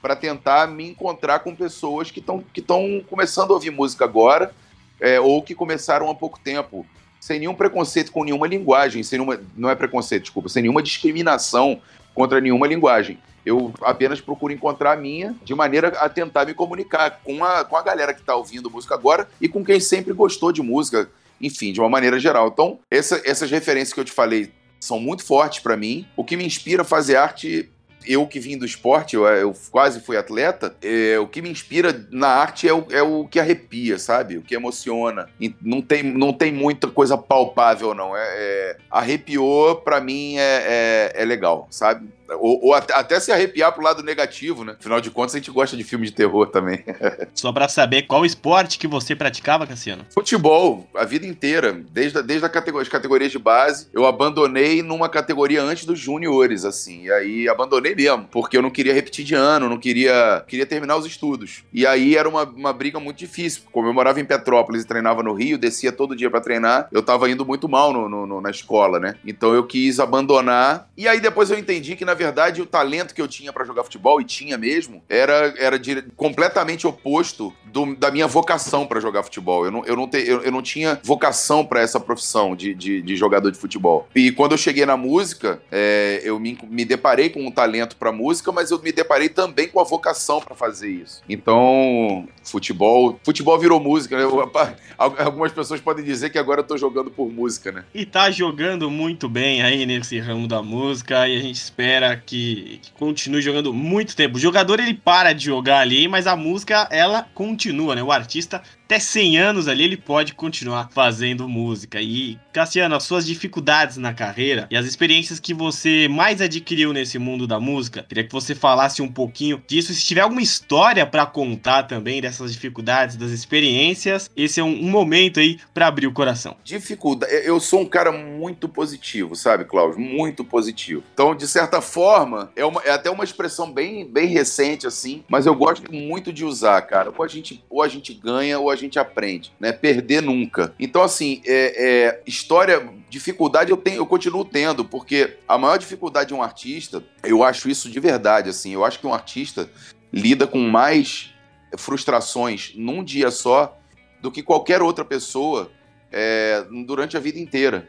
para 0.00 0.14
tentar 0.14 0.68
me 0.68 0.88
encontrar 0.88 1.40
com 1.40 1.52
pessoas 1.52 2.12
que 2.12 2.20
estão 2.20 2.44
que 2.52 2.64
começando 3.10 3.50
a 3.50 3.54
ouvir 3.54 3.70
música 3.72 4.04
agora 4.04 4.54
é, 5.00 5.18
ou 5.18 5.42
que 5.42 5.52
começaram 5.52 6.08
há 6.10 6.14
pouco 6.14 6.38
tempo, 6.38 6.86
sem 7.18 7.40
nenhum 7.40 7.54
preconceito 7.54 8.12
com 8.12 8.22
nenhuma 8.22 8.46
linguagem, 8.46 9.02
sem 9.02 9.18
nenhuma, 9.18 9.40
não 9.56 9.68
é 9.68 9.74
preconceito, 9.74 10.22
desculpa, 10.22 10.48
sem 10.48 10.62
nenhuma 10.62 10.82
discriminação 10.82 11.82
contra 12.14 12.40
nenhuma 12.40 12.68
linguagem. 12.68 13.18
Eu 13.44 13.72
apenas 13.82 14.20
procuro 14.20 14.52
encontrar 14.52 14.92
a 14.92 14.96
minha 14.96 15.34
de 15.44 15.54
maneira 15.54 15.88
a 15.88 16.08
tentar 16.08 16.44
me 16.44 16.54
comunicar 16.54 17.20
com 17.24 17.44
a, 17.44 17.64
com 17.64 17.76
a 17.76 17.82
galera 17.82 18.14
que 18.14 18.20
está 18.20 18.36
ouvindo 18.36 18.70
música 18.70 18.94
agora 18.94 19.28
e 19.40 19.48
com 19.48 19.64
quem 19.64 19.80
sempre 19.80 20.12
gostou 20.12 20.52
de 20.52 20.62
música, 20.62 21.10
enfim, 21.40 21.72
de 21.72 21.80
uma 21.80 21.88
maneira 21.88 22.18
geral. 22.18 22.48
Então, 22.48 22.78
essa, 22.90 23.20
essas 23.24 23.50
referências 23.50 23.92
que 23.92 24.00
eu 24.00 24.04
te 24.04 24.12
falei 24.12 24.52
são 24.78 24.98
muito 24.98 25.24
fortes 25.24 25.60
para 25.60 25.76
mim. 25.76 26.06
O 26.16 26.24
que 26.24 26.36
me 26.36 26.44
inspira 26.44 26.82
a 26.82 26.84
fazer 26.84 27.16
arte 27.16 27.70
eu 28.06 28.26
que 28.26 28.40
vim 28.40 28.58
do 28.58 28.64
esporte, 28.64 29.16
eu, 29.16 29.26
eu 29.26 29.54
quase 29.70 30.00
fui 30.00 30.16
atleta, 30.16 30.74
é, 30.82 31.18
o 31.18 31.26
que 31.26 31.42
me 31.42 31.50
inspira 31.50 32.06
na 32.10 32.28
arte 32.28 32.68
é 32.68 32.74
o, 32.74 32.86
é 32.90 33.02
o 33.02 33.26
que 33.26 33.38
arrepia, 33.38 33.98
sabe? 33.98 34.36
O 34.36 34.42
que 34.42 34.54
emociona. 34.54 35.28
E 35.40 35.54
não 35.60 35.80
tem, 35.80 36.02
não 36.02 36.32
tem 36.32 36.52
muita 36.52 36.88
coisa 36.88 37.16
palpável, 37.16 37.94
não. 37.94 38.16
É, 38.16 38.22
é 38.22 38.76
arrepiou, 38.90 39.76
para 39.76 40.00
mim, 40.00 40.36
é, 40.36 41.12
é, 41.16 41.22
é 41.22 41.24
legal, 41.24 41.66
sabe? 41.70 42.08
Ou, 42.36 42.66
ou 42.66 42.74
até, 42.74 43.18
se 43.20 43.32
arrepiar 43.32 43.72
pro 43.72 43.82
lado 43.82 44.02
negativo, 44.02 44.64
né? 44.64 44.76
Afinal 44.78 45.00
de 45.00 45.10
contas, 45.10 45.34
a 45.34 45.38
gente 45.38 45.50
gosta 45.50 45.76
de 45.76 45.84
filme 45.84 46.06
de 46.06 46.12
terror 46.12 46.46
também. 46.46 46.84
Só 47.34 47.52
pra 47.52 47.68
saber 47.68 48.02
qual 48.02 48.24
esporte 48.24 48.78
que 48.78 48.86
você 48.86 49.14
praticava, 49.14 49.66
Cassiano? 49.66 50.06
Futebol, 50.12 50.86
a 50.94 51.04
vida 51.04 51.26
inteira. 51.26 51.72
Desde, 51.90 52.22
desde 52.22 52.44
a 52.44 52.48
categoria, 52.48 52.82
as 52.82 52.88
categorias 52.88 53.30
de 53.30 53.38
base, 53.38 53.88
eu 53.92 54.06
abandonei 54.06 54.82
numa 54.82 55.08
categoria 55.08 55.62
antes 55.62 55.84
dos 55.84 55.98
juniores, 55.98 56.64
assim. 56.64 57.04
E 57.04 57.12
aí 57.12 57.48
abandonei 57.48 57.94
mesmo, 57.94 58.28
porque 58.30 58.56
eu 58.56 58.62
não 58.62 58.70
queria 58.70 58.94
repetir 58.94 59.24
de 59.24 59.34
ano, 59.34 59.68
não 59.68 59.78
queria, 59.78 60.44
queria 60.46 60.66
terminar 60.66 60.96
os 60.96 61.06
estudos. 61.06 61.64
E 61.72 61.86
aí 61.86 62.16
era 62.16 62.28
uma, 62.28 62.44
uma 62.44 62.72
briga 62.72 62.98
muito 62.98 63.18
difícil. 63.18 63.62
Como 63.70 63.88
eu 63.88 63.94
morava 63.94 64.20
em 64.20 64.24
Petrópolis 64.24 64.82
e 64.82 64.86
treinava 64.86 65.22
no 65.22 65.32
Rio, 65.32 65.58
descia 65.58 65.92
todo 65.92 66.16
dia 66.16 66.30
para 66.30 66.40
treinar, 66.40 66.88
eu 66.90 67.02
tava 67.02 67.30
indo 67.30 67.44
muito 67.44 67.68
mal 67.68 67.92
no, 67.92 68.08
no, 68.08 68.26
no, 68.26 68.40
na 68.40 68.50
escola, 68.50 68.98
né? 68.98 69.14
Então 69.26 69.54
eu 69.54 69.64
quis 69.64 70.00
abandonar. 70.00 70.88
E 70.96 71.06
aí 71.06 71.20
depois 71.20 71.50
eu 71.50 71.58
entendi 71.58 71.96
que, 71.96 72.04
na 72.04 72.14
verdade, 72.14 72.21
o 72.24 72.66
talento 72.66 73.14
que 73.14 73.20
eu 73.22 73.28
tinha 73.28 73.52
para 73.52 73.64
jogar 73.64 73.84
futebol, 73.84 74.20
e 74.20 74.24
tinha 74.24 74.58
mesmo, 74.58 75.02
era, 75.08 75.54
era 75.56 75.78
de, 75.78 76.02
completamente 76.16 76.86
oposto 76.86 77.52
do, 77.64 77.96
da 77.96 78.10
minha 78.10 78.26
vocação 78.26 78.86
para 78.86 79.00
jogar 79.00 79.22
futebol. 79.22 79.64
Eu 79.64 79.70
não, 79.70 79.84
eu 79.84 79.96
não, 79.96 80.06
te, 80.06 80.18
eu, 80.18 80.42
eu 80.42 80.52
não 80.52 80.62
tinha 80.62 81.00
vocação 81.02 81.64
para 81.64 81.80
essa 81.80 81.98
profissão 81.98 82.54
de, 82.54 82.74
de, 82.74 83.02
de, 83.02 83.16
jogador 83.16 83.50
de 83.50 83.58
futebol. 83.58 84.08
E 84.14 84.30
quando 84.30 84.52
eu 84.52 84.58
cheguei 84.58 84.84
na 84.84 84.96
música, 84.96 85.60
é, 85.70 86.20
eu 86.24 86.38
me, 86.38 86.58
me 86.68 86.84
deparei 86.84 87.30
com 87.30 87.44
um 87.46 87.50
talento 87.50 87.96
para 87.96 88.12
música, 88.12 88.52
mas 88.52 88.70
eu 88.70 88.80
me 88.80 88.92
deparei 88.92 89.28
também 89.28 89.68
com 89.68 89.80
a 89.80 89.84
vocação 89.84 90.40
para 90.40 90.54
fazer 90.54 90.90
isso. 90.90 91.22
Então, 91.28 92.28
futebol, 92.44 93.18
futebol 93.24 93.58
virou 93.58 93.80
música. 93.80 94.16
Né? 94.16 94.24
Eu, 94.24 94.50
algumas 94.98 95.52
pessoas 95.52 95.80
podem 95.80 96.04
dizer 96.04 96.30
que 96.30 96.38
agora 96.38 96.60
eu 96.60 96.64
tô 96.64 96.76
jogando 96.76 97.10
por 97.10 97.30
música, 97.30 97.72
né? 97.72 97.84
E 97.94 98.04
tá 98.04 98.30
jogando 98.30 98.90
muito 98.90 99.28
bem 99.28 99.62
aí 99.62 99.86
nesse 99.86 100.18
ramo 100.18 100.46
da 100.46 100.62
música 100.62 101.26
e 101.28 101.38
a 101.38 101.40
gente 101.40 101.56
espera 101.56 102.11
que, 102.16 102.80
que, 102.82 102.92
continue 102.92 103.42
jogando 103.42 103.72
muito 103.72 104.14
tempo. 104.16 104.36
O 104.36 104.40
jogador 104.40 104.80
ele 104.80 104.94
para 104.94 105.32
de 105.32 105.44
jogar 105.44 105.78
ali, 105.78 106.08
mas 106.08 106.26
a 106.26 106.36
música 106.36 106.88
ela 106.90 107.26
continua, 107.34 107.94
né? 107.94 108.02
O 108.02 108.12
artista 108.12 108.62
até 108.92 108.98
100 108.98 109.38
anos 109.38 109.68
ali 109.68 109.84
ele 109.84 109.96
pode 109.96 110.34
continuar 110.34 110.90
fazendo 110.92 111.48
música. 111.48 111.98
E 112.02 112.38
Cassiano, 112.52 112.94
as 112.94 113.04
suas 113.04 113.24
dificuldades 113.24 113.96
na 113.96 114.12
carreira 114.12 114.66
e 114.70 114.76
as 114.76 114.84
experiências 114.84 115.40
que 115.40 115.54
você 115.54 116.08
mais 116.08 116.42
adquiriu 116.42 116.92
nesse 116.92 117.18
mundo 117.18 117.46
da 117.46 117.58
música, 117.58 118.04
queria 118.06 118.24
que 118.24 118.32
você 118.32 118.54
falasse 118.54 119.00
um 119.00 119.10
pouquinho 119.10 119.62
disso. 119.66 119.94
Se 119.94 120.04
tiver 120.04 120.20
alguma 120.20 120.42
história 120.42 121.06
para 121.06 121.24
contar 121.24 121.84
também 121.84 122.20
dessas 122.20 122.52
dificuldades, 122.52 123.16
das 123.16 123.30
experiências, 123.30 124.30
esse 124.36 124.60
é 124.60 124.62
um, 124.62 124.68
um 124.68 124.90
momento 124.90 125.40
aí 125.40 125.58
para 125.72 125.86
abrir 125.86 126.06
o 126.06 126.12
coração. 126.12 126.54
Dificuldade, 126.62 127.32
eu 127.46 127.58
sou 127.58 127.80
um 127.80 127.86
cara 127.86 128.12
muito 128.12 128.68
positivo, 128.68 129.34
sabe, 129.34 129.64
Cláudio? 129.64 129.98
Muito 129.98 130.44
positivo. 130.44 131.02
Então, 131.14 131.34
de 131.34 131.48
certa 131.48 131.80
forma, 131.80 132.52
é, 132.54 132.64
uma, 132.64 132.82
é 132.82 132.90
até 132.90 133.10
uma 133.10 133.24
expressão 133.24 133.72
bem, 133.72 134.06
bem 134.06 134.26
recente 134.26 134.86
assim, 134.86 135.24
mas 135.30 135.46
eu 135.46 135.54
gosto 135.54 135.90
muito 135.90 136.30
de 136.30 136.44
usar, 136.44 136.82
cara. 136.82 137.10
Ou 137.16 137.24
a 137.24 137.28
gente, 137.28 137.64
ou 137.70 137.82
a 137.82 137.88
gente 137.88 138.12
ganha 138.12 138.58
ou 138.58 138.70
a 138.70 138.76
gente 138.76 138.81
aprende, 138.98 139.52
né? 139.58 139.72
Perder 139.72 140.22
nunca. 140.22 140.74
Então, 140.78 141.02
assim, 141.02 141.42
é, 141.44 141.74
é, 141.76 142.22
história, 142.26 142.88
dificuldade 143.08 143.70
eu 143.70 143.76
tenho, 143.76 143.96
eu 143.96 144.06
continuo 144.06 144.44
tendo, 144.44 144.84
porque 144.84 145.38
a 145.46 145.58
maior 145.58 145.78
dificuldade 145.78 146.28
de 146.28 146.34
um 146.34 146.42
artista, 146.42 147.02
eu 147.22 147.42
acho 147.42 147.68
isso 147.68 147.90
de 147.90 148.00
verdade, 148.00 148.48
assim, 148.48 148.72
eu 148.72 148.84
acho 148.84 148.98
que 148.98 149.06
um 149.06 149.14
artista 149.14 149.70
lida 150.12 150.46
com 150.46 150.58
mais 150.58 151.32
frustrações 151.76 152.72
num 152.76 153.02
dia 153.02 153.30
só 153.30 153.78
do 154.20 154.30
que 154.30 154.42
qualquer 154.42 154.82
outra 154.82 155.04
pessoa 155.04 155.70
é, 156.10 156.64
durante 156.86 157.16
a 157.16 157.20
vida 157.20 157.38
inteira. 157.38 157.88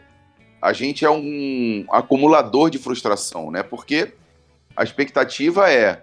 A 0.62 0.72
gente 0.72 1.04
é 1.04 1.10
um 1.10 1.86
acumulador 1.92 2.70
de 2.70 2.78
frustração, 2.78 3.52
né? 3.52 3.62
Porque 3.62 4.14
a 4.76 4.84
expectativa 4.84 5.70
é 5.70 6.02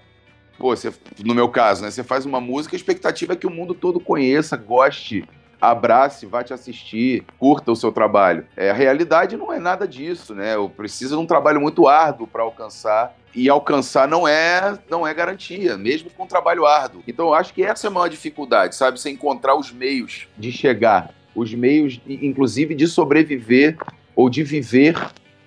pô, 0.60 0.76
você, 0.76 0.92
no 1.24 1.34
meu 1.34 1.48
caso, 1.48 1.82
né? 1.82 1.90
Você 1.90 2.04
faz 2.04 2.26
uma 2.26 2.38
música, 2.38 2.76
a 2.76 2.78
expectativa 2.78 3.32
é 3.32 3.36
que 3.36 3.46
o 3.46 3.50
mundo 3.50 3.72
todo 3.72 3.98
conheça, 3.98 4.58
goste, 4.58 5.24
abrace, 5.58 6.26
vá 6.26 6.44
te 6.44 6.52
assistir, 6.52 7.24
curta 7.38 7.72
o 7.72 7.76
seu 7.76 7.90
trabalho. 7.90 8.46
É, 8.54 8.70
a 8.70 8.74
realidade 8.74 9.38
não 9.38 9.50
é 9.50 9.58
nada 9.58 9.88
disso, 9.88 10.34
né? 10.34 10.54
Eu 10.54 10.68
preciso 10.68 11.16
de 11.16 11.22
um 11.22 11.26
trabalho 11.26 11.62
muito 11.62 11.88
árduo 11.88 12.26
para 12.26 12.42
alcançar. 12.42 13.16
E 13.34 13.48
alcançar 13.48 14.06
não 14.06 14.28
é, 14.28 14.76
não 14.90 15.06
é 15.06 15.14
garantia, 15.14 15.78
mesmo 15.78 16.10
com 16.10 16.24
um 16.24 16.26
trabalho 16.26 16.66
árduo. 16.66 17.02
Então 17.06 17.28
eu 17.28 17.34
acho 17.34 17.54
que 17.54 17.62
essa 17.62 17.86
é 17.86 17.88
a 17.88 17.90
maior 17.90 18.08
dificuldade, 18.08 18.74
sabe? 18.74 19.00
Você 19.00 19.08
encontrar 19.08 19.54
os 19.54 19.72
meios 19.72 20.28
de 20.36 20.52
chegar, 20.52 21.14
os 21.34 21.54
meios, 21.54 22.00
inclusive, 22.06 22.74
de 22.74 22.86
sobreviver 22.86 23.78
ou 24.14 24.28
de 24.28 24.42
viver 24.42 24.94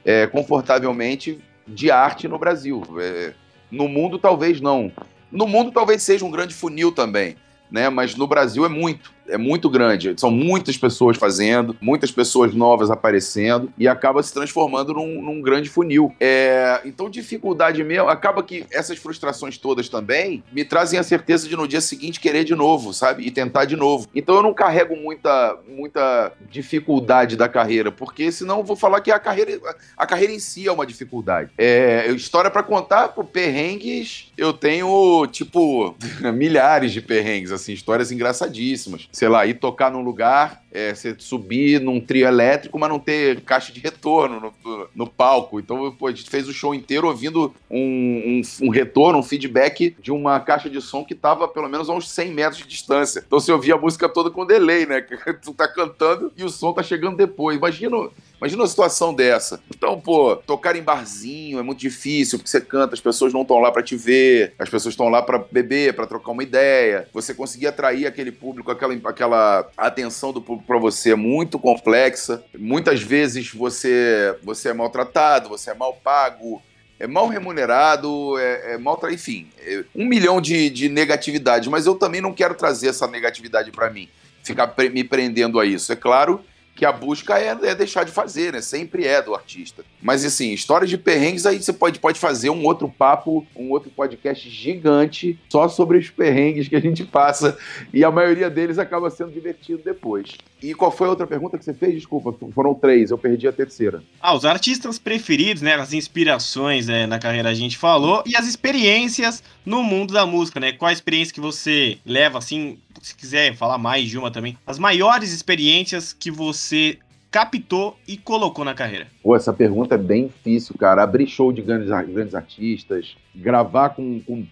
é, 0.04 0.26
confortavelmente 0.26 1.40
de 1.68 1.92
arte 1.92 2.28
no 2.28 2.40
Brasil. 2.40 2.82
É, 3.00 3.34
no 3.74 3.88
mundo, 3.88 4.20
talvez 4.20 4.62
não. 4.62 4.92
No 5.32 5.48
mundo, 5.48 5.72
talvez 5.72 6.04
seja 6.04 6.24
um 6.24 6.32
grande 6.32 6.54
funil 6.54 6.92
também, 6.92 7.36
né? 7.72 7.90
Mas 7.90 8.16
no 8.16 8.28
Brasil 8.28 8.64
é 8.66 8.70
muito 8.70 9.12
é 9.34 9.38
muito 9.38 9.70
grande. 9.70 10.14
São 10.18 10.30
muitas 10.30 10.78
pessoas 10.78 11.18
fazendo, 11.18 11.76
muitas 11.82 12.12
pessoas 12.12 12.54
novas 12.54 12.92
aparecendo 12.92 13.74
e 13.78 13.88
acaba 13.88 14.22
se 14.22 14.32
transformando 14.32 14.94
num, 14.94 15.22
num 15.22 15.42
grande 15.42 15.70
funil. 15.70 16.14
É, 16.20 16.82
então, 16.86 17.10
dificuldade 17.10 17.84
mesmo, 17.84 18.10
acaba 18.10 18.44
que 18.44 18.66
essas 18.72 19.00
frustrações 19.00 19.58
todas 19.58 19.90
também 19.90 20.44
me 20.52 20.64
trazem 20.64 21.00
a 21.00 21.04
certeza 21.04 21.50
de 21.50 21.56
no 21.56 21.68
dia 21.68 21.82
seguinte 21.82 22.20
querer 22.20 22.44
de 22.44 22.54
novo, 22.54 22.94
sabe? 22.94 23.26
E 23.26 23.32
tentar 23.32 23.66
de 23.66 23.76
novo. 23.76 24.08
Então, 24.14 24.36
eu 24.36 24.44
não 24.44 24.54
carrego 24.54 24.96
muita, 24.96 25.58
muita 25.68 26.32
dificuldade 26.50 27.36
da 27.36 27.50
carreira, 27.50 27.92
porque 27.92 28.32
senão 28.32 28.60
eu 28.60 28.64
vou 28.64 28.76
falar 28.76 29.02
que 29.02 29.12
a 29.12 29.20
carreira, 29.20 29.60
a 29.98 30.06
carreira 30.06 30.34
em 30.34 30.40
si 30.40 30.68
é 30.68 30.72
uma 30.72 30.86
dificuldade. 30.86 31.50
É, 31.58 32.12
história 32.12 32.52
para 32.52 32.62
contar, 32.62 33.10
por 33.10 33.26
perrengues, 33.26 34.32
eu 34.38 34.54
tenho, 34.54 35.26
tipo, 35.28 35.96
milhares 36.36 36.92
de 36.92 37.02
perrengues, 37.02 37.52
assim, 37.52 37.74
histórias 37.74 38.12
engraçadíssimas 38.12 39.08
sei 39.24 39.30
lá, 39.30 39.46
ir 39.46 39.54
tocar 39.54 39.90
num 39.90 40.02
lugar, 40.02 40.62
é, 40.70 40.94
você 40.94 41.16
subir 41.18 41.80
num 41.80 42.02
trio 42.02 42.28
elétrico, 42.28 42.78
mas 42.78 42.90
não 42.90 43.00
ter 43.00 43.40
caixa 43.40 43.72
de 43.72 43.80
retorno 43.80 44.52
no, 44.62 44.88
no 44.94 45.08
palco. 45.08 45.62
Então, 45.62 45.90
pô, 45.94 46.08
a 46.08 46.12
gente 46.12 46.30
fez 46.30 46.46
o 46.46 46.52
show 46.52 46.76
inteiro 46.76 47.08
ouvindo 47.08 47.56
um, 47.72 48.42
um, 48.60 48.66
um, 48.66 48.70
retorno, 48.70 49.20
um 49.20 49.24
feedback 49.24 49.96
de 49.98 50.12
uma 50.12 50.42
caixa 50.42 50.70
de 50.70 50.82
som 50.82 51.06
que 51.06 51.16
tava 51.16 51.48
pelo 51.48 51.70
menos 51.70 51.90
a 51.90 51.94
uns 51.94 52.10
100 52.10 52.34
metros 52.34 52.58
de 52.64 52.68
distância. 52.68 53.24
Então 53.26 53.40
você 53.40 53.50
ouvia 53.50 53.76
a 53.76 53.78
música 53.78 54.10
toda 54.10 54.30
com 54.30 54.46
delay, 54.46 54.86
né? 54.86 55.00
tu 55.42 55.54
tá 55.54 55.70
cantando 55.70 56.30
e 56.36 56.44
o 56.44 56.50
som 56.50 56.74
tá 56.74 56.84
chegando 56.84 57.16
depois. 57.16 57.56
Imagina, 57.56 57.96
Imagina 58.44 58.64
uma 58.64 58.68
situação 58.68 59.14
dessa. 59.14 59.62
Então, 59.74 59.98
pô, 60.02 60.36
tocar 60.36 60.76
em 60.76 60.84
barzinho 60.84 61.60
é 61.60 61.64
muito 61.64 61.80
difícil, 61.80 62.38
porque 62.38 62.52
você 62.52 62.60
canta, 62.60 62.94
as 62.94 63.00
pessoas 63.00 63.32
não 63.32 63.44
estão 63.44 63.58
lá 63.60 63.72
para 63.72 63.82
te 63.82 63.96
ver, 63.96 64.54
as 64.60 64.70
pessoas 64.70 64.92
estão 64.92 65.08
lá 65.08 65.22
para 65.22 65.38
beber, 65.38 65.94
para 65.94 66.06
trocar 66.06 66.32
uma 66.32 66.44
ideia. 66.44 67.08
Você 67.14 67.34
conseguir 67.34 67.68
atrair 67.68 68.06
aquele 68.06 68.34
público, 68.34 68.70
aquela, 68.70 68.94
aquela 69.06 69.72
atenção 69.78 70.34
do 70.34 70.42
público 70.42 70.68
para 70.68 70.78
você 70.78 71.12
é 71.12 71.16
muito 71.16 71.58
complexa. 71.58 72.44
Muitas 72.60 73.02
vezes 73.02 73.50
você, 73.50 74.36
você 74.44 74.68
é 74.68 74.74
maltratado, 74.74 75.48
você 75.48 75.72
é 75.72 75.74
mal 75.74 75.94
pago, 76.04 76.62
é 77.00 77.08
mal 77.08 77.30
remunerado, 77.30 78.38
é, 78.38 78.74
é 78.74 78.78
mal. 78.78 79.00
Enfim, 79.10 79.48
é 79.66 79.86
um 79.96 80.06
milhão 80.06 80.42
de, 80.42 80.70
de 80.70 80.90
negatividades, 80.90 81.70
mas 81.70 81.86
eu 81.86 81.96
também 81.96 82.20
não 82.20 82.34
quero 82.34 82.56
trazer 82.56 82.90
essa 82.90 83.08
negatividade 83.08 83.72
para 83.72 83.90
mim, 83.90 84.10
ficar 84.44 84.68
pre 84.68 84.90
me 84.90 85.06
prendendo 85.06 85.62
a 85.62 85.66
isso. 85.66 85.94
É 85.94 85.96
claro 85.96 86.44
que 86.76 86.86
a 86.86 86.92
busca 86.92 87.38
é, 87.40 87.58
é, 87.64 87.76
deixar 87.76 88.04
de 88.04 88.12
fazer, 88.12 88.54
né? 88.54 88.62
Sempre 88.62 89.06
é 89.06 89.22
do 89.22 89.36
artista. 89.36 89.84
Mas 90.02 90.26
assim, 90.26 90.52
histórias 90.52 90.90
de 90.90 90.98
perrengues, 90.98 91.46
aí 91.46 91.62
você 91.62 91.72
pode, 91.72 92.00
pode 92.00 92.20
fazer 92.20 92.50
um 92.50 92.66
outro 92.66 92.90
papo, 92.90 93.46
um 93.56 93.70
outro 93.70 93.90
podcast 93.90 94.50
gigante 94.50 95.40
só 95.50 95.68
sobre 95.68 95.98
os 95.98 96.10
perrengues 96.10 96.68
que 96.68 96.76
a 96.76 96.82
gente 96.82 97.04
passa. 97.04 97.58
E 97.94 98.04
a 98.04 98.12
maioria 98.12 98.50
deles 98.50 98.80
acaba 98.80 99.10
sendo 99.10 99.32
divertido 99.32 99.82
depois. 99.84 100.32
E 100.62 100.74
qual 100.74 100.92
foi 100.92 101.08
a 101.08 101.10
outra 101.10 101.28
pergunta 101.28 101.58
que 101.58 101.66
você 101.66 101.74
fez? 101.74 101.94
Desculpa, 101.94 102.34
foram 102.54 102.74
três, 102.74 103.12
eu 103.12 103.18
perdi 103.18 103.48
a 103.48 103.52
terceira. 103.52 104.02
Ah, 104.22 104.34
os 104.34 104.46
artistas 104.46 104.98
preferidos, 104.98 105.62
né? 105.62 105.76
As 105.76 105.92
inspirações 105.92 106.88
é, 106.88 107.06
na 107.06 107.20
carreira 107.20 107.50
a 107.50 107.54
gente 107.54 107.78
falou, 107.78 108.24
e 108.26 108.36
as 108.36 108.48
experiências 108.48 109.44
no 109.66 109.84
mundo 109.84 110.14
da 110.14 110.26
música, 110.26 110.60
né? 110.60 110.72
Qual 110.72 110.88
a 110.88 110.94
experiência 110.94 111.34
que 111.34 111.42
você 111.42 111.98
leva, 112.06 112.38
assim, 112.38 112.78
se 113.02 113.16
quiser 113.16 113.56
falar 113.56 113.78
mais 113.78 114.10
de 114.10 114.18
uma 114.18 114.32
também, 114.32 114.58
as 114.66 114.80
maiores 114.80 115.32
experiências 115.32 116.14
que 116.14 116.32
você 116.32 116.98
captou 117.34 117.98
e 118.08 118.16
colocou 118.16 118.64
na 118.64 118.76
carreira? 118.76 119.08
Pô, 119.24 119.36
essa 119.36 119.52
pergunta 119.52 119.96
é 119.96 119.98
bem 119.98 120.28
difícil, 120.28 120.76
cara. 120.78 121.02
Abrir 121.02 121.28
show 121.28 121.52
de 121.52 121.64
grandes, 121.64 121.90
grandes 121.90 122.36
artistas, 122.36 123.18
gravar 123.36 123.90
com, 123.90 124.20
com 124.22 124.46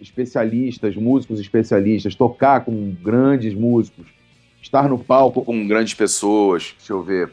especialistas, 0.00 0.96
músicos 0.96 1.38
especialistas, 1.38 2.14
tocar 2.14 2.64
com 2.64 2.96
grandes 3.02 3.54
músicos, 3.54 4.06
estar 4.62 4.88
no 4.88 4.98
palco 4.98 5.44
com 5.44 5.68
grandes 5.68 5.92
pessoas. 5.92 6.74
Deixa 6.78 6.92
eu 6.94 7.02
ver. 7.02 7.32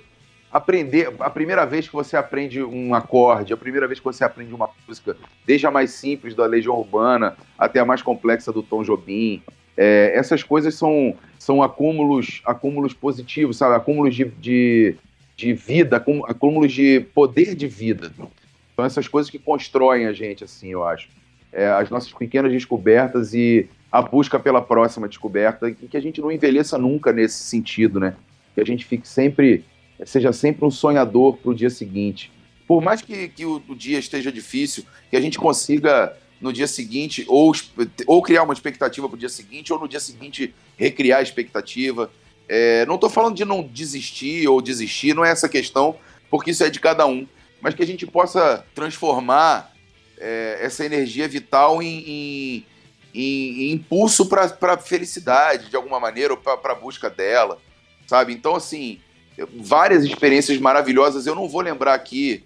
Aprender, 0.52 1.14
a 1.20 1.30
primeira 1.30 1.64
vez 1.66 1.88
que 1.88 1.94
você 1.94 2.18
aprende 2.18 2.62
um 2.62 2.94
acorde, 2.94 3.54
a 3.54 3.58
primeira 3.58 3.88
vez 3.88 4.00
que 4.00 4.06
você 4.06 4.24
aprende 4.24 4.54
uma 4.54 4.70
música, 4.88 5.16
desde 5.46 5.68
a 5.68 5.72
mais 5.72 5.92
simples 5.92 6.34
da 6.36 6.46
Legião 6.46 6.76
Urbana 6.76 7.38
até 7.58 7.80
a 7.80 7.86
mais 7.86 8.02
complexa 8.02 8.52
do 8.52 8.64
Tom 8.64 8.84
Jobim, 8.84 9.44
é, 9.82 10.12
essas 10.14 10.44
coisas 10.44 10.76
são, 10.76 11.16
são 11.40 11.64
acúmulos, 11.64 12.42
acúmulos 12.46 12.94
positivos, 12.94 13.56
sabe? 13.56 13.76
Acúmulos 13.76 14.14
de, 14.14 14.26
de, 14.26 14.96
de 15.38 15.54
vida, 15.54 16.04
acúmulos 16.28 16.74
de 16.74 17.00
poder 17.16 17.56
de 17.56 17.66
vida. 17.66 18.12
São 18.76 18.84
essas 18.84 19.08
coisas 19.08 19.32
que 19.32 19.40
constroem 19.40 20.06
a 20.06 20.12
gente, 20.12 20.44
assim, 20.44 20.68
eu 20.68 20.84
acho. 20.84 21.08
É, 21.54 21.70
as 21.70 21.90
nossas 21.90 22.12
pequenas 22.12 22.52
descobertas 22.52 23.34
e 23.34 23.70
a 23.90 24.02
busca 24.02 24.38
pela 24.38 24.62
próxima 24.62 25.08
descoberta, 25.08 25.70
e 25.70 25.74
que 25.74 25.96
a 25.96 26.02
gente 26.02 26.20
não 26.20 26.30
envelheça 26.30 26.78
nunca 26.78 27.14
nesse 27.14 27.42
sentido, 27.42 28.02
né? 28.02 28.16
Que 28.54 28.60
a 28.60 28.66
gente 28.66 28.86
fique 28.86 29.08
sempre, 29.08 29.64
seja 30.06 30.34
sempre 30.34 30.66
um 30.66 30.70
sonhador 30.70 31.38
para 31.38 31.52
o 31.52 31.56
dia 31.56 31.70
seguinte. 31.70 32.30
Por 32.68 32.82
mais 32.82 33.02
que, 33.02 33.30
que 33.30 33.46
o, 33.46 33.64
o 33.66 33.76
dia 33.76 33.98
esteja 33.98 34.30
difícil, 34.30 34.84
que 35.10 35.16
a 35.16 35.22
gente 35.22 35.40
consiga 35.40 36.18
no 36.42 36.54
dia 36.54 36.68
seguinte, 36.68 37.26
ou, 37.28 37.54
ou 38.08 38.22
criar 38.22 38.44
uma 38.44 38.54
expectativa 38.54 39.08
para 39.08 39.16
o 39.16 39.20
dia 39.20 39.30
seguinte, 39.30 39.74
ou 39.74 39.80
no 39.80 39.88
dia 39.88 40.00
seguinte 40.00 40.54
recriar 40.78 41.20
a 41.20 41.24
expectativa. 41.24 42.12
É, 42.48 42.86
não 42.86 42.96
estou 42.96 43.10
falando 43.10 43.36
de 43.36 43.46
não 43.46 43.62
desistir 43.62 44.48
ou 44.48 44.62
desistir, 44.62 45.14
não 45.14 45.26
é 45.26 45.32
essa 45.32 45.50
questão, 45.50 45.98
porque 46.30 46.52
isso 46.52 46.64
é 46.64 46.70
de 46.70 46.80
cada 46.80 47.06
um, 47.06 47.28
mas 47.62 47.76
que 47.76 47.84
a 47.84 47.88
gente 47.88 48.08
possa 48.08 48.66
transformar 48.74 49.74
é, 50.18 50.60
essa 50.62 50.86
energia 50.86 51.28
vital 51.28 51.82
em, 51.82 52.00
em, 52.00 52.66
em, 53.14 53.64
em 53.64 53.72
impulso 53.72 54.26
para 54.28 54.74
a 54.74 54.78
felicidade, 54.78 55.70
de 55.70 55.76
alguma 55.76 56.00
maneira, 56.00 56.34
ou 56.34 56.38
para 56.38 56.72
a 56.72 56.76
busca 56.76 57.10
dela, 57.10 57.60
sabe? 58.08 58.34
Então, 58.34 58.56
assim, 58.56 59.00
várias 59.56 60.04
experiências 60.04 60.58
maravilhosas, 60.58 61.28
eu 61.28 61.36
não 61.36 61.48
vou 61.48 61.62
lembrar 61.62 61.94
aqui 61.94 62.44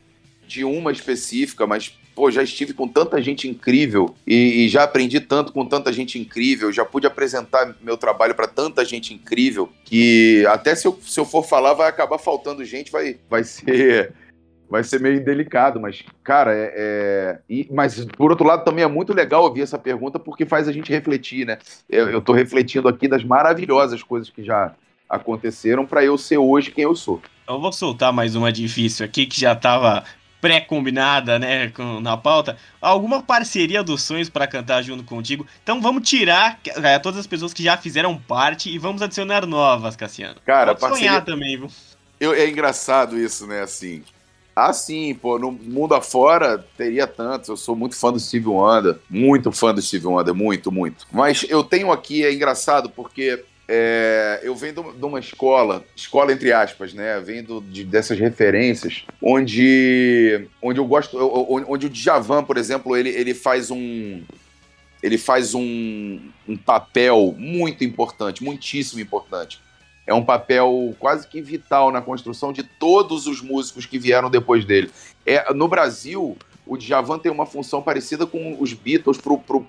de 0.47 0.63
uma 0.63 0.91
específica, 0.91 1.65
mas 1.65 1.97
pô, 2.15 2.29
já 2.31 2.43
estive 2.43 2.73
com 2.73 2.87
tanta 2.87 3.21
gente 3.21 3.47
incrível 3.47 4.15
e, 4.25 4.65
e, 4.65 4.69
já 4.69 4.83
aprendi 4.83 5.19
tanto 5.19 5.51
com 5.51 5.65
tanta 5.65 5.91
gente 5.91 6.19
incrível, 6.19 6.71
já 6.71 6.85
pude 6.85 7.07
apresentar 7.07 7.75
meu 7.81 7.97
trabalho 7.97 8.35
para 8.35 8.47
tanta 8.47 8.83
gente 8.85 9.13
incrível 9.13 9.69
que 9.83 10.45
até 10.47 10.75
se 10.75 10.87
eu, 10.87 10.97
se 11.01 11.19
eu 11.19 11.25
for 11.25 11.43
falar 11.43 11.73
vai 11.73 11.89
acabar 11.89 12.17
faltando 12.17 12.63
gente, 12.63 12.91
vai, 12.91 13.17
vai 13.29 13.43
ser 13.43 14.13
vai 14.73 14.83
ser 14.83 14.99
meio 14.99 15.23
delicado, 15.23 15.79
mas, 15.79 16.03
cara, 16.23 16.51
é, 16.51 16.73
é... 16.75 17.39
E, 17.47 17.67
mas 17.71 18.03
por 18.17 18.31
outro 18.31 18.47
lado 18.47 18.63
também 18.63 18.83
é 18.83 18.87
muito 18.87 19.13
legal 19.13 19.43
ouvir 19.43 19.61
essa 19.61 19.77
pergunta 19.77 20.17
porque 20.17 20.47
faz 20.47 20.67
a 20.67 20.71
gente 20.71 20.91
refletir, 20.91 21.45
né? 21.45 21.59
Eu, 21.87 22.19
tô 22.19 22.33
refletindo 22.33 22.87
aqui 22.87 23.07
das 23.07 23.23
maravilhosas 23.23 24.01
coisas 24.01 24.31
que 24.31 24.43
já 24.43 24.73
aconteceram 25.07 25.85
para 25.85 26.03
eu 26.03 26.17
ser 26.17 26.39
hoje 26.39 26.71
quem 26.71 26.85
eu 26.85 26.95
sou. 26.95 27.21
Eu 27.47 27.61
vou 27.61 27.71
soltar 27.71 28.11
mais 28.11 28.35
uma 28.35 28.51
difícil 28.51 29.05
aqui 29.05 29.27
que 29.27 29.39
já 29.39 29.55
tava 29.55 30.03
pré-combinada, 30.43 31.39
né, 31.39 31.69
com, 31.69 32.01
na 32.01 32.17
pauta, 32.17 32.57
alguma 32.81 33.23
parceria 33.23 33.81
dos 33.81 34.01
sonhos 34.01 34.27
para 34.27 34.45
cantar 34.45 34.81
junto 34.81 35.01
contigo. 35.05 35.47
Então 35.63 35.81
vamos 35.81 36.07
tirar 36.07 36.59
é, 36.83 36.99
todas 36.99 37.17
as 37.21 37.25
pessoas 37.25 37.53
que 37.53 37.63
já 37.63 37.77
fizeram 37.77 38.17
parte 38.17 38.69
e 38.69 38.77
vamos 38.77 39.01
adicionar 39.01 39.45
novas, 39.45 39.95
Cassiano. 39.95 40.35
Cara, 40.45 40.75
Pode 40.75 40.81
parceria... 40.81 41.11
sonhar 41.11 41.23
também, 41.23 41.57
viu? 41.57 41.69
Eu, 42.19 42.33
é 42.33 42.45
engraçado 42.49 43.17
isso, 43.17 43.47
né, 43.47 43.61
assim. 43.61 44.03
Assim, 44.53 45.15
pô, 45.15 45.39
no 45.39 45.49
mundo 45.49 45.95
afora 45.95 46.57
teria 46.77 47.07
tantos. 47.07 47.47
Eu 47.47 47.55
sou 47.55 47.73
muito 47.73 47.95
fã 47.95 48.11
do 48.11 48.19
Steve 48.19 48.47
Wonder, 48.47 48.99
muito 49.09 49.49
fã 49.49 49.73
do 49.73 49.81
Steve 49.81 50.05
Wonder, 50.05 50.35
muito, 50.35 50.69
muito. 50.73 51.07
Mas 51.09 51.45
eu 51.47 51.63
tenho 51.63 51.89
aqui, 51.89 52.25
é 52.25 52.33
engraçado, 52.33 52.89
porque 52.89 53.45
é, 53.75 54.39
eu 54.43 54.55
venho 54.55 54.93
de 54.93 55.03
uma 55.03 55.19
escola, 55.19 55.83
escola 55.95 56.31
entre 56.31 56.53
aspas, 56.53 56.93
né? 56.93 57.19
Vendo 57.19 57.59
de, 57.59 57.83
dessas 57.83 58.19
referências, 58.19 59.03
onde, 59.19 60.47
onde 60.61 60.79
eu 60.79 60.85
gosto, 60.85 61.17
onde 61.67 61.87
o 61.87 61.89
Djavan, 61.89 62.43
por 62.43 62.55
exemplo, 62.57 62.95
ele, 62.95 63.09
ele 63.09 63.33
faz 63.33 63.71
um 63.71 64.21
ele 65.01 65.17
faz 65.17 65.55
um, 65.55 66.19
um 66.47 66.55
papel 66.55 67.33
muito 67.35 67.83
importante, 67.83 68.43
muitíssimo 68.43 69.01
importante. 69.01 69.59
É 70.05 70.13
um 70.13 70.23
papel 70.23 70.95
quase 70.99 71.27
que 71.27 71.41
vital 71.41 71.91
na 71.91 72.01
construção 72.01 72.53
de 72.53 72.61
todos 72.61 73.25
os 73.25 73.41
músicos 73.41 73.87
que 73.87 73.97
vieram 73.97 74.29
depois 74.29 74.63
dele. 74.65 74.91
É, 75.25 75.51
no 75.51 75.67
Brasil, 75.67 76.37
o 76.65 76.77
Djavan 76.77 77.19
tem 77.19 77.31
uma 77.31 77.45
função 77.45 77.81
parecida 77.81 78.25
com 78.25 78.57
os 78.59 78.73
Beatles 78.73 79.19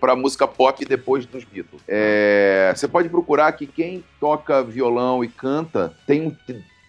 para 0.00 0.12
a 0.12 0.16
música 0.16 0.46
pop 0.46 0.84
depois 0.84 1.26
dos 1.26 1.44
Beatles. 1.44 1.82
É, 1.88 2.72
você 2.74 2.86
pode 2.86 3.08
procurar 3.08 3.52
que 3.52 3.66
quem 3.66 4.04
toca 4.20 4.62
violão 4.62 5.24
e 5.24 5.28
canta 5.28 5.92
tem 6.06 6.22
um, 6.22 6.36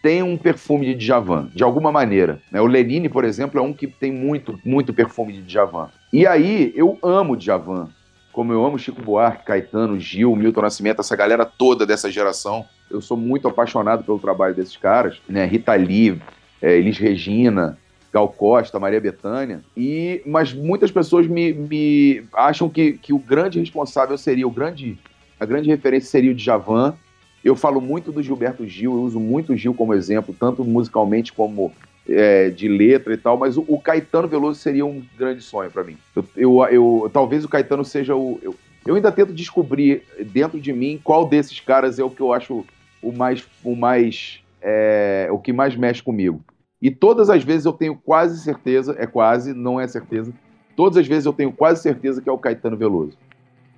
tem 0.02 0.22
um 0.22 0.38
perfume 0.38 0.86
de 0.86 0.96
Djavan, 0.96 1.50
de 1.54 1.64
alguma 1.64 1.92
maneira. 1.92 2.40
Né? 2.52 2.62
O 2.62 2.68
Lenine, 2.68 3.10
por 3.10 3.24
exemplo, 3.24 3.60
é 3.60 3.64
um 3.64 3.74
que 3.74 3.88
tem 3.88 4.12
muito, 4.12 4.60
muito 4.64 4.94
perfume 4.94 5.34
de 5.34 5.42
Djavan. 5.42 5.90
E 6.14 6.28
aí, 6.28 6.72
eu 6.76 7.00
amo 7.02 7.36
Djavan. 7.36 7.90
Como 8.32 8.54
eu 8.54 8.64
amo 8.64 8.78
Chico 8.78 9.02
Buarque, 9.02 9.46
Caetano, 9.46 10.00
Gil, 10.00 10.36
Milton 10.36 10.62
Nascimento, 10.62 11.00
essa 11.00 11.16
galera 11.16 11.46
toda 11.46 11.86
dessa 11.86 12.12
geração. 12.12 12.66
Eu 12.92 13.02
sou 13.02 13.18
muito 13.18 13.48
apaixonado 13.48 14.04
pelo 14.04 14.20
trabalho 14.20 14.54
desses 14.54 14.78
caras. 14.78 15.18
Né? 15.28 15.46
Rita 15.46 15.74
Lee, 15.74 16.22
é, 16.62 16.78
Elis 16.78 16.98
Regina, 16.98 17.78
Gal 18.16 18.30
Costa, 18.30 18.80
Maria 18.80 19.02
Bethânia, 19.02 19.62
e, 19.76 20.22
mas 20.26 20.54
muitas 20.54 20.90
pessoas 20.90 21.28
me, 21.28 21.52
me 21.52 22.24
acham 22.32 22.70
que, 22.70 22.94
que 22.94 23.12
o 23.12 23.20
grande 23.20 23.60
responsável 23.60 24.18
seria, 24.18 24.48
o 24.48 24.50
grande, 24.50 24.98
a 25.38 25.46
grande 25.46 25.68
referência 25.68 26.10
seria 26.10 26.32
o 26.32 26.34
Djavan. 26.34 26.96
Eu 27.44 27.58
falo 27.58 27.82
muito 27.82 28.14
do 28.14 28.24
Gilberto 28.24 28.66
Gil, 28.66 28.94
eu 28.94 29.02
uso 29.02 29.20
muito 29.20 29.52
o 29.52 29.58
Gil 29.58 29.74
como 29.74 29.94
exemplo, 29.94 30.34
tanto 30.34 30.64
musicalmente 30.64 31.34
como 31.34 31.74
é, 32.08 32.50
de 32.52 32.70
letra 32.70 33.14
e 33.14 33.18
tal, 33.18 33.36
mas 33.36 33.58
o, 33.58 33.66
o, 33.68 33.82
Caetano 33.82 34.30
Veloso 34.30 34.62
seria 34.62 34.86
um 34.86 35.04
grande 35.18 35.42
sonho 35.42 35.70
para 35.70 35.84
mim. 35.84 35.98
Eu, 36.16 36.26
eu, 36.38 36.66
eu, 36.72 37.12
talvez 37.12 37.44
o 37.44 37.50
Caetano 37.50 37.84
seja 37.84 38.16
o. 38.16 38.40
Eu, 38.42 38.56
eu 38.86 38.96
ainda 38.96 39.12
tento 39.12 39.34
descobrir 39.34 40.04
dentro 40.32 40.58
de 40.58 40.72
mim 40.72 41.02
qual 41.04 41.28
desses 41.28 41.60
caras 41.60 42.00
é 42.00 42.04
o 42.04 42.10
que 42.10 42.22
eu 42.22 42.32
acho 42.32 42.66
o 43.02 43.12
mais. 43.12 43.46
O 43.62 43.76
mais 43.76 44.40
é, 44.62 45.28
o 45.32 45.38
que 45.38 45.52
mais 45.52 45.76
mexe 45.76 46.02
comigo. 46.02 46.42
E 46.86 46.92
todas 46.92 47.32
as 47.32 47.44
vezes 47.44 47.66
eu 47.66 47.74
tenho 47.74 47.96
quase 47.96 48.40
certeza, 48.40 48.96
é 49.00 49.08
quase, 49.08 49.56
não 49.56 49.82
é 49.82 49.88
certeza, 49.88 50.32
todas 50.76 51.00
as 51.00 51.08
vezes 51.08 51.26
eu 51.26 51.34
tenho 51.34 51.52
quase 51.52 51.82
certeza 51.82 52.22
que 52.22 52.30
é 52.30 52.32
o 52.32 52.38
Caetano 52.38 52.78
Veloso. 52.78 53.18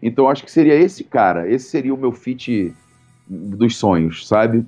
Então 0.03 0.27
acho 0.27 0.43
que 0.43 0.51
seria 0.51 0.75
esse 0.75 1.05
cara, 1.05 1.49
esse 1.49 1.69
seria 1.69 1.93
o 1.93 1.97
meu 1.97 2.11
fit 2.11 2.75
dos 3.25 3.77
sonhos, 3.77 4.27
sabe? 4.27 4.65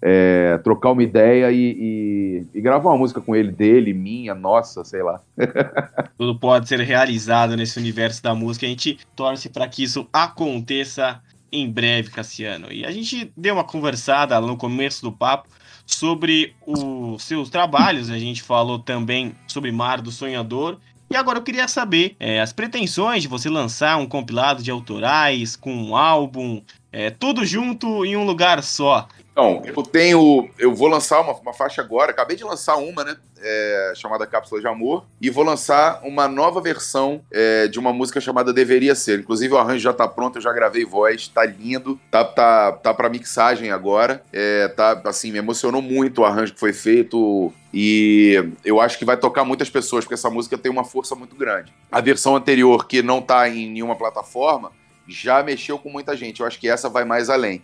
É, 0.00 0.56
trocar 0.64 0.92
uma 0.92 1.02
ideia 1.02 1.52
e, 1.52 1.58
e, 1.78 2.46
e, 2.54 2.60
gravar 2.62 2.88
uma 2.88 2.96
música 2.96 3.20
com 3.20 3.36
ele, 3.36 3.52
dele, 3.52 3.92
minha, 3.92 4.34
nossa, 4.34 4.82
sei 4.82 5.02
lá. 5.02 5.20
Tudo 6.16 6.38
pode 6.38 6.66
ser 6.66 6.80
realizado 6.80 7.54
nesse 7.54 7.78
universo 7.78 8.22
da 8.22 8.34
música. 8.34 8.64
A 8.64 8.68
gente 8.70 8.98
torce 9.14 9.50
para 9.50 9.68
que 9.68 9.82
isso 9.82 10.08
aconteça 10.10 11.20
em 11.52 11.70
breve, 11.70 12.08
Cassiano. 12.08 12.72
E 12.72 12.82
a 12.86 12.90
gente 12.90 13.30
deu 13.36 13.52
uma 13.52 13.64
conversada 13.64 14.40
no 14.40 14.56
começo 14.56 15.02
do 15.02 15.12
papo 15.12 15.50
sobre 15.86 16.54
os 16.66 17.22
seus 17.22 17.50
trabalhos, 17.50 18.10
a 18.10 18.18
gente 18.18 18.42
falou 18.42 18.78
também 18.78 19.34
sobre 19.46 19.70
Mar 19.70 20.00
do 20.00 20.10
Sonhador. 20.10 20.78
E 21.10 21.16
agora 21.16 21.38
eu 21.38 21.42
queria 21.42 21.68
saber 21.68 22.16
é, 22.18 22.40
as 22.40 22.52
pretensões 22.52 23.22
de 23.22 23.28
você 23.28 23.48
lançar 23.48 23.98
um 23.98 24.06
compilado 24.06 24.62
de 24.62 24.70
autorais 24.70 25.54
com 25.54 25.72
um 25.72 25.96
álbum, 25.96 26.62
é, 26.90 27.10
tudo 27.10 27.44
junto 27.44 28.04
em 28.04 28.16
um 28.16 28.24
lugar 28.24 28.62
só. 28.62 29.06
Então, 29.34 29.62
eu 29.66 29.82
tenho. 29.82 30.48
Eu 30.56 30.72
vou 30.72 30.86
lançar 30.86 31.20
uma, 31.20 31.32
uma 31.32 31.52
faixa 31.52 31.82
agora, 31.82 32.12
acabei 32.12 32.36
de 32.36 32.44
lançar 32.44 32.76
uma, 32.76 33.02
né? 33.02 33.16
É, 33.42 33.92
chamada 33.96 34.26
Cápsula 34.26 34.60
de 34.60 34.66
Amor, 34.66 35.04
e 35.20 35.28
vou 35.28 35.44
lançar 35.44 36.00
uma 36.02 36.26
nova 36.26 36.62
versão 36.62 37.20
é, 37.30 37.66
de 37.66 37.78
uma 37.78 37.92
música 37.92 38.18
chamada 38.18 38.54
Deveria 38.54 38.94
Ser. 38.94 39.18
Inclusive, 39.18 39.52
o 39.52 39.58
arranjo 39.58 39.80
já 39.80 39.92
tá 39.92 40.08
pronto, 40.08 40.38
eu 40.38 40.42
já 40.42 40.50
gravei 40.50 40.84
voz, 40.84 41.28
tá 41.28 41.44
lindo, 41.44 42.00
tá, 42.10 42.24
tá, 42.24 42.72
tá 42.72 42.94
pra 42.94 43.10
mixagem 43.10 43.70
agora. 43.70 44.22
É, 44.32 44.68
tá, 44.68 45.02
assim, 45.04 45.32
me 45.32 45.38
emocionou 45.38 45.82
muito 45.82 46.22
o 46.22 46.24
arranjo 46.24 46.54
que 46.54 46.60
foi 46.60 46.72
feito. 46.72 47.52
E 47.72 48.52
eu 48.64 48.80
acho 48.80 48.96
que 48.96 49.04
vai 49.04 49.16
tocar 49.16 49.44
muitas 49.44 49.68
pessoas, 49.68 50.04
porque 50.04 50.14
essa 50.14 50.30
música 50.30 50.56
tem 50.56 50.70
uma 50.70 50.84
força 50.84 51.16
muito 51.16 51.34
grande. 51.34 51.72
A 51.90 52.00
versão 52.00 52.36
anterior, 52.36 52.86
que 52.86 53.02
não 53.02 53.20
tá 53.20 53.48
em 53.48 53.68
nenhuma 53.68 53.96
plataforma, 53.96 54.70
já 55.08 55.42
mexeu 55.42 55.76
com 55.76 55.90
muita 55.90 56.16
gente. 56.16 56.40
Eu 56.40 56.46
acho 56.46 56.58
que 56.58 56.68
essa 56.68 56.88
vai 56.88 57.04
mais 57.04 57.28
além. 57.28 57.62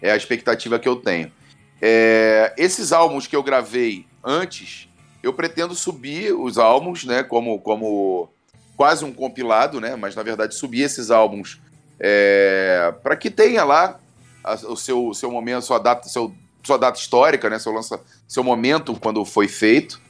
É 0.00 0.10
a 0.10 0.16
expectativa 0.16 0.78
que 0.78 0.88
eu 0.88 0.96
tenho. 0.96 1.32
É, 1.80 2.54
esses 2.56 2.92
álbuns 2.92 3.26
que 3.26 3.36
eu 3.36 3.42
gravei 3.42 4.06
antes, 4.24 4.88
eu 5.22 5.32
pretendo 5.32 5.74
subir 5.74 6.32
os 6.32 6.58
álbuns, 6.58 7.04
né, 7.04 7.22
como, 7.22 7.60
como 7.60 8.28
quase 8.76 9.04
um 9.04 9.12
compilado, 9.12 9.80
né, 9.80 9.96
mas 9.96 10.14
na 10.14 10.22
verdade 10.22 10.54
subir 10.54 10.82
esses 10.82 11.10
álbuns 11.10 11.60
é, 12.00 12.94
para 13.02 13.16
que 13.16 13.30
tenha 13.30 13.64
lá 13.64 13.98
a, 14.42 14.54
o 14.54 14.76
seu, 14.76 15.12
seu 15.14 15.30
momento, 15.30 15.62
sua 15.62 15.78
data, 15.78 16.08
seu, 16.08 16.32
sua 16.62 16.76
data 16.76 16.98
histórica, 16.98 17.50
né, 17.50 17.58
seu, 17.58 17.72
lança, 17.72 18.00
seu 18.26 18.44
momento 18.44 18.94
quando 18.98 19.24
foi 19.24 19.48
feito. 19.48 20.00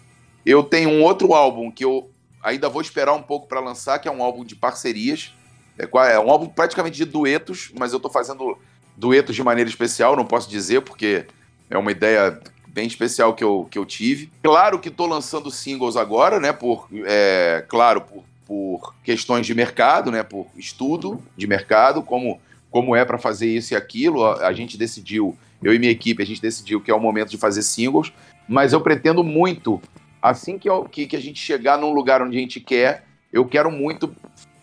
Eu 0.45 0.63
tenho 0.63 0.91
um 0.91 1.03
outro 1.03 1.35
álbum 1.35 1.71
que 1.71 1.85
eu 1.85 2.11
ainda 2.43 2.69
vou 2.69 2.81
esperar 2.81 3.13
um 3.13 3.23
pouco 3.23 3.47
para 3.47 3.61
lançar, 3.61 3.99
que 3.99 4.09
é 4.09 4.13
um 4.13 4.23
álbum 4.23 4.45
de 4.45 4.55
parcerias. 4.55 5.35
É, 5.79 5.89
é 6.13 6.21
um 6.21 6.31
álbum 6.31 6.49
praticamente 6.49 6.97
de 6.97 7.05
duetos, 7.05 7.71
mas 7.79 7.93
eu 7.93 7.97
estou 7.99 8.11
fazendo 8.11 8.59
duetos 8.99 9.37
de 9.37 9.43
maneira 9.43 9.71
especial, 9.71 10.17
não 10.17 10.25
posso 10.25 10.51
dizer, 10.51 10.83
porque 10.83 11.25
é 11.71 11.79
uma 11.79 11.93
ideia 11.93 12.41
bem 12.67 12.87
especial 12.87 13.33
que 13.33 13.45
eu, 13.45 13.67
que 13.71 13.79
eu 13.79 13.87
tive. 13.87 14.31
Claro 14.43 14.79
que 14.79 14.89
estou 14.89 15.07
lançando 15.07 15.51
singles 15.51 15.97
agora, 15.97 16.41
né? 16.41 16.53
Por, 16.53 16.89
é, 17.07 17.65
claro, 17.69 18.01
por, 18.01 18.25
por 18.47 18.95
questões 19.05 19.47
de 19.47 19.55
mercado, 19.55 20.11
né? 20.11 20.23
Por 20.23 20.47
estudo 20.57 21.23
de 21.37 21.47
mercado, 21.47 22.03
como, 22.03 22.41
como 22.71 22.97
é 22.97 23.05
para 23.05 23.19
fazer 23.19 23.47
isso 23.47 23.73
e 23.73 23.77
aquilo. 23.77 24.25
A, 24.25 24.49
a, 24.49 24.53
gente 24.53 24.77
decidiu, 24.77 25.37
eu 25.63 25.73
e 25.73 25.79
minha 25.79 25.93
equipe, 25.93 26.23
a 26.23 26.27
gente 26.27 26.43
decidiu 26.43 26.81
que 26.81 26.91
é 26.91 26.95
o 26.95 27.01
momento 27.01 27.31
de 27.31 27.39
fazer 27.39 27.63
singles, 27.63 28.13
mas 28.49 28.73
eu 28.73 28.81
pretendo 28.81 29.23
muito, 29.23 29.81
assim 30.21 30.59
que, 30.59 30.69
eu, 30.69 30.85
que, 30.85 31.07
que 31.07 31.17
a 31.17 31.21
gente 31.21 31.41
chegar 31.41 31.79
num 31.79 31.93
lugar 31.93 32.21
onde 32.21 32.37
a 32.37 32.41
gente 32.41 32.59
quer, 32.59 33.05
eu 33.33 33.45
quero 33.45 33.71
muito 33.71 34.15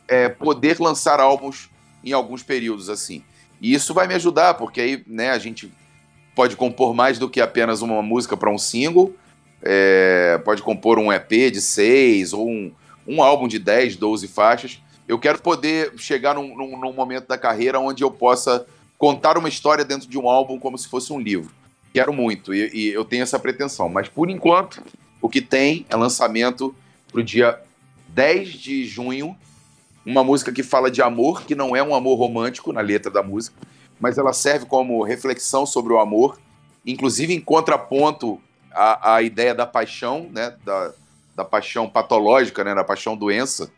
é, 0.08 0.28
poder 0.28 0.80
lançar 0.80 1.20
álbuns 1.20 1.70
em 2.04 2.12
alguns 2.12 2.44
períodos 2.44 2.90
assim. 2.90 3.24
E 3.62 3.74
isso 3.74 3.94
vai 3.94 4.08
me 4.08 4.14
ajudar, 4.14 4.56
porque 4.56 4.82
aí 4.82 5.04
né, 5.08 5.32
a 5.32 5.40
gente 5.40 5.72
pode 6.36 6.56
compor 6.56 6.94
mais 6.94 7.18
do 7.18 7.30
que 7.30 7.40
apenas 7.40 7.82
uma 7.82 8.02
música 8.02 8.36
para 8.36 8.52
um 8.52 8.58
single, 8.58 9.16
é, 9.62 10.40
pode 10.44 10.62
compor 10.62 11.00
um 11.00 11.12
EP 11.12 11.30
de 11.52 11.62
seis 11.62 12.34
ou 12.34 12.48
um, 12.48 12.72
um 13.08 13.24
álbum 13.24 13.48
de 13.48 13.58
10, 13.58 13.96
12 13.96 14.28
faixas. 14.28 14.80
Eu 15.08 15.18
quero 15.18 15.40
poder 15.40 15.94
chegar 15.98 16.36
num, 16.36 16.56
num, 16.56 16.78
num, 16.78 16.94
momento 16.94 17.28
da 17.28 17.38
carreira 17.38 17.80
onde 17.80 18.04
eu 18.04 18.12
possa 18.12 18.66
contar 18.98 19.38
uma 19.38 19.50
história 19.50 19.86
dentro 19.86 20.08
de 20.08 20.18
um 20.18 20.30
álbum 20.30 20.60
como 20.60 20.78
se 20.78 20.88
fosse 20.88 21.12
um 21.14 21.20
livro. 21.20 21.52
Quero 21.94 22.12
muito 22.14 22.54
e, 22.54 22.70
e 22.74 22.88
eu 22.90 23.06
tenho 23.06 23.24
essa 23.24 23.40
pretensão. 23.40 23.88
Mas 23.88 24.10
por 24.10 24.30
enquanto, 24.30 24.84
o 25.22 25.30
que 25.30 25.42
tem 25.42 25.86
é 25.90 25.96
lançamento 25.96 26.76
para 27.12 27.22
o 27.22 27.24
dia 27.24 27.60
10 28.10 28.54
de 28.54 28.86
junho 28.86 29.36
uma 30.06 30.24
música 30.24 30.52
que 30.52 30.62
fala 30.62 30.92
de 30.92 31.02
amor, 31.02 31.44
que 31.44 31.56
não 31.56 31.76
é 31.76 31.82
um 31.82 31.96
amor 31.96 32.16
romântico 32.16 32.72
na 32.72 32.82
letra 32.82 33.12
da 33.12 33.24
música, 33.24 33.56
mas 34.00 34.18
ela 34.18 34.34
serve 34.34 34.66
como 34.66 35.04
reflexão 35.04 35.66
sobre 35.66 35.94
o 35.94 36.00
amor, 36.00 36.38
inclusive 36.86 37.34
em 37.34 37.42
contraponto 37.42 38.40
à, 38.72 39.16
à 39.16 39.22
ideia 39.22 39.56
da 39.56 39.66
paixão, 39.66 40.30
né, 40.32 40.56
da, 40.64 40.94
da 41.36 41.46
paixão 41.46 41.90
patológica, 41.90 42.64
né, 42.64 42.76
da 42.76 42.84
paixão 42.84 43.18
doença, 43.18 43.72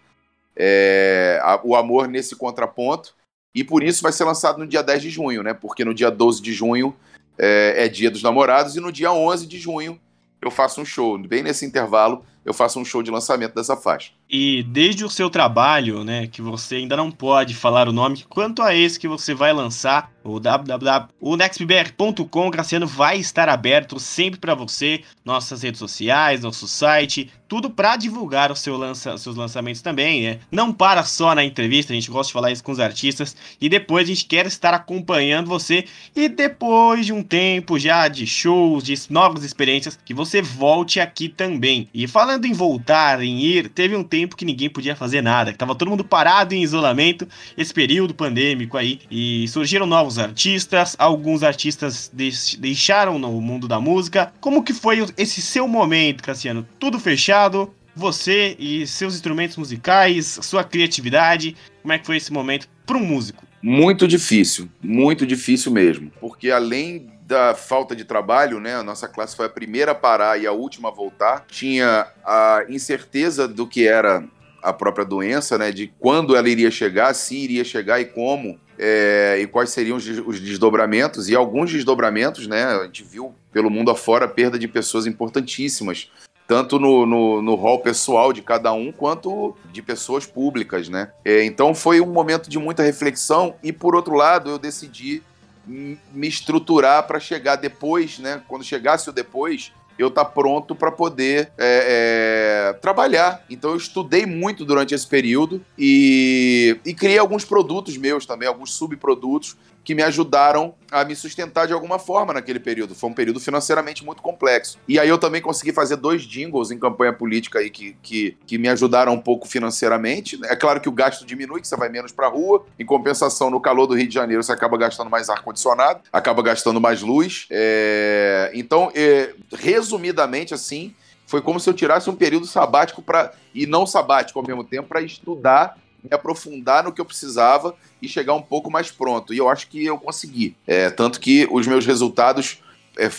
é, 0.55 1.39
a, 1.41 1.61
o 1.63 1.75
amor 1.75 2.07
nesse 2.07 2.35
contraponto, 2.35 3.15
e 3.55 3.63
por 3.63 3.81
isso 3.81 4.03
vai 4.03 4.11
ser 4.11 4.25
lançado 4.25 4.57
no 4.57 4.67
dia 4.67 4.83
10 4.83 5.01
de 5.01 5.09
junho, 5.09 5.41
né, 5.41 5.53
porque 5.53 5.85
no 5.85 5.93
dia 5.93 6.11
12 6.11 6.41
de 6.41 6.51
junho 6.51 6.93
é, 7.37 7.85
é 7.85 7.87
dia 7.87 8.11
dos 8.11 8.21
namorados, 8.21 8.75
e 8.75 8.81
no 8.81 8.91
dia 8.91 9.13
11 9.13 9.47
de 9.47 9.57
junho 9.57 9.99
eu 10.41 10.51
faço 10.51 10.81
um 10.81 10.85
show, 10.85 11.17
bem 11.17 11.41
nesse 11.41 11.65
intervalo, 11.65 12.25
eu 12.43 12.53
faço 12.53 12.79
um 12.79 12.85
show 12.85 13.01
de 13.01 13.11
lançamento 13.11 13.55
dessa 13.55 13.77
faixa. 13.77 14.11
E 14.29 14.61
desde 14.63 15.05
o 15.05 15.09
seu 15.09 15.29
trabalho, 15.29 16.03
né, 16.03 16.27
que 16.27 16.41
você 16.41 16.75
ainda 16.75 16.97
não 16.97 17.09
pode 17.09 17.55
falar 17.55 17.87
o 17.87 17.93
nome, 17.93 18.25
quanto 18.27 18.61
a 18.61 18.75
esse 18.75 18.99
que 18.99 19.07
você 19.07 19.33
vai 19.33 19.53
lançar, 19.53 20.11
o 20.27 20.39
www.nextbr.com, 20.39 22.49
Graciano 22.49 22.85
vai 22.85 23.17
estar 23.17 23.47
aberto 23.47 23.97
sempre 23.99 24.37
para 24.39 24.53
você, 24.53 25.01
nossas 25.23 25.63
redes 25.63 25.79
sociais, 25.79 26.41
nosso 26.41 26.67
site, 26.67 27.31
tudo 27.47 27.69
para 27.69 27.95
divulgar 27.95 28.53
seu 28.57 28.75
lança, 28.75 29.17
seus 29.17 29.37
lançamentos 29.37 29.81
também, 29.81 30.23
né? 30.23 30.39
Não 30.51 30.73
para 30.73 31.05
só 31.05 31.33
na 31.33 31.45
entrevista, 31.45 31.93
a 31.93 31.95
gente 31.95 32.11
gosta 32.11 32.27
de 32.27 32.33
falar 32.33 32.51
isso 32.51 32.61
com 32.63 32.73
os 32.73 32.79
artistas 32.79 33.37
e 33.61 33.69
depois 33.69 34.03
a 34.03 34.07
gente 34.07 34.25
quer 34.25 34.45
estar 34.45 34.73
acompanhando 34.73 35.47
você 35.47 35.85
e 36.15 36.27
depois 36.27 37.05
de 37.05 37.13
um 37.13 37.23
tempo 37.23 37.79
já 37.79 38.09
de 38.09 38.27
shows, 38.27 38.83
de 38.83 38.93
novas 39.09 39.45
experiências, 39.45 39.97
que 40.03 40.13
você 40.13 40.41
volte 40.41 40.99
aqui 40.99 41.29
também. 41.29 41.87
E 41.93 42.05
falando 42.07 42.45
em 42.45 42.53
voltar, 42.53 43.21
em 43.21 43.39
ir, 43.39 43.69
teve 43.69 43.95
um 43.95 44.03
tempo 44.03 44.16
que 44.25 44.45
ninguém 44.45 44.69
podia 44.69 44.95
fazer 44.95 45.21
nada, 45.21 45.51
que 45.51 45.57
tava 45.57 45.75
todo 45.75 45.89
mundo 45.89 46.03
parado 46.03 46.55
em 46.55 46.63
isolamento, 46.63 47.27
esse 47.57 47.73
período 47.73 48.15
pandêmico 48.15 48.77
aí, 48.77 48.99
e 49.11 49.47
surgiram 49.49 49.85
novos 49.85 50.17
artistas, 50.17 50.95
alguns 50.97 51.43
artistas 51.43 52.09
deixaram 52.57 53.19
no 53.19 53.39
mundo 53.41 53.67
da 53.67 53.79
música. 53.79 54.33
Como 54.39 54.63
que 54.63 54.73
foi 54.73 55.05
esse 55.17 55.41
seu 55.41 55.67
momento, 55.67 56.23
Cassiano? 56.23 56.65
Tudo 56.79 56.99
fechado? 56.99 57.73
Você 57.95 58.55
e 58.57 58.87
seus 58.87 59.15
instrumentos 59.15 59.57
musicais, 59.57 60.39
sua 60.41 60.63
criatividade, 60.63 61.55
como 61.81 61.93
é 61.93 61.99
que 61.99 62.05
foi 62.05 62.17
esse 62.17 62.31
momento 62.31 62.69
para 62.85 62.97
um 62.97 63.03
músico? 63.03 63.43
Muito 63.61 64.07
difícil, 64.07 64.69
muito 64.81 65.25
difícil 65.25 65.71
mesmo, 65.71 66.11
porque 66.21 66.51
além 66.51 67.09
da 67.27 67.53
falta 67.53 67.93
de 67.93 68.05
trabalho, 68.05 68.57
né? 68.57 68.75
A 68.75 68.83
nossa 68.83 69.05
classe 69.05 69.35
foi 69.35 69.47
a 69.47 69.49
primeira 69.49 69.91
a 69.91 69.95
parar 69.95 70.39
e 70.39 70.47
a 70.47 70.53
última 70.53 70.87
a 70.87 70.91
voltar. 70.91 71.45
Tinha 71.49 72.07
a 72.25 72.63
incerteza 72.69 73.45
do 73.49 73.67
que 73.67 73.85
era 73.85 74.23
a 74.63 74.71
própria 74.71 75.03
doença, 75.03 75.57
né? 75.57 75.69
De 75.69 75.91
quando 75.99 76.37
ela 76.37 76.47
iria 76.47 76.71
chegar, 76.71 77.13
se 77.13 77.35
iria 77.35 77.65
chegar 77.65 77.99
e 77.99 78.05
como 78.05 78.57
é, 78.79 79.39
e 79.41 79.47
quais 79.47 79.71
seriam 79.71 79.97
os, 79.97 80.07
os, 80.07 80.39
desdobramentos, 80.39 81.27
e 81.27 81.35
alguns 81.35 81.69
desdobramentos, 81.69 82.47
né? 82.47 82.63
A 82.63 82.85
gente 82.85 83.03
viu 83.03 83.35
pelo 83.51 83.69
mundo 83.69 83.91
afora 83.91 84.23
a 84.23 84.29
perda 84.29 84.57
de 84.57 84.67
pessoas 84.67 85.05
importantíssimas, 85.05 86.09
tanto 86.47 86.79
no, 86.79 87.05
no, 87.05 87.41
no 87.41 87.55
hall 87.55 87.79
pessoal 87.79 88.31
de 88.31 88.41
cada 88.41 88.71
um, 88.71 88.89
quanto 88.89 89.53
de 89.69 89.81
pessoas 89.81 90.25
públicas, 90.25 90.87
né? 90.87 91.11
É, 91.25 91.43
então 91.43 91.75
foi 91.75 91.99
um 91.99 92.05
momento 92.05 92.49
de 92.49 92.57
muita 92.57 92.83
reflexão, 92.83 93.55
e 93.61 93.73
por 93.73 93.95
outro 93.95 94.15
lado, 94.15 94.49
eu 94.49 94.57
decidi 94.57 95.21
me 95.67 96.27
estruturar 96.27 97.05
para 97.05 97.19
chegar 97.19 97.55
depois, 97.57 98.19
né? 98.19 98.41
Quando 98.47 98.63
chegasse 98.63 99.09
o 99.09 99.13
depois, 99.13 99.71
eu 99.97 100.11
tá 100.11 100.23
pronto 100.23 100.75
para 100.75 100.91
poder 100.91 101.51
é, 101.57 102.69
é, 102.69 102.73
trabalhar. 102.73 103.43
Então 103.49 103.71
eu 103.71 103.77
estudei 103.77 104.25
muito 104.25 104.63
durante 104.63 104.93
esse 104.93 105.07
período 105.07 105.63
e, 105.77 106.79
e 106.85 106.93
criei 106.93 107.17
alguns 107.17 107.43
produtos 107.43 107.97
meus 107.97 108.25
também, 108.25 108.47
alguns 108.47 108.73
subprodutos 108.73 109.57
que 109.87 109.95
me 109.95 110.03
ajudaram 110.03 110.75
a 110.91 111.05
me 111.05 111.15
sustentar 111.15 111.65
de 111.65 111.71
alguma 111.71 111.97
forma 111.97 112.33
naquele 112.33 112.59
período. 112.59 112.93
Foi 112.93 113.09
um 113.09 113.13
período 113.13 113.39
financeiramente 113.39 114.03
muito 114.03 114.21
complexo. 114.21 114.77
E 114.85 114.99
aí 114.99 115.07
eu 115.07 115.17
também 115.17 115.41
consegui 115.41 115.71
fazer 115.71 115.95
dois 115.95 116.23
jingles 116.23 116.71
em 116.71 116.77
campanha 116.77 117.13
política 117.13 117.59
aí 117.59 117.69
que, 117.69 117.95
que, 118.03 118.37
que 118.45 118.57
me 118.57 118.67
ajudaram 118.67 119.13
um 119.13 119.17
pouco 119.17 119.47
financeiramente. 119.47 120.37
É 120.43 120.57
claro 120.57 120.81
que 120.81 120.89
o 120.89 120.91
gasto 120.91 121.25
diminui, 121.25 121.61
que 121.61 121.69
você 121.69 121.77
vai 121.77 121.87
menos 121.87 122.11
pra 122.11 122.27
rua. 122.27 122.65
Em 122.77 122.85
compensação, 122.85 123.49
no 123.49 123.61
calor 123.61 123.87
do 123.87 123.93
Rio 123.93 124.09
de 124.09 124.13
Janeiro, 124.13 124.43
você 124.43 124.51
acaba 124.51 124.77
gastando 124.77 125.09
mais 125.09 125.29
ar-condicionado, 125.29 126.01
acaba 126.11 126.43
gastando 126.43 126.81
mais 126.81 127.01
luz. 127.01 127.47
É... 127.49 128.51
Então, 128.53 128.91
é... 128.93 129.33
resumidamente, 129.53 130.53
assim, 130.53 130.93
foi 131.25 131.41
como 131.41 131.61
se 131.61 131.69
eu 131.69 131.73
tirasse 131.73 132.09
um 132.09 132.15
período 132.15 132.45
sabático 132.45 133.01
para 133.01 133.31
e 133.55 133.65
não 133.65 133.87
sabático 133.87 134.37
ao 134.37 134.45
mesmo 134.45 134.65
tempo 134.65 134.89
para 134.89 134.99
estudar 134.99 135.77
me 136.09 136.15
aprofundar 136.15 136.83
no 136.83 136.91
que 136.91 137.01
eu 137.01 137.05
precisava 137.05 137.75
e 138.01 138.07
chegar 138.07 138.33
um 138.33 138.41
pouco 138.41 138.71
mais 138.71 138.91
pronto. 138.91 139.33
E 139.33 139.37
eu 139.37 139.49
acho 139.49 139.67
que 139.67 139.85
eu 139.85 139.97
consegui. 139.97 140.55
É, 140.65 140.89
tanto 140.89 141.19
que 141.19 141.47
os 141.51 141.67
meus 141.67 141.85
resultados 141.85 142.61
é, 142.97 143.09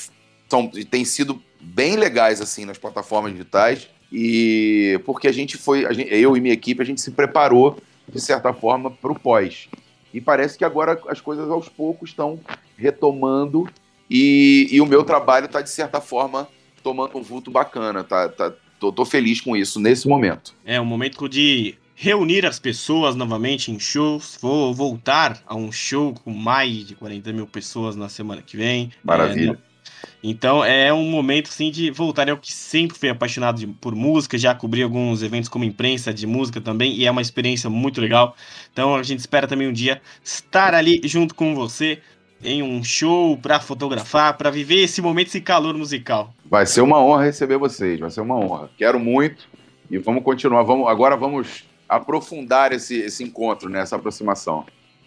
são, 0.49 0.68
têm 0.68 1.05
sido 1.05 1.43
bem 1.61 1.97
legais 1.97 2.41
assim 2.41 2.64
nas 2.64 2.78
plataformas 2.78 3.32
digitais. 3.32 3.89
E 4.11 5.01
porque 5.05 5.28
a 5.28 5.32
gente 5.32 5.57
foi, 5.57 5.84
a 5.84 5.93
gente, 5.93 6.12
eu 6.14 6.36
e 6.36 6.41
minha 6.41 6.55
equipe, 6.55 6.80
a 6.80 6.84
gente 6.84 7.01
se 7.01 7.11
preparou 7.11 7.78
de 8.09 8.20
certa 8.20 8.53
forma 8.55 8.91
para 8.91 9.12
o 9.12 9.18
pós. 9.18 9.68
E 10.14 10.20
parece 10.20 10.57
que 10.57 10.64
agora 10.64 10.99
as 11.09 11.20
coisas 11.20 11.51
aos 11.51 11.68
poucos 11.68 12.11
estão 12.11 12.41
retomando 12.76 13.68
E, 14.11 14.68
e 14.70 14.80
o 14.80 14.86
meu 14.86 15.05
trabalho 15.05 15.47
está, 15.47 15.61
de 15.61 15.68
certa 15.68 16.01
forma, 16.01 16.49
tomando 16.82 17.18
um 17.18 17.22
vulto 17.22 17.51
bacana. 17.51 18.03
Tá, 18.03 18.28
tá, 18.28 18.53
tô, 18.80 18.91
tô 18.91 19.05
feliz 19.05 19.41
com 19.41 19.55
isso 19.55 19.78
nesse 19.78 20.09
momento. 20.09 20.55
É 20.64 20.80
um 20.80 20.84
momento 20.84 21.28
de 21.28 21.74
reunir 22.01 22.47
as 22.47 22.61
pessoas 22.61 23.17
novamente 23.17 23.73
em 23.73 23.81
shows. 23.81 24.39
Vou 24.41 24.73
voltar 24.73 25.43
a 25.45 25.57
um 25.57 25.73
show 25.73 26.15
com 26.15 26.31
mais 26.31 26.87
de 26.87 26.95
40 26.95 27.33
mil 27.33 27.47
pessoas 27.47 27.97
na 27.97 28.09
semana 28.09 28.41
que 28.41 28.57
vem. 28.57 28.93
Maravilha. 29.03 29.59
É, 29.65 29.69
então 30.23 30.65
é 30.65 30.93
um 30.93 31.11
momento 31.11 31.49
assim 31.49 31.73
de 31.73 31.91
voltar. 31.91 32.29
Eu 32.29 32.39
que 32.39 32.53
sempre 32.53 32.97
fui 32.97 33.09
apaixonado 33.09 33.59
de, 33.59 33.67
por 33.67 33.97
música, 33.97 34.39
já 34.39 34.55
cobri 34.55 34.81
alguns 34.81 35.25
eventos 35.25 35.49
como 35.49 35.65
imprensa 35.65 36.15
de 36.15 36.25
música 36.25 36.61
também, 36.61 36.95
e 36.95 37.05
é 37.05 37.11
uma 37.11 37.21
experiência 37.21 37.69
muito 37.69 38.01
legal. 38.01 38.37
Então 38.73 38.95
a 38.95 39.03
gente 39.03 39.19
espera 39.19 39.49
também 39.49 39.67
um 39.67 39.73
dia 39.73 40.01
estar 40.23 40.75
ali 40.75 41.01
junto 41.03 41.35
com 41.35 41.53
você 41.53 41.99
em 42.45 42.63
um 42.63 42.85
show 42.85 43.37
para 43.37 43.59
fotografar, 43.59 44.37
para 44.39 44.51
viver 44.51 44.85
esse 44.85 45.03
momento, 45.03 45.27
esse 45.27 45.41
calor 45.41 45.77
musical. 45.77 46.33
Vai 46.49 46.65
ser 46.65 46.81
uma 46.81 47.03
honra 47.03 47.25
receber 47.25 47.59
vocês, 47.59 47.99
vai 47.99 48.11
ser 48.11 48.21
uma 48.21 48.37
honra. 48.37 48.71
Quero 48.79 49.01
muito 49.01 49.49
e 49.91 49.99
vamos 49.99 50.23
continuar. 50.23 50.63
Vamos, 50.63 50.87
agora 50.87 51.17
vamos 51.17 51.68
aprofundar 51.89 52.72
esse, 52.72 52.97
esse 52.99 53.24
encontro, 53.24 53.68
né, 53.68 53.80
essa 53.80 53.97
aproximação. 53.97 54.66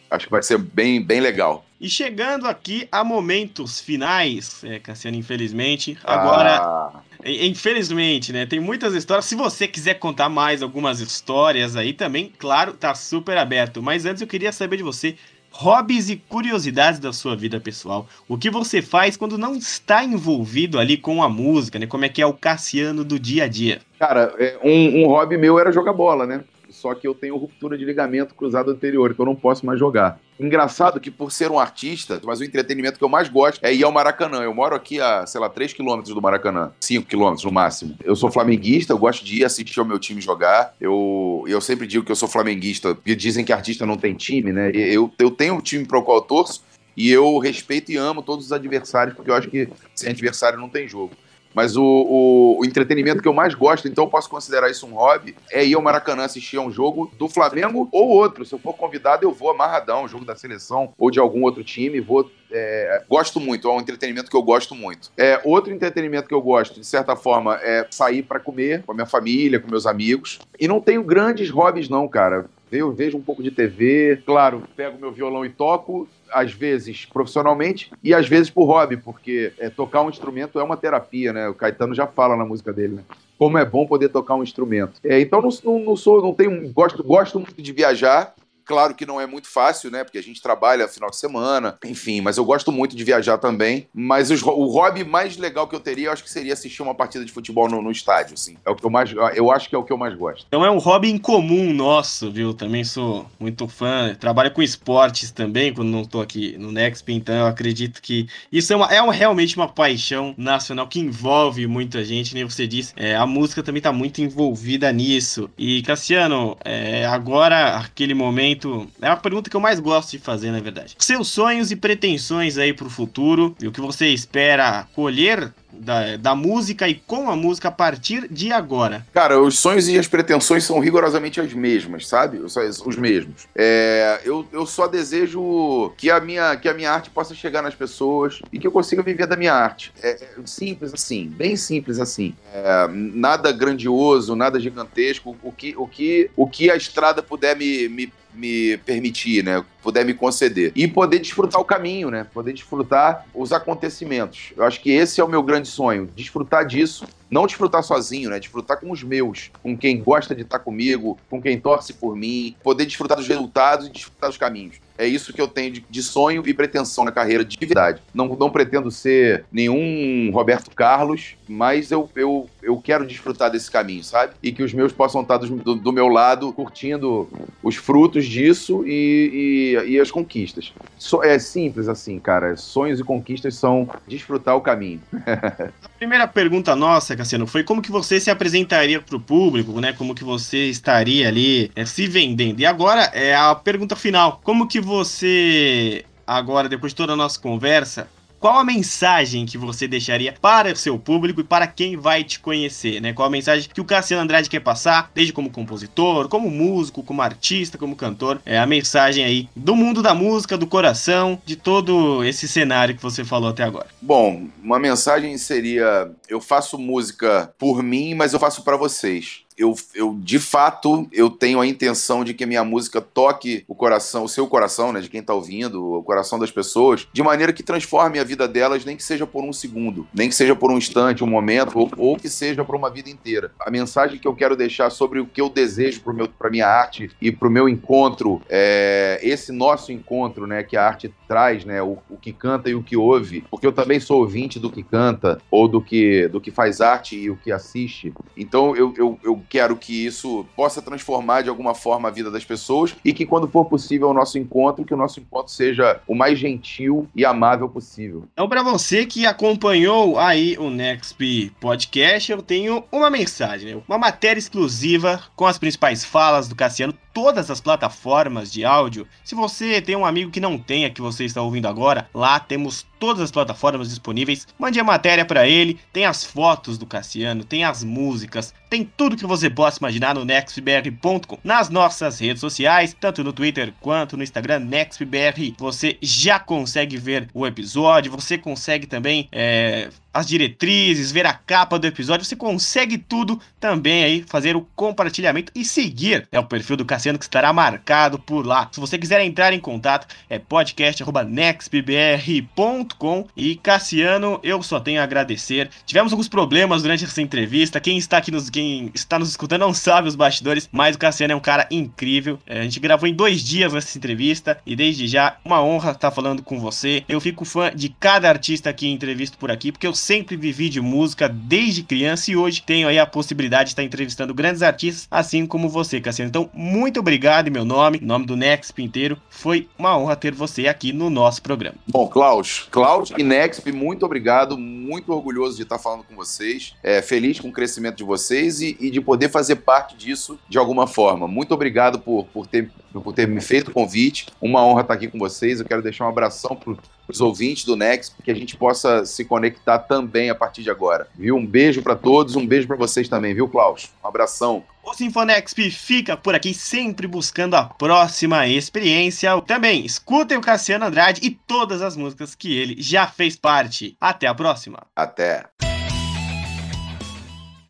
Acho 0.10 0.26
que 0.26 0.32
vai 0.32 0.44
ser 0.44 0.58
bem, 0.58 1.02
bem 1.02 1.22
legal. 1.22 1.64
E 1.80 1.90
chegando 1.90 2.46
aqui 2.46 2.86
a 2.92 3.02
momentos 3.02 3.80
finais, 3.80 4.62
é, 4.64 4.78
Cassiano, 4.78 5.16
infelizmente. 5.16 5.98
Agora, 6.04 6.58
ah. 6.58 7.02
infelizmente, 7.26 8.34
né? 8.34 8.46
Tem 8.46 8.60
muitas 8.60 8.94
histórias. 8.94 9.26
Se 9.26 9.36
você 9.36 9.68
quiser 9.68 9.94
contar 9.96 10.28
mais 10.28 10.62
algumas 10.62 11.00
histórias 11.00 11.78
aí 11.78 11.94
também, 11.94 12.32
claro, 12.38 12.74
tá 12.74 12.94
super 12.94 13.38
aberto. 13.38 13.82
Mas 13.82 14.06
antes 14.06 14.22
eu 14.22 14.28
queria 14.28 14.52
saber 14.52 14.78
de 14.78 14.84
você 14.84 15.16
hobbies 15.52 16.10
e 16.10 16.16
curiosidades 16.16 17.00
da 17.00 17.12
sua 17.14 17.36
vida 17.36 17.60
pessoal. 17.60 18.08
O 18.28 18.38
que 18.38 18.50
você 18.50 18.82
faz 18.82 19.18
quando 19.18 19.38
não 19.38 19.56
está 19.56 20.04
envolvido 20.04 20.80
ali 20.80 20.98
com 20.98 21.22
a 21.22 21.30
música, 21.30 21.80
né? 21.80 21.86
Como 21.86 22.06
é 22.06 22.10
que 22.10 22.22
é 22.22 22.26
o 22.26 22.34
Cassiano 22.34 23.04
do 23.04 23.20
dia 23.20 23.46
a 23.46 23.48
dia? 23.48 23.82
Cara, 24.00 24.34
é, 24.40 24.58
um, 24.64 25.04
um 25.04 25.08
hobby 25.08 25.38
meu 25.38 25.60
era 25.60 25.72
jogar 25.72 25.94
bola, 25.94 26.26
né? 26.26 26.44
Só 26.82 26.96
que 26.96 27.08
eu 27.08 27.14
tenho 27.14 27.38
ruptura 27.38 27.78
de 27.78 27.86
ligamento 27.86 28.34
cruzado 28.34 28.72
anterior, 28.72 29.12
então 29.12 29.24
eu 29.24 29.30
não 29.30 29.36
posso 29.36 29.66
mais 29.66 29.80
jogar. 29.80 30.20
Engraçado 30.40 31.00
que 31.00 31.12
por 31.12 31.32
ser 31.32 31.52
um 31.52 31.60
artista, 31.60 32.20
mas 32.26 32.40
o 32.40 32.44
entretenimento 32.44 32.98
que 32.98 33.04
eu 33.04 33.10
mais 33.10 33.30
gosto 33.30 33.64
é 33.64 33.72
ir 33.72 33.84
ao 33.84 33.92
Maracanã. 33.92 34.42
Eu 34.42 34.54
moro 34.54 34.76
aqui 34.76 35.00
a, 35.00 35.26
sei 35.28 35.40
lá, 35.40 35.48
3 35.48 35.74
quilômetros 35.74 36.16
do 36.16 36.22
Maracanã, 36.22 36.72
5 36.80 37.06
quilômetros 37.06 37.46
no 37.46 37.52
máximo. 37.52 37.96
Eu 38.04 38.16
sou 38.16 38.32
flamenguista, 38.32 38.92
eu 38.92 38.98
gosto 38.98 39.24
de 39.24 39.42
ir 39.42 39.46
assistir 39.46 39.80
ao 39.80 39.86
meu 39.86 40.00
time 40.00 40.20
jogar. 40.20 40.74
Eu, 40.82 41.46
eu 41.48 41.62
sempre 41.62 41.86
digo 41.86 42.04
que 42.04 42.12
eu 42.12 42.16
sou 42.16 42.28
flamenguista, 42.28 42.96
porque 42.96 43.16
dizem 43.16 43.46
que 43.46 43.54
artista 43.54 43.86
não 43.86 43.98
tem 43.98 44.16
time, 44.16 44.52
né? 44.52 44.72
Eu, 44.74 45.12
eu 45.20 45.30
tenho 45.30 45.54
um 45.54 45.62
time 45.62 45.86
para 45.86 46.00
o 46.00 46.04
qual 46.04 46.18
eu 46.18 46.22
torço, 46.24 46.64
e 46.98 47.12
eu 47.12 47.38
respeito 47.38 47.92
e 47.92 47.98
amo 47.98 48.24
todos 48.24 48.46
os 48.46 48.52
adversários, 48.52 49.16
porque 49.16 49.30
eu 49.30 49.36
acho 49.36 49.48
que 49.48 49.70
sem 49.94 50.10
adversário 50.10 50.60
não 50.60 50.70
tem 50.70 50.88
jogo. 50.88 51.12
Mas 51.54 51.76
o, 51.76 51.84
o, 51.84 52.60
o, 52.60 52.66
entretenimento 52.66 53.22
que 53.22 53.28
eu 53.28 53.34
mais 53.34 53.54
gosto, 53.54 53.88
então 53.88 54.06
eu 54.06 54.10
posso 54.10 54.30
considerar 54.30 54.70
isso 54.70 54.86
um 54.86 54.94
hobby, 54.94 55.36
é 55.52 55.66
ir 55.66 55.76
ao 55.76 55.82
Maracanã 55.82 56.24
assistir 56.24 56.58
a 56.58 56.62
um 56.62 56.72
jogo 56.72 57.12
do 57.18 57.28
Flamengo 57.28 57.90
ou 57.92 58.10
outro. 58.10 58.46
Se 58.46 58.54
eu 58.54 58.60
for 58.60 58.74
convidado, 58.74 59.26
eu 59.26 59.32
vou 59.32 59.50
amarradão, 59.50 60.04
um 60.04 60.08
jogo 60.08 60.26
da 60.26 60.36
seleção 60.36 60.94
ou 60.98 61.12
de 61.12 61.20
algum 61.20 61.44
outro 61.44 61.64
time, 61.64 62.00
vou 62.00 62.30
é, 62.54 63.04
gosto 63.10 63.40
muito, 63.40 63.68
é 63.68 63.72
um 63.72 63.80
entretenimento 63.80 64.30
que 64.30 64.36
eu 64.36 64.44
gosto 64.44 64.76
muito. 64.76 65.12
É, 65.18 65.40
outro 65.44 65.74
entretenimento 65.74 66.28
que 66.28 66.34
eu 66.34 66.42
gosto, 66.42 66.80
de 66.80 66.86
certa 66.86 67.16
forma, 67.16 67.56
é 67.62 67.88
sair 67.90 68.24
para 68.24 68.40
comer 68.40 68.84
com 68.84 68.92
a 68.92 68.96
minha 68.96 69.06
família, 69.06 69.60
com 69.60 69.70
meus 69.70 69.86
amigos. 69.86 70.40
E 70.60 70.68
não 70.68 70.82
tenho 70.82 71.04
grandes 71.04 71.50
hobbies, 71.50 71.88
não, 71.88 72.08
cara. 72.08 72.46
Eu 72.72 72.92
vejo 72.94 73.18
um 73.18 73.22
pouco 73.22 73.44
de 73.44 73.52
TV, 73.52 74.22
claro, 74.26 74.64
pego 74.76 74.98
meu 74.98 75.12
violão 75.12 75.46
e 75.46 75.50
toco, 75.50 76.08
às 76.32 76.54
vezes 76.54 77.06
profissionalmente 77.06 77.92
e 78.02 78.14
às 78.14 78.28
vezes 78.28 78.50
por 78.50 78.66
hobby, 78.66 78.96
porque 78.96 79.52
é, 79.60 79.70
tocar 79.70 80.02
um 80.02 80.10
instrumento 80.10 80.60
é 80.60 80.64
uma 80.64 80.78
terapia, 80.78 81.34
né? 81.34 81.50
O 81.50 81.54
Caetano 81.54 81.94
já 81.94 82.08
fala 82.08 82.38
na 82.38 82.46
música 82.46 82.72
dele, 82.72 82.96
né? 82.96 83.04
Como 83.38 83.58
é 83.58 83.66
bom 83.66 83.86
poder 83.86 84.10
tocar 84.10 84.36
um 84.36 84.44
instrumento. 84.44 85.02
É, 85.04 85.20
então 85.20 85.42
não, 85.42 85.50
não, 85.64 85.80
não, 85.80 85.96
sou, 85.96 86.22
não 86.22 86.34
tenho, 86.34 86.72
gosto, 86.72 87.04
gosto 87.04 87.40
muito 87.40 87.62
de 87.62 87.72
viajar, 87.74 88.34
Claro 88.66 88.96
que 88.96 89.06
não 89.06 89.20
é 89.20 89.26
muito 89.26 89.48
fácil, 89.48 89.92
né? 89.92 90.04
Porque 90.04 90.18
a 90.18 90.24
gente 90.24 90.42
trabalha 90.42 90.88
final 90.88 91.10
de 91.10 91.18
semana, 91.18 91.78
enfim, 91.84 92.22
mas 92.22 92.38
eu 92.38 92.46
gosto 92.46 92.72
muito 92.72 92.96
de 92.96 93.04
viajar 93.04 93.38
também. 93.38 93.88
Mas 93.94 94.32
os, 94.32 94.42
o 94.42 94.66
hobby 94.68 95.04
mais 95.04 95.38
legal 95.38 95.68
que 95.68 95.76
eu 95.76 95.80
teria, 95.80 96.08
eu 96.08 96.12
acho 96.12 96.24
que 96.24 96.30
seria 96.30 96.54
assistir 96.54 96.82
uma 96.82 96.96
partida 96.96 97.26
de 97.26 97.32
futebol 97.32 97.70
no, 97.70 97.82
no, 97.82 97.92
estádio, 97.92 98.34
assim. 98.34 98.56
É 98.66 98.70
o 98.70 98.76
que 98.76 98.86
eu 98.86 98.90
mais. 98.90 99.12
Eu 99.36 99.52
acho 99.52 99.70
que 99.70 99.76
é 99.76 99.78
o 99.78 99.84
que 99.84 99.92
eu 99.92 99.98
mais 99.98 100.16
gosto. 100.16 100.46
Então 100.48 100.66
é 100.66 100.72
um 100.72 100.78
hobby 100.78 101.10
incomum 101.10 101.74
nosso, 101.74 102.32
viu? 102.32 102.54
Também 102.54 102.84
sou 102.84 103.26
muito 103.40 103.68
fã. 103.68 104.16
Trabalho 104.20 104.52
com 104.52 104.62
esportes 104.62 105.32
também, 105.32 105.74
quando 105.74 105.90
não 105.90 106.06
tô 106.06 106.22
aqui 106.22 106.58
no 106.58 106.72
Nexp, 106.72 107.10
então 107.10 107.36
eu 107.36 107.48
acredito 107.48 108.02
que 108.02 108.28
isso 108.52 108.72
é, 108.74 108.76
uma, 108.76 108.86
é 108.88 109.02
uma, 109.02 109.14
realmente 109.14 109.56
uma 109.56 109.68
paixão 109.68 110.34
nacional 110.38 110.88
que 110.88 111.00
envolve 111.00 111.66
muita 111.68 112.04
gente, 112.04 112.34
nem 112.34 112.44
você 112.44 112.68
disse. 112.68 112.94
É, 112.96 113.16
a 113.16 113.26
música 113.26 113.64
também 113.64 113.82
tá 113.82 113.92
muito 113.92 114.22
envolvida 114.22 114.92
nisso. 114.92 115.50
E, 115.58 115.82
Cassiano, 115.82 116.58
é, 116.64 117.06
agora, 117.06 117.78
aquele 117.78 118.14
momento 118.14 118.51
muito. 118.52 118.88
É 119.02 119.08
uma 119.08 119.18
pergunta 119.18 119.50
que 119.50 119.56
eu 119.56 119.62
mais 119.62 119.80
gosto 119.80 120.12
de 120.12 120.20
fazer, 120.20 120.52
na 120.52 120.60
verdade. 120.60 120.96
Seus 121.00 121.30
sonhos 121.30 121.72
e 121.72 121.76
pretensões 121.76 122.58
aí 122.58 122.74
pro 122.74 122.90
futuro 122.90 123.56
e 123.62 123.68
o 123.68 123.72
que 123.72 123.82
você 123.82 124.08
espera 124.08 124.88
colher 124.94 125.52
da, 125.72 126.18
da 126.18 126.36
música 126.36 126.88
e 126.88 126.96
com 126.96 127.30
a 127.30 127.36
música 127.36 127.70
a 127.70 127.72
partir 127.72 128.28
de 128.30 128.52
agora? 128.52 129.06
Cara, 129.14 129.40
os 129.42 129.58
sonhos 129.58 129.88
e 129.88 129.98
as 129.98 130.08
pretensões 130.08 130.64
são 130.64 130.80
rigorosamente 130.80 131.40
as 131.40 131.54
mesmas, 131.54 132.08
sabe? 132.08 132.38
Os, 132.38 132.56
os 132.56 132.96
mesmos. 132.96 133.48
É, 133.56 134.22
eu, 134.24 134.46
eu 134.52 134.66
só 134.66 134.88
desejo 134.88 135.92
que 135.98 136.10
a, 136.10 136.20
minha, 136.20 136.56
que 136.58 136.70
a 136.70 136.74
minha 136.74 136.92
arte 136.92 137.10
possa 137.10 137.34
chegar 137.34 137.62
nas 137.62 137.74
pessoas 137.74 138.42
e 138.52 138.60
que 138.60 138.68
eu 138.68 138.72
consiga 138.72 139.02
viver 139.02 139.26
da 139.26 139.36
minha 139.36 139.54
arte. 139.54 139.94
É, 140.02 140.12
é 140.12 140.30
simples 140.46 140.94
assim, 140.94 141.28
bem 141.28 141.56
simples 141.56 142.00
assim. 142.00 142.36
É, 142.54 142.88
nada 142.88 143.52
grandioso, 143.52 144.36
nada 144.36 144.60
gigantesco. 144.60 145.36
O 145.42 145.52
que, 145.52 145.74
o 145.78 145.88
que, 145.88 146.30
o 146.36 146.48
que 146.48 146.70
a 146.70 146.76
estrada 146.76 147.24
puder 147.24 147.56
me, 147.56 147.88
me 147.90 148.14
me 148.34 148.78
permitir, 148.78 149.44
né? 149.44 149.64
Puder 149.82 150.06
me 150.06 150.14
conceder. 150.14 150.72
E 150.76 150.88
poder 150.88 151.20
desfrutar 151.20 151.60
o 151.60 151.66
caminho, 151.66 152.10
né? 152.10 152.26
Poder 152.34 152.54
desfrutar 152.54 153.26
os 153.34 153.52
acontecimentos. 153.52 154.54
Eu 154.56 154.64
acho 154.64 154.80
que 154.80 154.92
esse 154.92 155.20
é 155.20 155.24
o 155.24 155.28
meu 155.28 155.42
grande 155.42 155.68
sonho. 155.68 156.10
Desfrutar 156.16 156.66
disso. 156.66 157.06
Não 157.30 157.46
desfrutar 157.46 157.84
sozinho, 157.84 158.30
né? 158.30 158.40
Desfrutar 158.40 158.80
com 158.80 158.92
os 158.92 159.04
meus. 159.04 159.52
Com 159.64 159.78
quem 159.78 160.02
gosta 160.02 160.36
de 160.36 160.42
estar 160.42 160.60
comigo, 160.60 161.18
com 161.30 161.42
quem 161.42 161.60
torce 161.60 161.94
por 161.94 162.16
mim. 162.16 162.56
Poder 162.64 162.86
desfrutar 162.86 163.18
dos 163.18 163.28
resultados 163.28 163.88
e 163.88 163.90
desfrutar 163.90 164.30
dos 164.30 164.38
caminhos. 164.38 164.78
É 165.02 165.08
isso 165.08 165.34
que 165.34 165.42
eu 165.42 165.48
tenho 165.48 165.72
de, 165.72 165.86
de, 165.90 166.04
sonho 166.04 166.44
e 166.46 166.54
pretensão 166.54 167.04
na 167.04 167.12
carreira, 167.12 167.44
de 167.44 167.58
verdade. 167.58 168.00
Não, 168.14 168.28
não 168.36 168.52
pretendo 168.52 168.92
ser 168.92 169.46
nenhum 169.52 170.30
Roberto 170.32 170.70
Carlos, 170.70 171.36
mas 171.50 171.90
eu, 171.90 172.08
eu, 172.16 172.48
eu 172.62 172.80
quero 172.80 173.08
desfrutar 173.08 173.50
desse 173.50 173.72
caminho, 173.72 174.04
sabe? 174.04 174.34
E 174.44 174.52
que 174.52 174.62
os 174.62 174.72
meus 174.76 174.94
possam 174.94 175.24
estar 175.24 175.38
do, 175.38 175.74
do, 175.74 175.92
meu 175.92 176.08
lado, 176.08 176.54
curtindo 176.54 177.28
os 177.64 177.76
frutos 177.76 178.28
disso 178.28 178.84
e, 178.86 179.76
e, 179.88 179.94
e 179.94 180.00
as 180.00 180.12
conquistas. 180.12 180.72
So, 181.00 181.24
é 181.24 181.40
simples 181.40 181.88
assim, 181.88 182.20
cara. 182.20 182.56
Sonhos 182.56 183.00
e 183.00 183.04
conquistas 183.04 183.56
são 183.56 183.90
desfrutar 184.08 184.56
o 184.56 184.62
caminho. 184.62 185.02
primeira 186.02 186.28
pergunta 186.28 186.76
nossa, 186.76 187.16
Cassiano, 187.16 187.46
foi 187.46 187.64
como 187.64 187.80
que 187.80 187.92
você 187.92 188.20
se 188.20 188.32
apresentaria 188.32 189.00
para 189.00 189.16
o 189.16 189.20
público, 189.20 189.80
né? 189.80 189.94
Como 189.94 190.16
que 190.16 190.24
você 190.24 190.68
estaria 190.68 191.28
ali 191.28 191.72
é, 191.76 191.86
se 191.86 192.08
vendendo. 192.08 192.60
E 192.60 192.66
agora 192.66 193.04
é 193.14 193.36
a 193.36 193.54
pergunta 193.54 193.96
final. 193.96 194.42
Como 194.44 194.68
que 194.68 194.82
você, 194.82 196.04
agora, 196.26 196.68
depois 196.68 196.92
de 196.92 196.96
toda 196.96 197.14
a 197.14 197.16
nossa 197.16 197.40
conversa, 197.40 198.08
qual 198.42 198.58
a 198.58 198.64
mensagem 198.64 199.46
que 199.46 199.56
você 199.56 199.88
deixaria 199.88 200.34
para 200.34 200.74
o 200.74 200.76
seu 200.76 200.98
público 200.98 201.42
e 201.42 201.44
para 201.44 201.68
quem 201.68 201.96
vai 201.96 202.24
te 202.24 202.40
conhecer, 202.40 203.00
né? 203.00 203.14
Qual 203.14 203.28
a 203.28 203.32
mensagem 203.32 203.70
que 203.72 203.80
o 203.80 203.86
Cassiano 203.86 204.24
Andrade 204.24 204.50
quer 204.50 204.60
passar, 204.60 205.12
desde 205.14 205.32
como 205.32 205.52
compositor, 205.52 206.28
como 206.28 206.50
músico, 206.50 207.04
como 207.04 207.22
artista, 207.22 207.78
como 207.78 207.96
cantor? 207.96 208.42
É 208.44 208.58
a 208.58 208.66
mensagem 208.66 209.24
aí 209.24 209.48
do 209.56 209.76
mundo 209.76 210.02
da 210.02 210.16
música, 210.16 210.58
do 210.58 210.66
coração, 210.66 211.40
de 211.46 211.56
todo 211.56 212.24
esse 212.24 212.48
cenário 212.48 212.96
que 212.96 213.04
você 213.04 213.24
falou 213.24 213.52
até 213.52 213.64
agora. 213.64 213.88
Bom, 214.02 214.48
uma 214.64 214.80
mensagem 214.80 215.38
seria: 215.38 216.10
eu 216.28 216.42
faço 216.42 216.80
música 216.80 217.54
por 217.60 217.84
mim, 217.84 218.16
mas 218.16 218.34
eu 218.34 218.40
faço 218.40 218.64
para 218.64 218.76
vocês 218.76 219.44
eu, 219.62 219.76
eu, 219.94 220.18
de 220.20 220.40
fato, 220.40 221.08
eu 221.12 221.30
tenho 221.30 221.62
a 221.62 221.68
intenção 221.68 222.24
de 222.24 222.34
que 222.34 222.46
minha 222.46 222.64
música 222.64 223.00
toque 223.00 223.64
o 223.68 223.76
coração, 223.76 224.24
o 224.24 224.30
seu 224.30 224.48
coração, 224.48 224.92
né, 224.92 225.00
de 225.00 225.10
quem 225.10 225.22
tá 225.22 225.34
ouvindo, 225.34 225.98
o 225.98 226.04
coração 226.04 226.40
das 226.40 226.52
pessoas, 226.52 227.08
de 227.14 227.22
maneira 227.22 227.54
que 227.54 227.62
transforme 227.62 228.18
a 228.18 228.24
vida 228.24 228.48
delas, 228.48 228.84
nem 228.84 228.98
que 228.98 229.04
seja 229.04 229.28
por 229.28 229.44
um 229.44 229.54
segundo, 229.54 230.08
nem 230.14 230.28
que 230.28 230.36
seja 230.36 230.56
por 230.56 230.72
um 230.72 230.78
instante, 230.78 231.24
um 231.24 231.28
momento, 231.28 231.78
ou, 231.78 231.92
ou 231.98 232.18
que 232.18 232.28
seja 232.28 232.66
por 232.66 232.76
uma 232.76 232.90
vida 232.90 233.10
inteira. 233.10 233.52
A 233.60 233.70
mensagem 233.70 234.18
que 234.18 234.28
eu 234.28 234.34
quero 234.34 234.56
deixar 234.56 234.90
sobre 234.90 235.20
o 235.20 235.28
que 235.28 235.40
eu 235.40 235.50
desejo 235.50 236.02
para 236.02 236.14
meu, 236.14 236.30
minha 236.50 236.68
arte 236.68 237.12
e 237.22 237.32
para 237.32 237.48
o 237.48 237.52
meu 237.52 237.70
encontro, 237.70 238.42
é, 238.50 239.20
esse 239.22 239.52
nosso 239.52 239.92
encontro, 239.92 240.48
né, 240.48 240.64
que 240.64 240.76
a 240.76 240.86
arte 240.86 241.14
traz, 241.28 241.64
né, 241.64 241.82
o, 241.84 242.00
o 242.10 242.18
que 242.18 242.34
canta 242.34 242.70
e 242.70 242.76
o 242.76 242.82
que 242.82 242.98
ouve, 242.98 243.44
porque 243.50 243.68
eu 243.68 243.72
também 243.72 244.00
sou 244.00 244.20
ouvinte 244.20 244.60
do 244.60 244.72
que 244.72 244.82
canta, 244.82 245.40
ou 245.52 245.68
do 245.68 245.80
que, 245.80 246.28
do 246.30 246.42
que 246.42 246.50
faz 246.50 246.82
arte 246.82 247.16
e 247.16 247.30
o 247.30 247.38
que 247.38 247.52
assiste. 247.52 248.14
Então 248.36 248.76
eu, 248.76 248.94
eu, 248.98 249.20
eu 249.24 249.42
quero 249.52 249.76
que 249.76 250.06
isso 250.06 250.46
possa 250.56 250.82
transformar 250.82 251.42
de 251.42 251.50
alguma 251.50 251.76
forma 251.76 252.08
a 252.08 252.12
vida 252.12 252.32
das 252.32 252.46
pessoas 252.46 252.96
e 253.04 253.12
que 253.12 253.26
quando 253.26 253.50
for 253.50 253.66
possível 253.66 254.10
o 254.10 254.14
nosso 254.14 254.40
encontro, 254.40 254.86
que 254.86 254.94
o 254.94 254.98
nosso 254.98 255.20
encontro 255.20 255.52
seja 255.52 256.00
o 256.08 256.16
mais 256.16 256.40
gentil 256.40 257.06
e 257.14 257.26
amável 257.26 257.68
possível. 257.68 258.24
Então, 258.32 258.48
para 258.48 258.64
você 258.64 259.06
que 259.06 259.26
acompanhou 259.26 260.18
aí 260.18 260.56
o 260.58 260.70
Nexp 260.70 261.52
Podcast, 261.60 262.32
eu 262.32 262.42
tenho 262.42 262.82
uma 262.90 263.10
mensagem, 263.10 263.76
né? 263.76 263.82
uma 263.86 263.98
matéria 263.98 264.40
exclusiva 264.40 265.22
com 265.36 265.46
as 265.46 265.58
principais 265.58 266.06
falas 266.06 266.48
do 266.48 266.56
Cassiano 266.56 266.94
todas 267.14 267.50
as 267.50 267.62
plataformas 267.62 268.52
de 268.52 268.66
áudio. 268.66 269.08
Se 269.24 269.36
você 269.36 269.82
tem 269.82 269.96
um 269.96 270.06
amigo 270.06 270.32
que 270.32 270.40
não 270.40 270.58
tenha 270.58 270.90
que 270.90 271.02
você 271.02 271.26
está 271.26 271.42
ouvindo 271.42 271.68
agora, 271.68 272.10
lá 272.14 272.40
temos 272.40 272.86
todas 273.00 273.24
as 273.24 273.32
plataformas 273.32 273.90
disponíveis. 273.90 274.48
Mande 274.60 274.80
a 274.80 274.84
matéria 274.84 275.26
para 275.26 275.48
ele, 275.48 275.80
tem 275.92 276.06
as 276.06 276.24
fotos 276.24 276.78
do 276.78 276.86
Cassiano, 276.86 277.44
tem 277.44 277.64
as 277.64 277.84
músicas, 277.84 278.54
tem 278.70 278.84
tudo 278.86 279.18
que 279.18 279.26
você 279.26 279.50
possa 279.50 279.80
imaginar 279.80 280.14
no 280.14 280.24
nextbr.com. 280.24 281.40
Nas 281.44 281.70
nossas 281.70 282.20
redes 282.20 282.40
sociais, 282.40 282.96
tanto 283.00 283.24
no 283.24 283.34
Twitter 283.34 283.74
quanto 283.82 284.16
no 284.16 284.24
Instagram, 284.24 284.60
nextbr, 284.60 285.56
você 285.58 285.98
já 286.02 286.40
consegue 286.40 286.98
ver 286.98 287.28
o 287.34 287.48
episódio, 287.48 288.12
você 288.12 288.38
consegue 288.38 288.86
também 288.86 289.28
é, 289.32 289.90
as 290.14 290.28
diretrizes, 290.28 291.12
ver 291.12 291.26
a 291.26 291.34
capa 291.34 291.80
do 291.80 291.88
episódio, 291.88 292.26
você 292.26 292.36
consegue 292.36 292.98
tudo 292.98 293.40
também 293.60 294.04
aí, 294.04 294.26
fazer 294.28 294.56
o 294.56 294.68
compartilhamento 294.76 295.52
e 295.56 295.64
seguir 295.64 296.28
é 296.32 296.40
o 296.40 296.46
perfil 296.46 296.78
do 296.78 296.86
Cassiano 296.86 297.20
que 297.20 297.26
estará 297.26 297.54
marcado 297.54 298.18
por 298.20 298.46
lá. 298.46 298.70
Se 298.72 298.80
você 298.80 298.98
quiser 298.98 299.22
entrar 299.22 299.54
em 299.54 299.60
contato, 299.60 300.08
é 300.30 300.40
podcast.nextbr.com 300.40 303.28
e 303.36 303.56
Cassiano, 303.56 304.40
eu 304.44 304.64
só 304.64 304.80
tenho 304.80 305.00
a 305.00 305.04
agradecer. 305.04 305.70
Tivemos 305.86 306.12
alguns 306.12 306.28
problemas 306.28 306.82
durante 306.82 307.06
essa 307.06 307.22
entrevista, 307.22 307.80
quem 307.80 307.98
está 307.98 308.18
aqui 308.18 308.32
nos, 308.32 308.50
quem 308.50 308.90
está 308.94 309.20
nos 309.20 309.30
escutando 309.30 309.62
não 309.62 309.74
sabe 309.74 310.08
os 310.08 310.16
bastidores, 310.16 310.68
mas 310.72 310.96
o 310.96 311.00
Cassiano 311.00 311.34
é 311.34 311.36
um 311.36 311.42
cara 311.42 311.68
incrível. 311.70 312.40
É, 312.46 312.62
a 312.62 312.64
gente 312.64 312.80
gravou 312.80 313.08
em 313.08 313.14
dois 313.14 313.44
dias 313.44 313.74
essa 313.74 313.98
entrevista 313.98 314.58
e 314.66 314.76
desde 314.76 315.08
já, 315.08 315.38
uma 315.46 315.64
honra 315.64 315.92
estar 315.92 316.12
falando 316.12 316.42
com 316.42 316.60
você. 316.60 317.04
Eu 317.08 317.22
fico 317.22 317.46
fã 317.46 317.72
de 317.74 317.90
cada 317.90 318.30
artista 318.30 318.74
que 318.74 318.88
entrevisto 318.88 319.38
por 319.38 319.52
aqui, 319.52 319.72
porque 319.72 319.88
eu 319.88 319.94
sempre 320.02 320.36
vivi 320.36 320.68
de 320.68 320.82
música 320.82 321.30
desde 321.30 321.84
criança 321.84 322.32
e 322.32 322.36
hoje 322.36 322.64
tenho 322.64 322.88
aí 322.88 322.98
a 322.98 323.06
possibilidade 323.06 323.66
de 323.66 323.70
estar 323.72 323.84
entrevistando 323.84 324.34
grandes 324.34 324.62
artistas, 324.64 325.08
assim 325.10 325.46
como 325.46 325.70
você, 325.70 326.02
Cassiano. 326.02 326.30
Então, 326.30 326.50
muito 326.54 327.00
obrigado 327.00 327.48
em 327.48 327.52
meu 327.52 327.64
nome, 327.64 328.00
em 328.00 328.06
nome 328.06 328.26
do 328.26 328.36
Nexp 328.36 328.80
inteiro. 328.80 329.18
Foi 329.30 329.70
uma 329.78 329.98
honra 329.98 330.16
ter 330.16 330.34
você 330.34 330.68
aqui 330.68 330.92
no 330.92 331.10
nosso 331.10 331.42
programa. 331.42 331.76
Bom, 331.88 332.08
Klaus, 332.08 332.68
Klaus 332.72 333.12
e 333.18 333.24
Nexp, 333.24 333.72
muito 333.72 334.06
obrigado, 334.06 334.58
muito 334.58 335.12
orgulhoso 335.14 335.56
de 335.56 335.64
estar 335.64 335.78
falando 335.78 336.04
com 336.04 336.16
vocês, 336.16 336.74
é, 336.82 337.02
feliz 337.02 337.40
com 337.40 337.50
o 337.50 337.52
crescimento 337.52 337.98
de 337.98 338.04
vocês 338.04 338.62
e, 338.62 338.76
e 338.80 338.90
de 338.90 339.00
poder 339.00 339.30
fazer 339.30 339.58
parte 339.58 339.96
disso 339.96 340.40
de 340.50 340.58
alguma 340.58 340.88
forma. 340.88 341.28
Muito 341.28 341.54
obrigado 341.54 342.00
por, 342.00 342.26
por, 342.26 342.48
ter, 342.48 342.72
por 343.00 343.14
ter 343.14 343.28
me 343.28 343.40
feito 343.40 343.70
o 343.70 343.74
convite, 343.74 344.28
uma 344.42 344.66
honra 344.66 344.82
estar 344.82 344.94
aqui 344.94 345.08
com 345.08 345.18
vocês. 345.18 345.60
Eu 345.60 345.66
quero 345.66 345.82
deixar 345.82 346.06
um 346.06 346.10
abração 346.10 346.56
para 346.56 346.76
os 347.08 347.22
ouvintes 347.22 347.66
do 347.66 347.76
Next, 347.76 348.16
que 348.24 348.32
a 348.32 348.36
gente 348.36 348.58
possa 348.58 349.06
se 349.06 349.24
conectar 349.24 349.80
também 349.80 350.30
a 350.30 350.36
partir 350.36 350.64
de 350.64 350.70
agora. 350.70 351.08
Viu? 351.16 351.36
Um 351.36 351.46
beijo 351.46 351.82
para 351.82 351.96
todos, 351.96 352.36
um 352.36 352.46
beijo 352.46 352.68
para 352.68 352.76
vocês 352.76 353.08
também, 353.08 353.34
viu, 353.34 353.48
Klaus? 353.48 353.92
Um 354.04 354.08
abração. 354.08 354.64
O 354.84 354.94
Sinfonexp 354.94 355.70
fica 355.70 356.18
por 356.18 356.34
aqui 356.34 356.54
sempre 356.54 357.06
buscando 357.08 357.56
a 357.56 357.66
próxima 357.66 358.48
experiência. 358.48 359.40
Também 359.42 359.86
escutem 359.86 360.38
o 360.38 360.42
Cassiano 360.42 360.86
Andrade 360.86 361.22
e 361.24 361.30
todas 361.30 361.82
as 361.82 361.96
músicas 361.96 362.34
que 362.34 362.58
ele 362.58 362.82
já 362.82 363.08
fez 363.08 363.36
parte. 363.36 363.96
Até 364.02 364.28
a 364.28 364.34
próxima. 364.34 364.80
Até. 364.96 365.46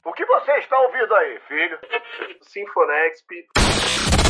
O 0.06 0.14
que 0.14 0.26
você 0.26 0.52
está 0.54 0.80
ouvindo 0.80 1.14
aí, 1.14 1.40
filho? 1.48 1.80
Sinfonexp. 2.42 4.21